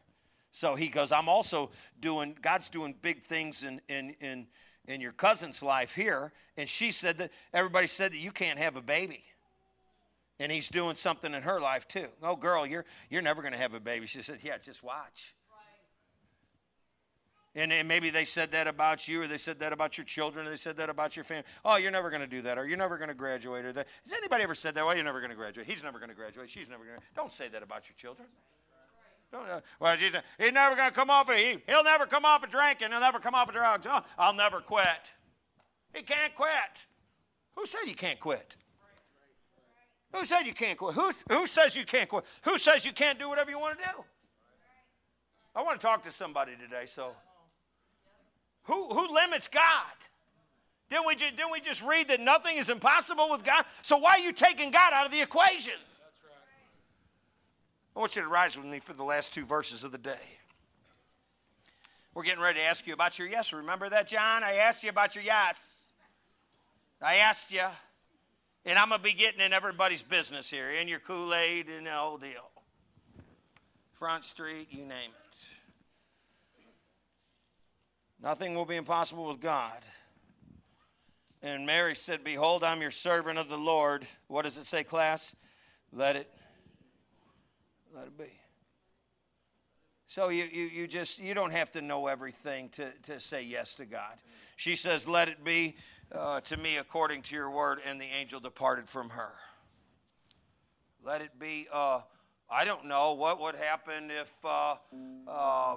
So 0.51 0.75
he 0.75 0.87
goes, 0.87 1.11
I'm 1.11 1.27
also 1.27 1.71
doing, 1.99 2.37
God's 2.41 2.69
doing 2.69 2.95
big 3.01 3.23
things 3.23 3.63
in, 3.63 3.81
in, 3.89 4.15
in, 4.21 4.47
in 4.87 5.01
your 5.01 5.11
cousin's 5.11 5.61
life 5.61 5.93
here. 5.95 6.31
And 6.57 6.69
she 6.69 6.91
said 6.91 7.17
that, 7.17 7.31
everybody 7.53 7.87
said 7.87 8.13
that 8.13 8.19
you 8.19 8.31
can't 8.31 8.59
have 8.59 8.77
a 8.77 8.81
baby. 8.81 9.23
And 10.39 10.51
he's 10.51 10.69
doing 10.69 10.95
something 10.95 11.33
in 11.33 11.41
her 11.41 11.59
life 11.59 11.87
too. 11.87 12.07
Oh, 12.21 12.35
girl, 12.35 12.65
you're, 12.65 12.85
you're 13.09 13.21
never 13.21 13.41
going 13.41 13.53
to 13.53 13.59
have 13.59 13.73
a 13.73 13.79
baby. 13.79 14.05
She 14.05 14.21
said, 14.21 14.39
Yeah, 14.43 14.57
just 14.57 14.83
watch. 14.83 15.35
And, 17.55 17.87
maybe 17.87 18.09
they 18.09 18.25
said 18.25 18.51
that 18.51 18.67
about 18.67 19.07
you, 19.07 19.21
or 19.21 19.27
they 19.27 19.37
said 19.37 19.59
that 19.59 19.71
about 19.71 19.95
your 19.97 20.05
children, 20.05 20.47
or 20.47 20.49
they 20.49 20.57
said 20.57 20.75
that 20.77 20.89
about 20.89 21.15
your 21.15 21.23
family. 21.23 21.43
Oh, 21.63 21.75
you're 21.75 21.91
never 21.91 22.09
going 22.09 22.21
to 22.21 22.27
do 22.27 22.41
that, 22.41 22.57
or 22.57 22.65
you're 22.65 22.77
never 22.77 22.97
going 22.97 23.09
to 23.09 23.13
graduate, 23.15 23.63
or 23.63 23.71
that. 23.73 23.87
Has 24.03 24.13
anybody 24.13 24.43
ever 24.43 24.55
said 24.55 24.73
that? 24.73 24.83
Well, 24.83 24.95
you're 24.95 25.03
never 25.03 25.19
going 25.19 25.29
to 25.29 25.35
graduate. 25.35 25.67
He's 25.67 25.83
never 25.83 25.99
going 25.99 26.09
to 26.09 26.15
graduate. 26.15 26.49
She's 26.49 26.67
never 26.67 26.83
going 26.83 26.97
to. 26.97 27.03
Don't 27.15 27.31
say 27.31 27.49
that 27.49 27.61
about 27.61 27.87
your 27.87 27.95
children. 27.95 28.27
Don't, 29.31 29.47
uh, 29.47 29.61
well, 29.79 29.95
he's, 29.97 30.11
he's 30.39 30.51
never 30.51 30.75
going 30.75 30.89
to 30.89 30.95
come 30.95 31.11
off. 31.11 31.29
Of, 31.29 31.37
he, 31.37 31.57
he'll 31.67 31.83
never 31.83 32.07
come 32.07 32.25
off 32.25 32.43
of 32.43 32.49
drinking. 32.49 32.89
He'll 32.89 32.99
never 32.99 33.19
come 33.19 33.35
off 33.35 33.49
of 33.49 33.53
drugs. 33.53 33.85
Oh, 33.87 34.01
I'll 34.17 34.33
never 34.33 34.59
quit. 34.59 35.11
He 35.93 36.01
can't 36.01 36.33
quit. 36.35 36.51
Who 37.55 37.67
said 37.67 37.81
you 37.85 37.95
can't 37.95 38.19
quit? 38.19 38.55
Who 40.11 40.25
said 40.25 40.41
you 40.43 40.53
can't 40.53 40.77
quit? 40.77 40.95
Who, 40.95 41.11
who 41.29 41.45
says 41.45 41.75
you 41.75 41.85
can't 41.85 42.09
quit? 42.09 42.25
Who 42.43 42.57
says 42.57 42.83
you 42.83 42.93
can't 42.93 43.19
do 43.19 43.29
whatever 43.29 43.51
you 43.51 43.59
want 43.59 43.77
to 43.79 43.85
do? 43.85 44.03
I 45.55 45.61
want 45.61 45.79
to 45.79 45.85
talk 45.85 46.03
to 46.05 46.11
somebody 46.11 46.53
today, 46.55 46.85
so. 46.87 47.11
Who, 48.63 48.85
who 48.85 49.13
limits 49.13 49.47
God? 49.47 49.63
Didn't 50.89 51.07
we, 51.07 51.15
didn't 51.15 51.51
we 51.51 51.59
just 51.59 51.83
read 51.83 52.09
that 52.09 52.19
nothing 52.19 52.57
is 52.57 52.69
impossible 52.69 53.29
with 53.29 53.43
God? 53.43 53.65
So 53.81 53.97
why 53.97 54.11
are 54.11 54.19
you 54.19 54.31
taking 54.31 54.71
God 54.71 54.93
out 54.93 55.05
of 55.05 55.11
the 55.11 55.21
equation? 55.21 55.73
Right. 55.73 56.35
I 57.95 57.99
want 57.99 58.15
you 58.15 58.21
to 58.21 58.27
rise 58.27 58.55
with 58.55 58.65
me 58.65 58.79
for 58.79 58.93
the 58.93 59.03
last 59.03 59.33
two 59.33 59.45
verses 59.45 59.83
of 59.83 59.91
the 59.91 59.97
day. 59.97 60.21
We're 62.13 62.23
getting 62.23 62.43
ready 62.43 62.59
to 62.59 62.65
ask 62.65 62.85
you 62.85 62.93
about 62.93 63.17
your 63.17 63.27
yes. 63.27 63.53
Remember 63.53 63.89
that, 63.89 64.07
John? 64.07 64.43
I 64.43 64.57
asked 64.57 64.83
you 64.83 64.91
about 64.91 65.15
your 65.15 65.23
yes. 65.23 65.85
I 67.01 67.15
asked 67.15 67.51
you. 67.51 67.65
And 68.65 68.77
I'm 68.77 68.89
going 68.89 68.99
to 68.99 69.03
be 69.03 69.13
getting 69.13 69.41
in 69.41 69.51
everybody's 69.51 70.03
business 70.03 70.49
here, 70.49 70.71
in 70.71 70.87
your 70.87 70.99
Kool 70.99 71.33
Aid 71.33 71.67
and 71.69 71.87
the 71.87 71.91
whole 71.91 72.17
deal. 72.17 72.49
Front 73.93 74.25
Street, 74.25 74.67
you 74.69 74.85
name 74.85 75.09
it. 75.09 75.22
Nothing 78.23 78.55
will 78.55 78.65
be 78.65 78.77
impossible 78.77 79.27
with 79.27 79.41
God. 79.41 79.79
And 81.41 81.65
Mary 81.65 81.93
said, 81.93 82.23
Behold, 82.23 82.63
I'm 82.63 82.81
your 82.81 82.89
servant 82.89 83.37
of 83.37 83.49
the 83.49 83.57
Lord. 83.57 84.05
What 84.27 84.43
does 84.43 84.57
it 84.57 84.65
say, 84.65 84.85
class? 84.85 85.35
Let 85.91 86.15
it, 86.15 86.31
let 87.93 88.05
it 88.05 88.17
be. 88.17 88.31
So 90.07 90.29
you, 90.29 90.45
you, 90.45 90.63
you 90.63 90.87
just 90.87 91.19
you 91.19 91.33
don't 91.33 91.51
have 91.51 91.69
to 91.71 91.81
know 91.81 92.07
everything 92.07 92.69
to, 92.69 92.93
to 93.03 93.19
say 93.19 93.43
yes 93.43 93.75
to 93.75 93.85
God. 93.85 94.15
She 94.55 94.77
says, 94.77 95.05
Let 95.05 95.27
it 95.27 95.43
be 95.43 95.75
uh, 96.13 96.39
to 96.41 96.55
me 96.55 96.77
according 96.77 97.23
to 97.23 97.35
your 97.35 97.51
word, 97.51 97.79
and 97.85 97.99
the 97.99 98.05
angel 98.05 98.39
departed 98.39 98.87
from 98.87 99.09
her. 99.09 99.33
Let 101.03 101.19
it 101.19 101.37
be, 101.37 101.67
uh, 101.73 101.99
I 102.49 102.63
don't 102.63 102.85
know 102.85 103.13
what 103.13 103.41
would 103.41 103.55
happen 103.55 104.09
if 104.11 104.33
uh, 104.45 104.75
uh 105.27 105.75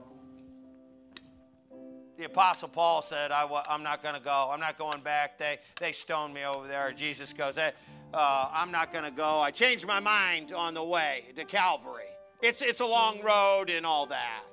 the 2.16 2.24
Apostle 2.24 2.68
Paul 2.68 3.02
said, 3.02 3.30
I, 3.30 3.46
am 3.68 3.82
not 3.82 4.02
going 4.02 4.14
to 4.14 4.20
go. 4.20 4.50
I'm 4.52 4.60
not 4.60 4.78
going 4.78 5.00
back. 5.00 5.38
They, 5.38 5.58
they 5.78 5.92
stoned 5.92 6.32
me 6.32 6.44
over 6.44 6.66
there. 6.66 6.92
Jesus 6.92 7.32
goes, 7.32 7.56
hey, 7.56 7.72
uh, 8.14 8.48
I'm 8.52 8.70
not 8.70 8.92
going 8.92 9.04
to 9.04 9.10
go. 9.10 9.40
I 9.40 9.50
changed 9.50 9.86
my 9.86 10.00
mind 10.00 10.52
on 10.52 10.74
the 10.74 10.84
way 10.84 11.24
to 11.36 11.44
Calvary. 11.44 12.04
It's, 12.42 12.62
it's 12.62 12.80
a 12.80 12.86
long 12.86 13.20
road 13.22 13.70
and 13.70 13.84
all 13.84 14.06
that. 14.06 14.44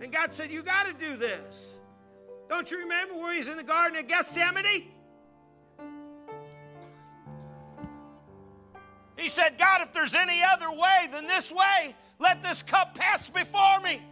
And 0.00 0.12
God 0.12 0.30
said, 0.30 0.52
You 0.52 0.62
got 0.62 0.86
to 0.86 0.92
do 0.92 1.16
this. 1.16 1.78
Don't 2.48 2.70
you 2.70 2.78
remember 2.78 3.14
where 3.14 3.34
he's 3.34 3.48
in 3.48 3.56
the 3.56 3.64
Garden 3.64 3.98
of 3.98 4.06
Gethsemane? 4.06 4.84
He 9.16 9.28
said, 9.28 9.58
God, 9.58 9.80
if 9.80 9.92
there's 9.92 10.14
any 10.14 10.42
other 10.42 10.70
way 10.70 11.08
than 11.10 11.26
this 11.26 11.50
way, 11.50 11.94
let 12.18 12.42
this 12.42 12.62
cup 12.62 12.94
pass 12.94 13.28
before 13.28 13.80
me. 13.82 14.02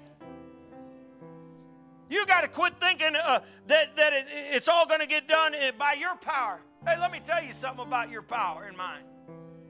You 2.09 2.27
got 2.27 2.43
to 2.43 2.49
quit 2.49 2.75
thinking 2.81 3.15
uh, 3.17 3.41
that, 3.67 3.97
that 3.97 4.13
it, 4.13 4.27
it's 4.31 4.69
all 4.69 4.87
going 4.87 5.01
to 5.01 5.07
get 5.07 5.27
done 5.27 5.55
uh, 5.55 5.73
by 5.79 5.95
your 5.95 6.17
power. 6.17 6.61
Hey, 6.87 6.99
let 7.01 7.11
me 7.11 7.21
tell 7.25 7.43
you 7.43 7.53
something 7.53 7.85
about 7.87 8.11
your 8.11 8.23
power 8.23 8.65
and 8.65 8.77
mine. 8.77 9.03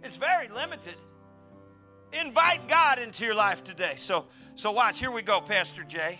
It's 0.03 0.17
very 0.17 0.49
limited. 0.49 0.97
Invite 2.13 2.69
God 2.69 2.99
into 2.99 3.25
your 3.25 3.35
life 3.35 3.65
today. 3.65 3.95
So, 3.97 4.27
so 4.57 4.73
watch. 4.73 4.99
Here 4.99 5.11
we 5.11 5.23
go, 5.23 5.41
Pastor 5.41 5.85
Jay. 5.85 6.19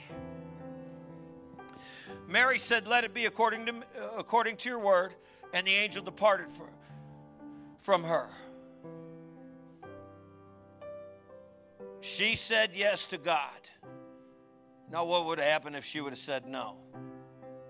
Mary 2.27 2.59
said, 2.59 2.89
"Let 2.89 3.05
it 3.05 3.13
be 3.13 3.27
according 3.27 3.67
to 3.67 3.73
uh, 3.73 4.11
according 4.17 4.57
to 4.59 4.69
your 4.69 4.79
word," 4.79 5.15
and 5.53 5.67
the 5.67 5.73
angel 5.73 6.03
departed 6.03 6.51
for, 6.51 6.69
from 7.81 8.03
her. 8.03 8.29
She 12.01 12.37
said 12.37 12.73
yes 12.75 13.07
to 13.09 13.19
God. 13.19 13.51
Now, 14.91 15.05
what 15.05 15.27
would 15.27 15.39
have 15.39 15.49
happened 15.49 15.77
if 15.77 15.85
she 15.85 16.01
would 16.01 16.13
have 16.13 16.19
said 16.19 16.47
no? 16.47 16.77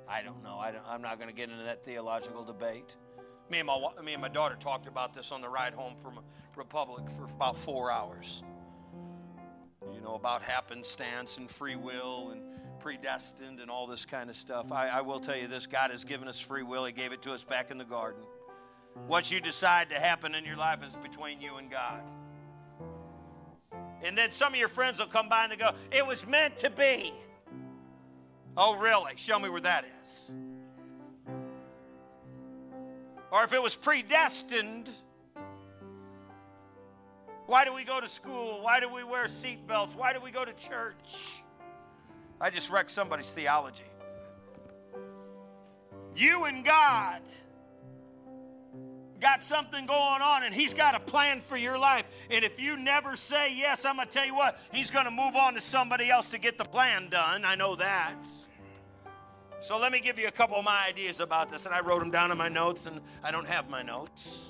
I 0.09 0.23
don't 0.23 0.43
know. 0.43 0.59
I 0.59 0.73
am 0.95 1.03
not 1.03 1.19
going 1.19 1.31
to 1.31 1.35
get 1.35 1.51
into 1.51 1.65
that 1.65 1.85
theological 1.85 2.45
debate. 2.45 2.95
Me 3.51 3.59
and, 3.59 3.67
my, 3.67 3.79
me 4.05 4.13
and 4.13 4.23
my 4.23 4.29
daughter 4.29 4.57
talked 4.59 4.87
about 4.87 5.15
this 5.15 5.33
on 5.33 5.41
the 5.41 5.49
ride 5.49 5.75
home 5.75 5.95
from 5.97 6.21
Republic 6.57 7.11
for 7.11 7.25
about 7.25 7.57
four 7.57 7.91
hours. 7.91 8.43
You 9.93 10.01
know, 10.01 10.15
about 10.15 10.43
happenstance 10.43 11.37
and 11.37 11.51
free 11.51 11.77
will 11.77 12.31
and 12.31 12.43
predestined 12.81 13.61
and 13.61 13.71
all 13.71 13.87
this 13.87 14.05
kind 14.05 14.29
of 14.29 14.37
stuff. 14.37 14.73
I, 14.73 14.89
I 14.89 15.01
will 15.01 15.21
tell 15.21 15.37
you 15.37 15.47
this 15.47 15.67
God 15.67 15.91
has 15.91 16.05
given 16.05 16.29
us 16.29 16.41
free 16.41 16.63
will, 16.63 16.85
He 16.85 16.93
gave 16.93 17.13
it 17.13 17.23
to 17.23 17.33
us 17.33 17.45
back 17.45 17.71
in 17.71 17.79
the 17.79 17.85
garden. 17.85 18.23
What 19.07 19.31
you 19.31 19.41
decide 19.41 19.91
to 19.91 19.97
happen 19.97 20.35
in 20.35 20.45
your 20.45 20.57
life 20.57 20.83
is 20.85 20.97
between 20.97 21.41
you 21.41 21.57
and 21.57 21.71
God. 21.71 22.03
And 24.03 24.17
then 24.17 24.33
some 24.33 24.53
of 24.53 24.59
your 24.59 24.69
friends 24.69 24.99
will 24.99 25.07
come 25.07 25.29
by 25.29 25.45
and 25.45 25.53
they 25.53 25.57
go, 25.57 25.71
It 25.91 26.07
was 26.07 26.27
meant 26.27 26.57
to 26.59 26.71
be. 26.71 27.13
Oh, 28.57 28.77
really? 28.77 29.13
Show 29.17 29.39
me 29.39 29.49
where 29.49 29.61
that 29.61 29.85
is. 30.03 30.31
Or 33.31 33.43
if 33.43 33.53
it 33.53 33.61
was 33.61 33.75
predestined, 33.75 34.89
why 37.47 37.65
do 37.65 37.75
we 37.75 37.85
go 37.85 38.01
to 38.01 38.07
school? 38.07 38.61
Why 38.63 38.79
do 38.79 38.89
we 38.89 39.03
wear 39.03 39.25
seatbelts? 39.25 39.97
Why 39.97 40.13
do 40.13 40.21
we 40.21 40.31
go 40.31 40.45
to 40.45 40.53
church? 40.53 41.43
I 42.41 42.51
just 42.51 42.71
wrecked 42.71 42.91
somebody's 42.91 43.31
theology. 43.31 43.85
You 46.15 46.45
and 46.45 46.65
God 46.65 47.23
got 49.25 49.41
something 49.41 49.87
going 49.87 50.21
on 50.21 50.43
and 50.43 50.55
He's 50.55 50.75
got 50.75 50.95
a 50.95 51.01
plan 51.01 51.41
for 51.41 51.57
your 51.57 51.79
life. 51.79 52.05
And 52.29 52.45
if 52.45 52.61
you 52.61 52.77
never 52.77 53.17
say 53.17 53.57
yes, 53.57 53.87
I'm 53.87 53.97
going 53.97 54.07
to 54.07 54.13
tell 54.13 54.27
you 54.27 54.35
what, 54.35 54.59
He's 54.71 54.91
going 54.91 55.07
to 55.07 55.11
move 55.11 55.35
on 55.35 55.55
to 55.55 55.61
somebody 55.61 56.11
else 56.11 56.31
to 56.33 56.39
get 56.39 56.59
the 56.59 56.65
plan 56.65 57.09
done. 57.09 57.47
I 57.47 57.55
know 57.55 57.75
that. 57.77 58.15
So 59.63 59.79
let 59.79 59.93
me 59.93 60.01
give 60.01 60.19
you 60.19 60.29
a 60.29 60.31
couple 60.31 60.57
of 60.57 60.65
my 60.65 60.85
ideas 60.87 61.21
about 61.21 61.51
this. 61.51 61.65
And 61.65 61.75
I 61.75 61.81
wrote 61.81 62.01
them 62.01 62.11
down 62.11 62.33
in 62.33 62.37
my 62.37 62.51
notes, 62.51 62.85
and 62.85 63.01
I 63.23 63.31
don't 63.31 63.47
have 63.47 63.71
my 63.71 63.81
notes. 63.81 64.45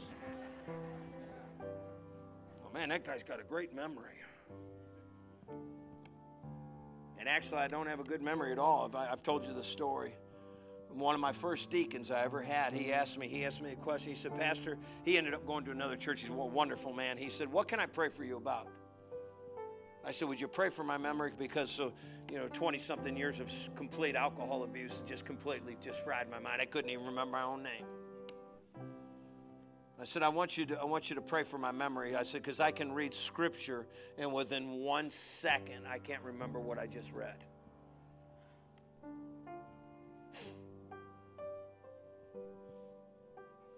Oh, 1.61 2.73
man, 2.75 2.89
that 2.89 3.05
guy's 3.05 3.23
got 3.23 3.39
a 3.39 3.45
great 3.45 3.73
memory. 3.77 4.19
And 7.17 7.29
actually, 7.29 7.59
I 7.59 7.69
don't 7.69 7.87
have 7.87 8.01
a 8.01 8.05
good 8.05 8.23
memory 8.23 8.51
at 8.51 8.59
all. 8.59 8.91
I've, 8.93 9.23
told 9.23 9.47
you 9.47 9.55
the 9.55 9.63
story 9.63 10.15
one 10.95 11.15
of 11.15 11.21
my 11.21 11.33
first 11.33 11.71
deacons 11.71 12.11
I 12.11 12.23
ever 12.25 12.41
had, 12.41 12.73
he 12.73 12.93
asked 12.93 13.19
me, 13.19 13.27
he 13.27 13.45
asked 13.45 13.63
me 13.63 13.73
a 13.73 13.77
question. 13.77 14.11
He 14.11 14.17
said, 14.17 14.37
Pastor, 14.39 14.79
he 15.05 15.19
ended 15.19 15.35
up 15.35 15.47
going 15.47 15.65
to 15.65 15.71
another 15.71 15.97
church. 15.97 16.21
He's 16.21 16.31
a 16.31 16.33
wonderful 16.33 16.93
man. 16.93 17.17
He 17.17 17.29
said, 17.29 17.51
What 17.51 17.69
can 17.69 17.81
I 17.81 17.87
pray 17.87 18.09
for 18.09 18.25
you 18.25 18.37
about? 18.37 18.69
I 20.07 20.13
said, 20.13 20.29
Would 20.29 20.41
you 20.41 20.49
pray 20.49 20.71
for 20.71 20.85
my 20.85 20.97
memory? 20.97 21.33
Because 21.37 21.71
so, 21.71 21.93
you 22.31 22.37
know, 22.37 22.49
20 22.49 22.79
something 22.79 23.17
years 23.17 23.41
of 23.41 23.51
complete 23.75 24.15
alcohol 24.15 24.63
abuse 24.63 25.03
just 25.07 25.25
completely 25.25 25.77
just 25.83 26.05
fried 26.05 26.31
my 26.31 26.39
mind. 26.39 26.63
I 26.63 26.67
couldn't 26.67 26.91
even 26.91 27.07
remember 27.07 27.33
my 27.33 27.43
own 27.43 27.63
name. 27.63 27.87
I 30.01 30.05
said, 30.05 30.23
I 30.23 30.29
want 30.29 30.59
you 30.59 30.67
to, 30.67 30.81
I 30.81 30.85
want 30.85 31.09
you 31.09 31.17
to 31.17 31.23
pray 31.23 31.45
for 31.45 31.57
my 31.57 31.73
memory. 31.73 32.17
I 32.17 32.25
said, 32.25 32.43
because 32.43 32.61
I 32.61 32.73
can 32.73 32.93
read 32.93 33.15
scripture 33.15 33.87
and 34.19 34.33
within 34.33 34.71
one 34.81 35.11
second, 35.11 35.87
I 35.89 35.99
can't 35.99 36.23
remember 36.23 36.61
what 36.61 36.79
I 36.79 36.87
just 36.87 37.13
read. 37.13 37.37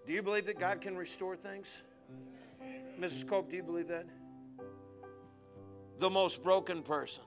Do 0.07 0.13
you 0.13 0.23
believe 0.23 0.45
that 0.45 0.57
God 0.57 0.79
can 0.79 0.95
restore 0.95 1.35
things? 1.35 1.69
Mrs. 2.97 3.27
Cope, 3.27 3.49
do 3.49 3.57
you 3.57 3.63
believe 3.63 3.89
that? 3.89 4.05
The 5.99 6.09
most 6.09 6.41
broken 6.41 6.81
person. 6.81 7.25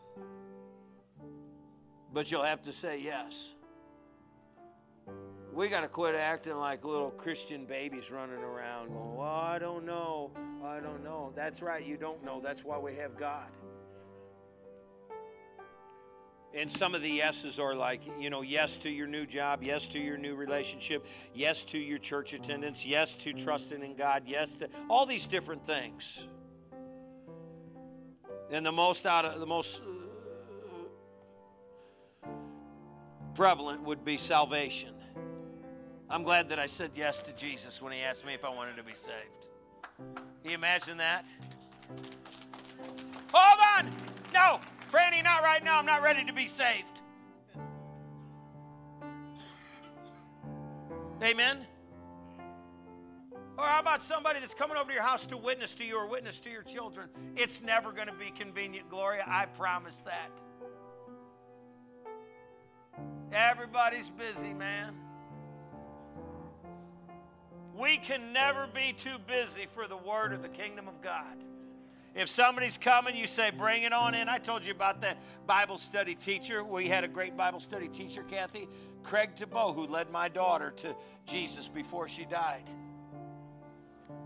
But 2.15 2.31
you'll 2.31 2.43
have 2.43 2.63
to 2.63 2.73
say 2.73 2.99
yes. 2.99 3.49
We 5.53 5.69
got 5.69 5.83
to 5.83 5.89
quit 5.89 6.15
acting 6.15 6.57
like 6.57 6.83
little 6.83 7.11
Christian 7.11 7.67
babies 7.67 8.11
running 8.11 8.39
around 8.39 8.89
going, 8.89 9.17
Well, 9.17 9.29
I 9.29 9.59
don't 9.59 9.85
know. 9.85 10.31
I 10.65 10.81
don't 10.81 11.05
know. 11.05 11.33
That's 11.37 11.61
right, 11.61 11.85
you 11.85 11.99
don't 11.99 12.25
know. 12.25 12.41
That's 12.41 12.65
why 12.65 12.79
we 12.79 12.95
have 12.97 13.15
God. 13.19 13.51
And 16.53 16.71
some 16.71 16.97
of 16.97 17.03
the 17.03 17.11
yeses 17.11 17.61
are 17.61 17.77
like, 17.77 18.03
you 18.19 18.29
know, 18.29 18.43
yes 18.43 18.77
to 18.79 18.91
your 18.91 19.07
new 19.07 19.25
job, 19.25 19.63
yes 19.63 19.87
to 19.89 20.01
your 20.01 20.19
new 20.19 20.35
relationship, 20.35 21.07
yes 21.33 21.63
to 21.65 21.79
your 21.79 21.99
church 21.99 22.33
attendance, 22.33 22.85
yes 22.85 23.15
to 23.17 23.33
trusting 23.33 23.83
in 23.85 23.95
God, 23.95 24.25
yes 24.27 24.57
to 24.57 24.69
all 24.89 25.07
these 25.07 25.29
different 25.29 25.65
things. 25.65 26.25
And 28.51 28.67
the 28.67 28.73
most 28.73 29.07
out 29.07 29.25
of 29.25 29.39
the 29.39 29.47
most 29.47 29.81
uh, 32.25 32.27
prevalent 33.35 33.85
would 33.85 34.05
be 34.05 34.19
salvation. 34.19 34.95
I'm 36.09 36.25
glad 36.25 36.49
that 36.49 36.59
I 36.59 36.67
said 36.67 36.91
yes 36.97 37.23
to 37.23 37.33
Jesus 37.35 37.81
when 37.81 37.93
he 37.93 38.01
asked 38.01 38.27
me 38.27 38.35
if 38.35 38.45
I 38.45 38.49
wanted 38.49 38.77
to 38.77 38.83
be 38.83 38.95
saved. 38.95 39.47
Can 40.43 40.51
you 40.51 40.55
imagine 40.55 40.97
that? 40.97 41.27
Hold 43.33 43.61
on! 43.77 43.93
No! 44.35 44.61
Franny, 44.91 45.23
not 45.23 45.43
right 45.43 45.63
now. 45.63 45.79
I'm 45.79 45.87
not 45.87 46.03
ready 46.03 46.25
to 46.25 46.33
be 46.33 46.47
saved. 46.47 47.01
Amen? 51.23 51.67
Or 53.59 53.65
how 53.65 53.81
about 53.81 54.03
somebody 54.03 54.41
that's 54.41 54.55
coming 54.55 54.79
over 54.79 54.89
to 54.89 54.95
your 54.95 55.03
house 55.03 55.27
to 55.27 55.37
witness 55.37 55.75
to 55.75 55.85
you 55.85 55.99
or 55.99 56.09
witness 56.09 56.41
to 56.41 56.51
your 56.51 56.63
children? 56.63 57.09
It's 57.37 57.61
never 57.61 57.93
going 57.93 58.09
to 58.09 58.15
be 58.15 58.31
convenient, 58.31 58.89
Gloria. 58.89 59.25
I 59.29 59.47
promise 59.47 60.03
that. 60.03 60.31
Everybody's 63.33 64.09
busy, 64.09 64.55
man. 64.55 64.95
We 67.77 67.99
can 67.99 68.33
never 68.33 68.67
be 68.67 68.95
too 68.95 69.17
busy 69.27 69.67
for 69.67 69.87
the 69.87 69.97
word 69.97 70.33
of 70.33 70.43
the 70.43 70.49
kingdom 70.49 70.89
of 70.89 71.01
God. 71.03 71.45
If 72.15 72.29
somebody's 72.29 72.77
coming, 72.77 73.17
you 73.17 73.27
say, 73.27 73.51
bring 73.51 73.85
it 73.85 73.93
on 73.93 74.15
in. 74.15 74.29
I 74.29 74.39
told 74.39 74.65
you 74.65 74.73
about 74.73 75.01
that 75.03 75.19
Bible 75.47 75.79
study 75.79 76.15
teacher. 76.15 76.65
We 76.65 76.89
had 76.89 77.05
a 77.05 77.09
great 77.09 77.37
Bible 77.37 77.61
study 77.61 77.89
teacher, 77.89 78.25
Kathy, 78.25 78.69
Craig 79.05 79.31
Tabo, 79.37 79.75
who 79.75 79.87
led 79.87 80.11
my 80.11 80.29
daughter 80.29 80.73
to 80.79 80.95
Jesus 81.25 81.69
before 81.69 82.09
she 82.09 82.25
died. 82.25 82.65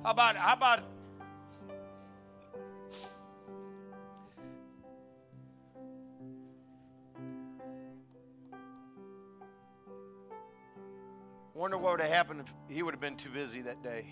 How 0.02 0.10
about, 0.12 0.36
how 0.36 0.54
about, 0.54 0.80
wonder 11.52 11.78
what 11.78 11.92
would 11.92 12.00
have 12.00 12.10
happened 12.10 12.40
if 12.40 12.74
he 12.74 12.82
would 12.82 12.94
have 12.94 13.00
been 13.00 13.16
too 13.16 13.30
busy 13.30 13.62
that 13.62 13.82
day. 13.82 14.06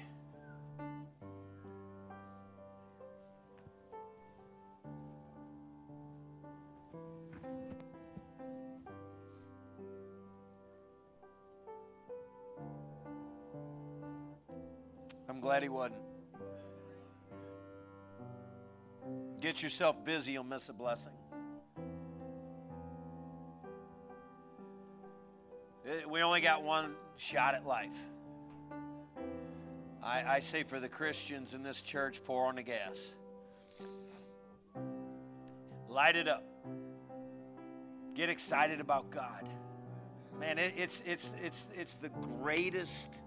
Glad 15.41 15.63
he 15.63 15.69
wasn't. 15.69 16.01
Get 19.41 19.63
yourself 19.63 20.05
busy, 20.05 20.33
you'll 20.33 20.45
miss 20.45 20.69
a 20.69 20.73
blessing. 20.73 21.13
Eh, 25.85 26.05
we 26.09 26.23
only 26.23 26.41
got 26.41 26.63
one 26.63 26.95
shot 27.17 27.55
at 27.55 27.67
life. 27.67 27.97
I, 30.03 30.37
I 30.37 30.39
say 30.41 30.63
for 30.63 30.81
the 30.81 30.89
Christians 30.89 31.55
in 31.55 31.63
this 31.63 31.83
church, 31.83 32.23
pour 32.25 32.47
on 32.47 32.57
the 32.57 32.63
gas. 32.63 33.13
Light 35.89 36.17
it 36.17 36.29
up. 36.29 36.45
Get 38.15 38.29
excited 38.29 38.81
about 38.81 39.11
God. 39.11 39.49
Man, 40.39 40.59
it, 40.59 40.75
it's, 40.77 41.03
it's, 41.07 41.35
it's, 41.43 41.71
it's 41.77 41.97
the 41.97 42.09
greatest 42.41 43.25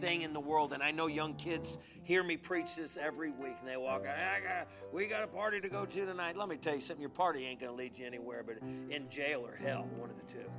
thing 0.00 0.22
in 0.22 0.32
the 0.32 0.40
world. 0.40 0.72
And 0.72 0.82
I 0.82 0.90
know 0.90 1.06
young 1.06 1.34
kids 1.34 1.78
hear 2.02 2.22
me 2.22 2.36
preach 2.36 2.76
this 2.76 2.96
every 2.96 3.30
week, 3.30 3.56
and 3.60 3.68
they 3.68 3.76
walk 3.76 4.06
out. 4.06 4.16
I 4.16 4.40
got, 4.40 4.68
we 4.92 5.06
got 5.06 5.22
a 5.22 5.26
party 5.26 5.60
to 5.60 5.68
go 5.68 5.84
to 5.84 6.06
tonight. 6.06 6.36
Let 6.36 6.48
me 6.48 6.56
tell 6.56 6.74
you 6.74 6.80
something. 6.80 7.00
Your 7.00 7.10
party 7.10 7.44
ain't 7.44 7.60
to 7.60 7.72
lead 7.72 7.98
you 7.98 8.06
anywhere, 8.06 8.42
but 8.42 8.56
in 8.90 9.08
jail 9.08 9.44
or 9.46 9.56
hell, 9.56 9.88
one 9.96 10.10
of 10.10 10.16
the 10.16 10.26
two. 10.32 10.50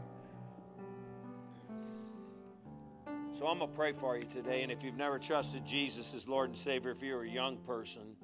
So 3.33 3.47
I'm 3.47 3.57
going 3.57 3.71
to 3.71 3.75
pray 3.75 3.93
for 3.93 4.15
you 4.15 4.25
today. 4.25 4.61
And 4.61 4.71
if 4.71 4.83
you've 4.83 4.95
never 4.95 5.17
trusted 5.17 5.65
Jesus 5.65 6.13
as 6.13 6.27
Lord 6.27 6.49
and 6.49 6.57
Savior, 6.57 6.91
if 6.91 7.01
you're 7.01 7.23
a 7.23 7.29
young 7.29 7.57
person, 7.57 8.15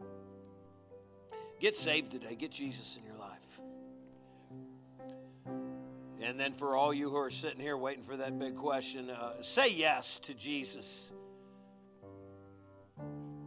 get 1.59 1.75
saved 1.75 2.11
today. 2.11 2.35
Get 2.35 2.51
Jesus 2.51 2.95
in 2.95 3.03
your 3.03 3.15
life. 3.15 3.18
And 6.21 6.39
then 6.39 6.53
for 6.53 6.75
all 6.75 6.93
you 6.93 7.09
who 7.09 7.15
are 7.15 7.29
sitting 7.29 7.59
here 7.59 7.77
waiting 7.77 8.03
for 8.03 8.17
that 8.17 8.37
big 8.37 8.57
question, 8.57 9.09
uh, 9.09 9.41
say 9.41 9.69
yes 9.69 10.19
to 10.19 10.33
Jesus. 10.33 11.11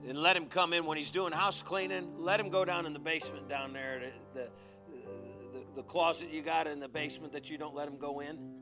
And 0.09 0.19
let 0.19 0.37
him 0.37 0.47
come 0.47 0.73
in 0.73 0.87
when 0.87 0.97
he's 0.97 1.11
doing 1.11 1.33
house 1.33 1.63
cleaning. 1.63 2.15
Let 2.19 2.41
him 2.41 2.49
go 2.49 2.65
down 2.65 2.87
in 2.87 2.93
the 2.93 2.99
basement 2.99 3.49
down 3.49 3.73
there, 3.73 4.13
the, 4.35 4.41
the, 4.41 4.49
the, 5.53 5.65
the 5.77 5.83
closet 5.83 6.31
you 6.31 6.43
got 6.43 6.67
in 6.67 6.81
the 6.81 6.89
basement 6.89 7.33
that 7.35 7.51
you 7.51 7.59
don't 7.59 7.75
let 7.75 7.87
him 7.89 7.99
go 7.99 8.21
in. 8.21 8.62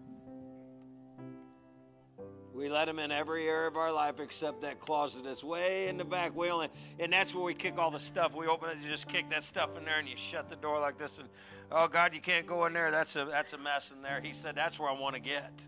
We 2.60 2.68
let 2.68 2.90
him 2.90 2.98
in 2.98 3.10
every 3.10 3.48
area 3.48 3.68
of 3.68 3.78
our 3.78 3.90
life 3.90 4.20
except 4.20 4.60
that 4.60 4.80
closet 4.80 5.24
that's 5.24 5.42
way 5.42 5.88
in 5.88 5.96
the 5.96 6.04
back. 6.04 6.36
We 6.36 6.50
only, 6.50 6.68
and 6.98 7.10
that's 7.10 7.34
where 7.34 7.42
we 7.42 7.54
kick 7.54 7.78
all 7.78 7.90
the 7.90 7.98
stuff. 7.98 8.36
We 8.36 8.48
open 8.48 8.68
it, 8.68 8.76
you 8.82 8.90
just 8.90 9.08
kick 9.08 9.30
that 9.30 9.44
stuff 9.44 9.78
in 9.78 9.86
there, 9.86 9.98
and 9.98 10.06
you 10.06 10.14
shut 10.14 10.50
the 10.50 10.56
door 10.56 10.78
like 10.78 10.98
this. 10.98 11.16
And 11.16 11.26
oh 11.72 11.88
God, 11.88 12.12
you 12.12 12.20
can't 12.20 12.46
go 12.46 12.66
in 12.66 12.74
there. 12.74 12.90
That's 12.90 13.16
a 13.16 13.24
that's 13.24 13.54
a 13.54 13.58
mess 13.58 13.92
in 13.92 14.02
there. 14.02 14.20
He 14.22 14.34
said 14.34 14.56
that's 14.56 14.78
where 14.78 14.90
I 14.90 14.92
want 14.92 15.14
to 15.14 15.22
get. 15.22 15.66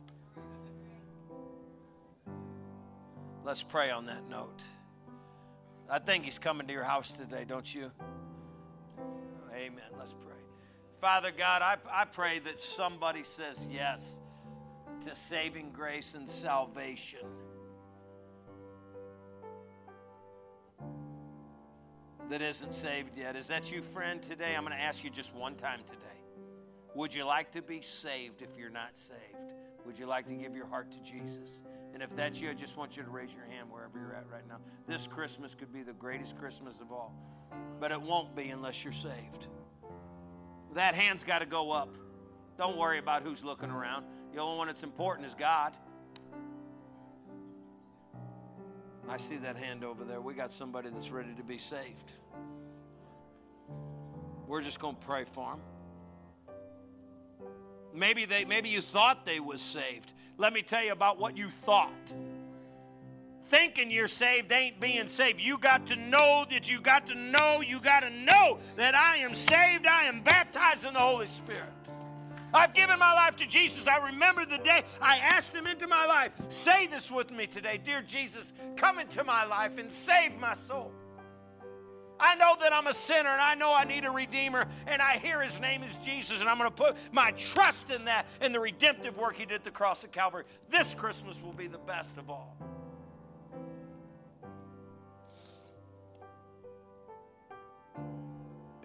Let's 3.42 3.62
pray 3.62 3.90
on 3.90 4.04
that 4.04 4.28
note. 4.28 4.60
I 5.88 5.98
think 5.98 6.26
He's 6.26 6.38
coming 6.38 6.66
to 6.66 6.74
your 6.74 6.84
house 6.84 7.10
today, 7.10 7.46
don't 7.48 7.74
you? 7.74 7.90
Amen. 9.54 9.80
Let's 9.98 10.12
pray. 10.12 10.36
Father 11.00 11.32
God, 11.34 11.62
I, 11.62 11.76
I 11.90 12.04
pray 12.04 12.38
that 12.40 12.60
somebody 12.60 13.24
says 13.24 13.66
yes 13.70 14.20
to 15.06 15.14
saving 15.14 15.70
grace 15.72 16.14
and 16.14 16.28
salvation. 16.28 17.26
That 22.28 22.40
isn't 22.40 22.72
saved 22.72 23.16
yet. 23.16 23.36
Is 23.36 23.48
that 23.48 23.70
you, 23.70 23.82
friend, 23.82 24.22
today? 24.22 24.54
I'm 24.56 24.64
going 24.64 24.76
to 24.76 24.82
ask 24.82 25.04
you 25.04 25.10
just 25.10 25.34
one 25.34 25.54
time 25.54 25.80
today. 25.84 26.06
Would 26.94 27.14
you 27.14 27.24
like 27.24 27.50
to 27.52 27.62
be 27.62 27.80
saved 27.82 28.42
if 28.42 28.56
you're 28.58 28.70
not 28.70 28.96
saved? 28.96 29.54
Would 29.84 29.98
you 29.98 30.06
like 30.06 30.26
to 30.28 30.34
give 30.34 30.54
your 30.54 30.66
heart 30.66 30.90
to 30.92 31.00
Jesus? 31.00 31.62
And 31.92 32.02
if 32.02 32.14
that's 32.14 32.40
you, 32.40 32.50
I 32.50 32.54
just 32.54 32.76
want 32.76 32.96
you 32.96 33.02
to 33.02 33.10
raise 33.10 33.34
your 33.34 33.44
hand 33.44 33.70
wherever 33.70 33.98
you're 33.98 34.14
at 34.14 34.24
right 34.30 34.46
now. 34.48 34.58
This 34.86 35.06
Christmas 35.06 35.54
could 35.54 35.72
be 35.72 35.82
the 35.82 35.92
greatest 35.92 36.38
Christmas 36.38 36.80
of 36.80 36.92
all, 36.92 37.14
but 37.80 37.90
it 37.90 38.00
won't 38.00 38.34
be 38.34 38.48
unless 38.50 38.84
you're 38.84 38.92
saved. 38.92 39.48
That 40.74 40.94
hand's 40.94 41.24
got 41.24 41.40
to 41.40 41.46
go 41.46 41.70
up. 41.70 41.96
Don't 42.58 42.76
worry 42.76 42.98
about 42.98 43.22
who's 43.22 43.42
looking 43.44 43.70
around. 43.70 44.04
The 44.34 44.40
only 44.40 44.58
one 44.58 44.66
that's 44.66 44.82
important 44.82 45.26
is 45.26 45.34
God. 45.34 45.76
I 49.08 49.16
see 49.16 49.36
that 49.38 49.56
hand 49.56 49.84
over 49.84 50.04
there. 50.04 50.20
We 50.20 50.34
got 50.34 50.52
somebody 50.52 50.88
that's 50.90 51.10
ready 51.10 51.34
to 51.34 51.42
be 51.42 51.58
saved. 51.58 52.12
We're 54.46 54.62
just 54.62 54.80
going 54.80 54.96
to 54.96 55.06
pray 55.06 55.24
for 55.24 55.50
them. 55.50 55.60
Maybe 57.94 58.24
they 58.24 58.44
maybe 58.44 58.70
you 58.70 58.80
thought 58.80 59.26
they 59.26 59.38
was 59.40 59.60
saved. 59.60 60.12
Let 60.38 60.52
me 60.52 60.62
tell 60.62 60.82
you 60.82 60.92
about 60.92 61.18
what 61.18 61.36
you 61.36 61.48
thought. 61.48 62.14
Thinking 63.44 63.90
you're 63.90 64.08
saved 64.08 64.52
ain't 64.52 64.80
being 64.80 65.08
saved. 65.08 65.40
You 65.40 65.58
got 65.58 65.86
to 65.86 65.96
know 65.96 66.46
that 66.48 66.70
you 66.70 66.80
got 66.80 67.06
to 67.06 67.14
know, 67.14 67.60
you 67.60 67.80
got 67.80 68.00
to 68.00 68.10
know 68.10 68.58
that 68.76 68.94
I 68.94 69.16
am 69.18 69.34
saved, 69.34 69.86
I 69.86 70.04
am 70.04 70.22
baptized 70.22 70.86
in 70.86 70.94
the 70.94 71.00
Holy 71.00 71.26
Spirit. 71.26 71.81
I've 72.54 72.74
given 72.74 72.98
my 72.98 73.12
life 73.14 73.36
to 73.36 73.46
Jesus. 73.46 73.88
I 73.88 73.96
remember 74.06 74.44
the 74.44 74.58
day 74.58 74.82
I 75.00 75.18
asked 75.18 75.54
Him 75.54 75.66
into 75.66 75.86
my 75.86 76.06
life. 76.06 76.32
Say 76.50 76.86
this 76.86 77.10
with 77.10 77.30
me 77.30 77.46
today 77.46 77.80
Dear 77.82 78.02
Jesus, 78.02 78.52
come 78.76 78.98
into 78.98 79.24
my 79.24 79.44
life 79.44 79.78
and 79.78 79.90
save 79.90 80.36
my 80.38 80.54
soul. 80.54 80.92
I 82.20 82.36
know 82.36 82.54
that 82.60 82.72
I'm 82.72 82.86
a 82.86 82.92
sinner 82.92 83.30
and 83.30 83.40
I 83.40 83.54
know 83.56 83.74
I 83.74 83.82
need 83.82 84.04
a 84.04 84.10
Redeemer, 84.10 84.68
and 84.86 85.02
I 85.02 85.18
hear 85.18 85.40
His 85.40 85.58
name 85.58 85.82
is 85.82 85.96
Jesus, 85.98 86.40
and 86.40 86.48
I'm 86.48 86.56
going 86.56 86.70
to 86.70 86.76
put 86.76 86.96
my 87.12 87.32
trust 87.32 87.90
in 87.90 88.04
that 88.04 88.26
and 88.40 88.54
the 88.54 88.60
redemptive 88.60 89.18
work 89.18 89.36
He 89.36 89.44
did 89.44 89.56
at 89.56 89.64
the 89.64 89.72
cross 89.72 90.04
of 90.04 90.12
Calvary. 90.12 90.44
This 90.70 90.94
Christmas 90.94 91.42
will 91.42 91.52
be 91.52 91.66
the 91.66 91.78
best 91.78 92.16
of 92.18 92.30
all. 92.30 92.56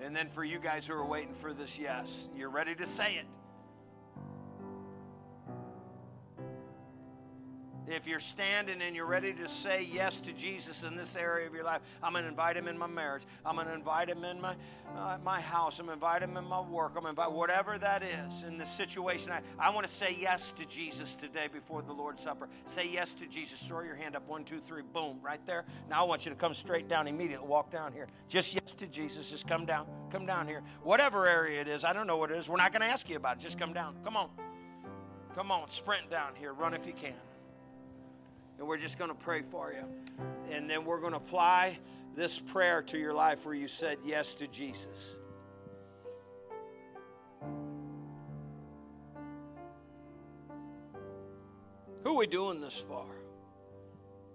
And 0.01 0.15
then 0.15 0.29
for 0.29 0.43
you 0.43 0.57
guys 0.59 0.87
who 0.87 0.93
are 0.93 1.05
waiting 1.05 1.33
for 1.33 1.53
this 1.53 1.77
yes, 1.77 2.29
you're 2.35 2.49
ready 2.49 2.73
to 2.75 2.85
say 2.85 3.15
it. 3.15 3.25
If 7.87 8.05
you're 8.05 8.19
standing 8.19 8.81
and 8.81 8.95
you're 8.95 9.05
ready 9.05 9.31
to 9.33 9.47
say 9.47 9.87
yes 9.91 10.19
to 10.19 10.33
Jesus 10.33 10.83
in 10.83 10.97
this 10.97 11.15
area 11.15 11.47
of 11.47 11.53
your 11.53 11.63
life, 11.63 11.81
I'm 12.03 12.11
going 12.11 12.23
to 12.23 12.29
invite 12.29 12.57
him 12.57 12.67
in 12.67 12.77
my 12.77 12.87
marriage. 12.87 13.23
I'm 13.45 13.55
going 13.55 13.67
to 13.67 13.73
invite 13.73 14.09
him 14.09 14.25
in 14.25 14.41
my, 14.41 14.55
uh, 14.93 15.17
my 15.23 15.39
house. 15.39 15.79
I'm 15.79 15.85
going 15.85 15.97
to 15.97 16.05
invite 16.05 16.21
him 16.21 16.35
in 16.35 16.45
my 16.45 16.59
work. 16.59 16.89
I'm 16.95 17.03
going 17.03 17.15
to 17.15 17.21
invite 17.21 17.31
whatever 17.31 17.77
that 17.77 18.03
is 18.03 18.43
in 18.43 18.57
the 18.57 18.65
situation. 18.65 19.31
I, 19.31 19.41
I 19.57 19.69
want 19.69 19.87
to 19.87 19.93
say 19.93 20.17
yes 20.19 20.51
to 20.51 20.65
Jesus 20.65 21.15
today 21.15 21.47
before 21.51 21.81
the 21.81 21.93
Lord's 21.93 22.21
Supper. 22.21 22.49
Say 22.65 22.89
yes 22.91 23.13
to 23.15 23.25
Jesus. 23.25 23.65
Throw 23.65 23.83
your 23.83 23.95
hand 23.95 24.17
up. 24.17 24.27
One, 24.27 24.43
two, 24.43 24.59
three. 24.59 24.81
Boom. 24.81 25.19
Right 25.21 25.43
there. 25.45 25.63
Now 25.89 26.03
I 26.03 26.07
want 26.07 26.25
you 26.25 26.31
to 26.31 26.37
come 26.37 26.53
straight 26.53 26.89
down 26.89 27.07
immediately. 27.07 27.47
Walk 27.47 27.71
down 27.71 27.93
here. 27.93 28.07
Just 28.27 28.53
yes 28.53 28.73
to 28.73 28.87
Jesus. 28.87 29.29
Just 29.29 29.47
come 29.47 29.65
down. 29.65 29.87
Come 30.11 30.25
down 30.25 30.45
here. 30.45 30.61
Whatever 30.83 31.25
area 31.25 31.61
it 31.61 31.69
is. 31.69 31.85
I 31.85 31.93
don't 31.93 32.07
know 32.07 32.17
what 32.17 32.31
it 32.31 32.37
is. 32.37 32.49
We're 32.49 32.57
not 32.57 32.73
going 32.73 32.81
to 32.81 32.87
ask 32.87 33.09
you 33.09 33.15
about 33.15 33.37
it. 33.37 33.39
Just 33.39 33.57
come 33.57 33.71
down. 33.71 33.95
Come 34.03 34.17
on. 34.17 34.29
Come 35.35 35.51
on. 35.51 35.69
Sprint 35.69 36.11
down 36.11 36.33
here. 36.35 36.51
Run 36.51 36.73
if 36.73 36.85
you 36.85 36.93
can 36.93 37.13
and 38.57 38.67
we're 38.67 38.77
just 38.77 38.97
going 38.97 39.11
to 39.11 39.17
pray 39.17 39.41
for 39.41 39.73
you. 39.73 39.83
And 40.51 40.69
then 40.69 40.85
we're 40.85 40.99
going 40.99 41.13
to 41.13 41.17
apply 41.17 41.77
this 42.15 42.39
prayer 42.39 42.81
to 42.83 42.97
your 42.97 43.13
life 43.13 43.45
where 43.45 43.55
you 43.55 43.67
said 43.67 43.99
yes 44.03 44.33
to 44.35 44.47
Jesus. 44.47 45.17
Who 52.03 52.13
are 52.13 52.15
we 52.15 52.27
doing 52.27 52.61
this 52.61 52.77
for? 52.77 53.05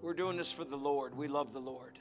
We're 0.03 0.14
doing 0.14 0.37
this 0.37 0.53
for 0.53 0.64
the 0.64 0.77
Lord. 0.77 1.16
We 1.16 1.29
love 1.29 1.53
the 1.53 1.61
Lord. 1.61 1.99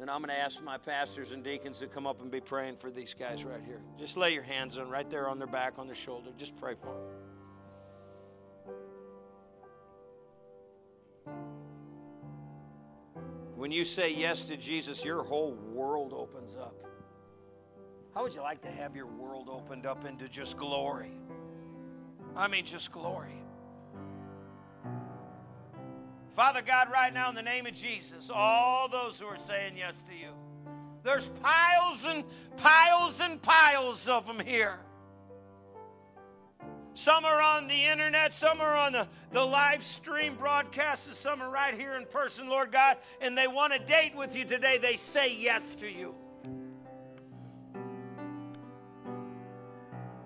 And 0.00 0.10
I'm 0.10 0.22
going 0.22 0.34
to 0.34 0.38
ask 0.40 0.62
my 0.62 0.78
pastors 0.78 1.32
and 1.32 1.44
deacons 1.44 1.78
to 1.78 1.86
come 1.86 2.06
up 2.06 2.22
and 2.22 2.30
be 2.30 2.40
praying 2.40 2.76
for 2.76 2.90
these 2.90 3.14
guys 3.14 3.44
right 3.44 3.60
here. 3.64 3.80
Just 3.98 4.16
lay 4.16 4.32
your 4.32 4.42
hands 4.42 4.78
on 4.78 4.88
right 4.88 5.08
there 5.10 5.28
on 5.28 5.38
their 5.38 5.46
back, 5.46 5.78
on 5.78 5.86
their 5.86 5.96
shoulder. 5.96 6.30
Just 6.38 6.56
pray 6.56 6.74
for 6.74 6.86
them. 6.86 7.29
When 13.60 13.70
you 13.70 13.84
say 13.84 14.10
yes 14.10 14.40
to 14.44 14.56
Jesus, 14.56 15.04
your 15.04 15.22
whole 15.22 15.52
world 15.52 16.14
opens 16.14 16.56
up. 16.56 16.82
How 18.14 18.22
would 18.22 18.34
you 18.34 18.40
like 18.40 18.62
to 18.62 18.70
have 18.70 18.96
your 18.96 19.04
world 19.04 19.50
opened 19.52 19.84
up 19.84 20.06
into 20.06 20.30
just 20.30 20.56
glory? 20.56 21.12
I 22.34 22.48
mean, 22.48 22.64
just 22.64 22.90
glory. 22.90 23.44
Father 26.30 26.62
God, 26.62 26.90
right 26.90 27.12
now, 27.12 27.28
in 27.28 27.34
the 27.34 27.42
name 27.42 27.66
of 27.66 27.74
Jesus, 27.74 28.30
all 28.32 28.88
those 28.88 29.20
who 29.20 29.26
are 29.26 29.38
saying 29.38 29.76
yes 29.76 29.94
to 30.08 30.14
you, 30.14 30.32
there's 31.02 31.26
piles 31.42 32.06
and 32.06 32.24
piles 32.56 33.20
and 33.20 33.42
piles 33.42 34.08
of 34.08 34.26
them 34.26 34.40
here. 34.40 34.78
Some 36.94 37.24
are 37.24 37.40
on 37.40 37.68
the 37.68 37.84
internet, 37.84 38.32
some 38.32 38.60
are 38.60 38.74
on 38.74 38.92
the, 38.92 39.08
the 39.30 39.44
live 39.44 39.82
stream 39.82 40.36
broadcasts, 40.36 41.16
some 41.18 41.40
are 41.40 41.50
right 41.50 41.74
here 41.74 41.94
in 41.94 42.04
person, 42.04 42.48
Lord 42.48 42.72
God, 42.72 42.98
and 43.20 43.38
they 43.38 43.46
want 43.46 43.72
a 43.72 43.78
date 43.78 44.14
with 44.16 44.34
you 44.34 44.44
today. 44.44 44.76
They 44.78 44.96
say 44.96 45.34
yes 45.34 45.74
to 45.76 45.88
you. 45.88 46.14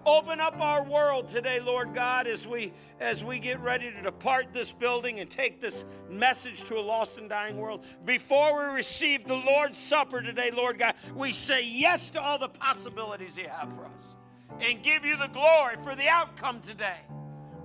Open 0.07 0.39
up 0.39 0.61
our 0.61 0.85
world 0.85 1.29
today, 1.29 1.61
Lord 1.61 1.95
God, 1.95 2.27
as 2.27 2.47
we 2.47 2.75
as 3.01 3.25
we 3.25 3.39
get 3.39 3.59
ready 3.61 3.91
to 3.91 4.03
depart 4.03 4.53
this 4.53 4.71
building 4.71 5.21
and 5.21 5.31
take 5.31 5.63
this 5.63 5.87
message 6.11 6.65
to 6.65 6.77
a 6.77 6.81
lost 6.81 7.17
and 7.17 7.29
dying 7.29 7.57
world. 7.57 7.87
Before 8.05 8.69
we 8.69 8.75
receive 8.75 9.25
the 9.25 9.35
Lord's 9.35 9.79
Supper 9.79 10.21
today, 10.21 10.51
Lord 10.51 10.79
God, 10.79 10.95
we 11.15 11.33
say 11.33 11.67
yes 11.67 12.11
to 12.11 12.21
all 12.21 12.39
the 12.39 12.51
possibilities 12.51 13.39
you 13.39 13.49
have 13.49 13.73
for 13.73 13.87
us 13.87 14.17
and 14.61 14.83
give 14.83 15.05
you 15.05 15.17
the 15.17 15.29
glory 15.29 15.77
for 15.77 15.95
the 15.95 16.09
outcome 16.09 16.61
today, 16.61 17.01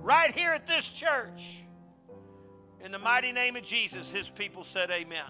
right 0.00 0.32
here 0.32 0.50
at 0.50 0.66
this 0.66 0.88
church. 0.88 1.56
In 2.84 2.92
the 2.92 2.98
mighty 2.98 3.32
name 3.32 3.56
of 3.56 3.62
Jesus, 3.62 4.10
his 4.10 4.30
people 4.30 4.64
said, 4.64 4.90
Amen. 4.90 5.24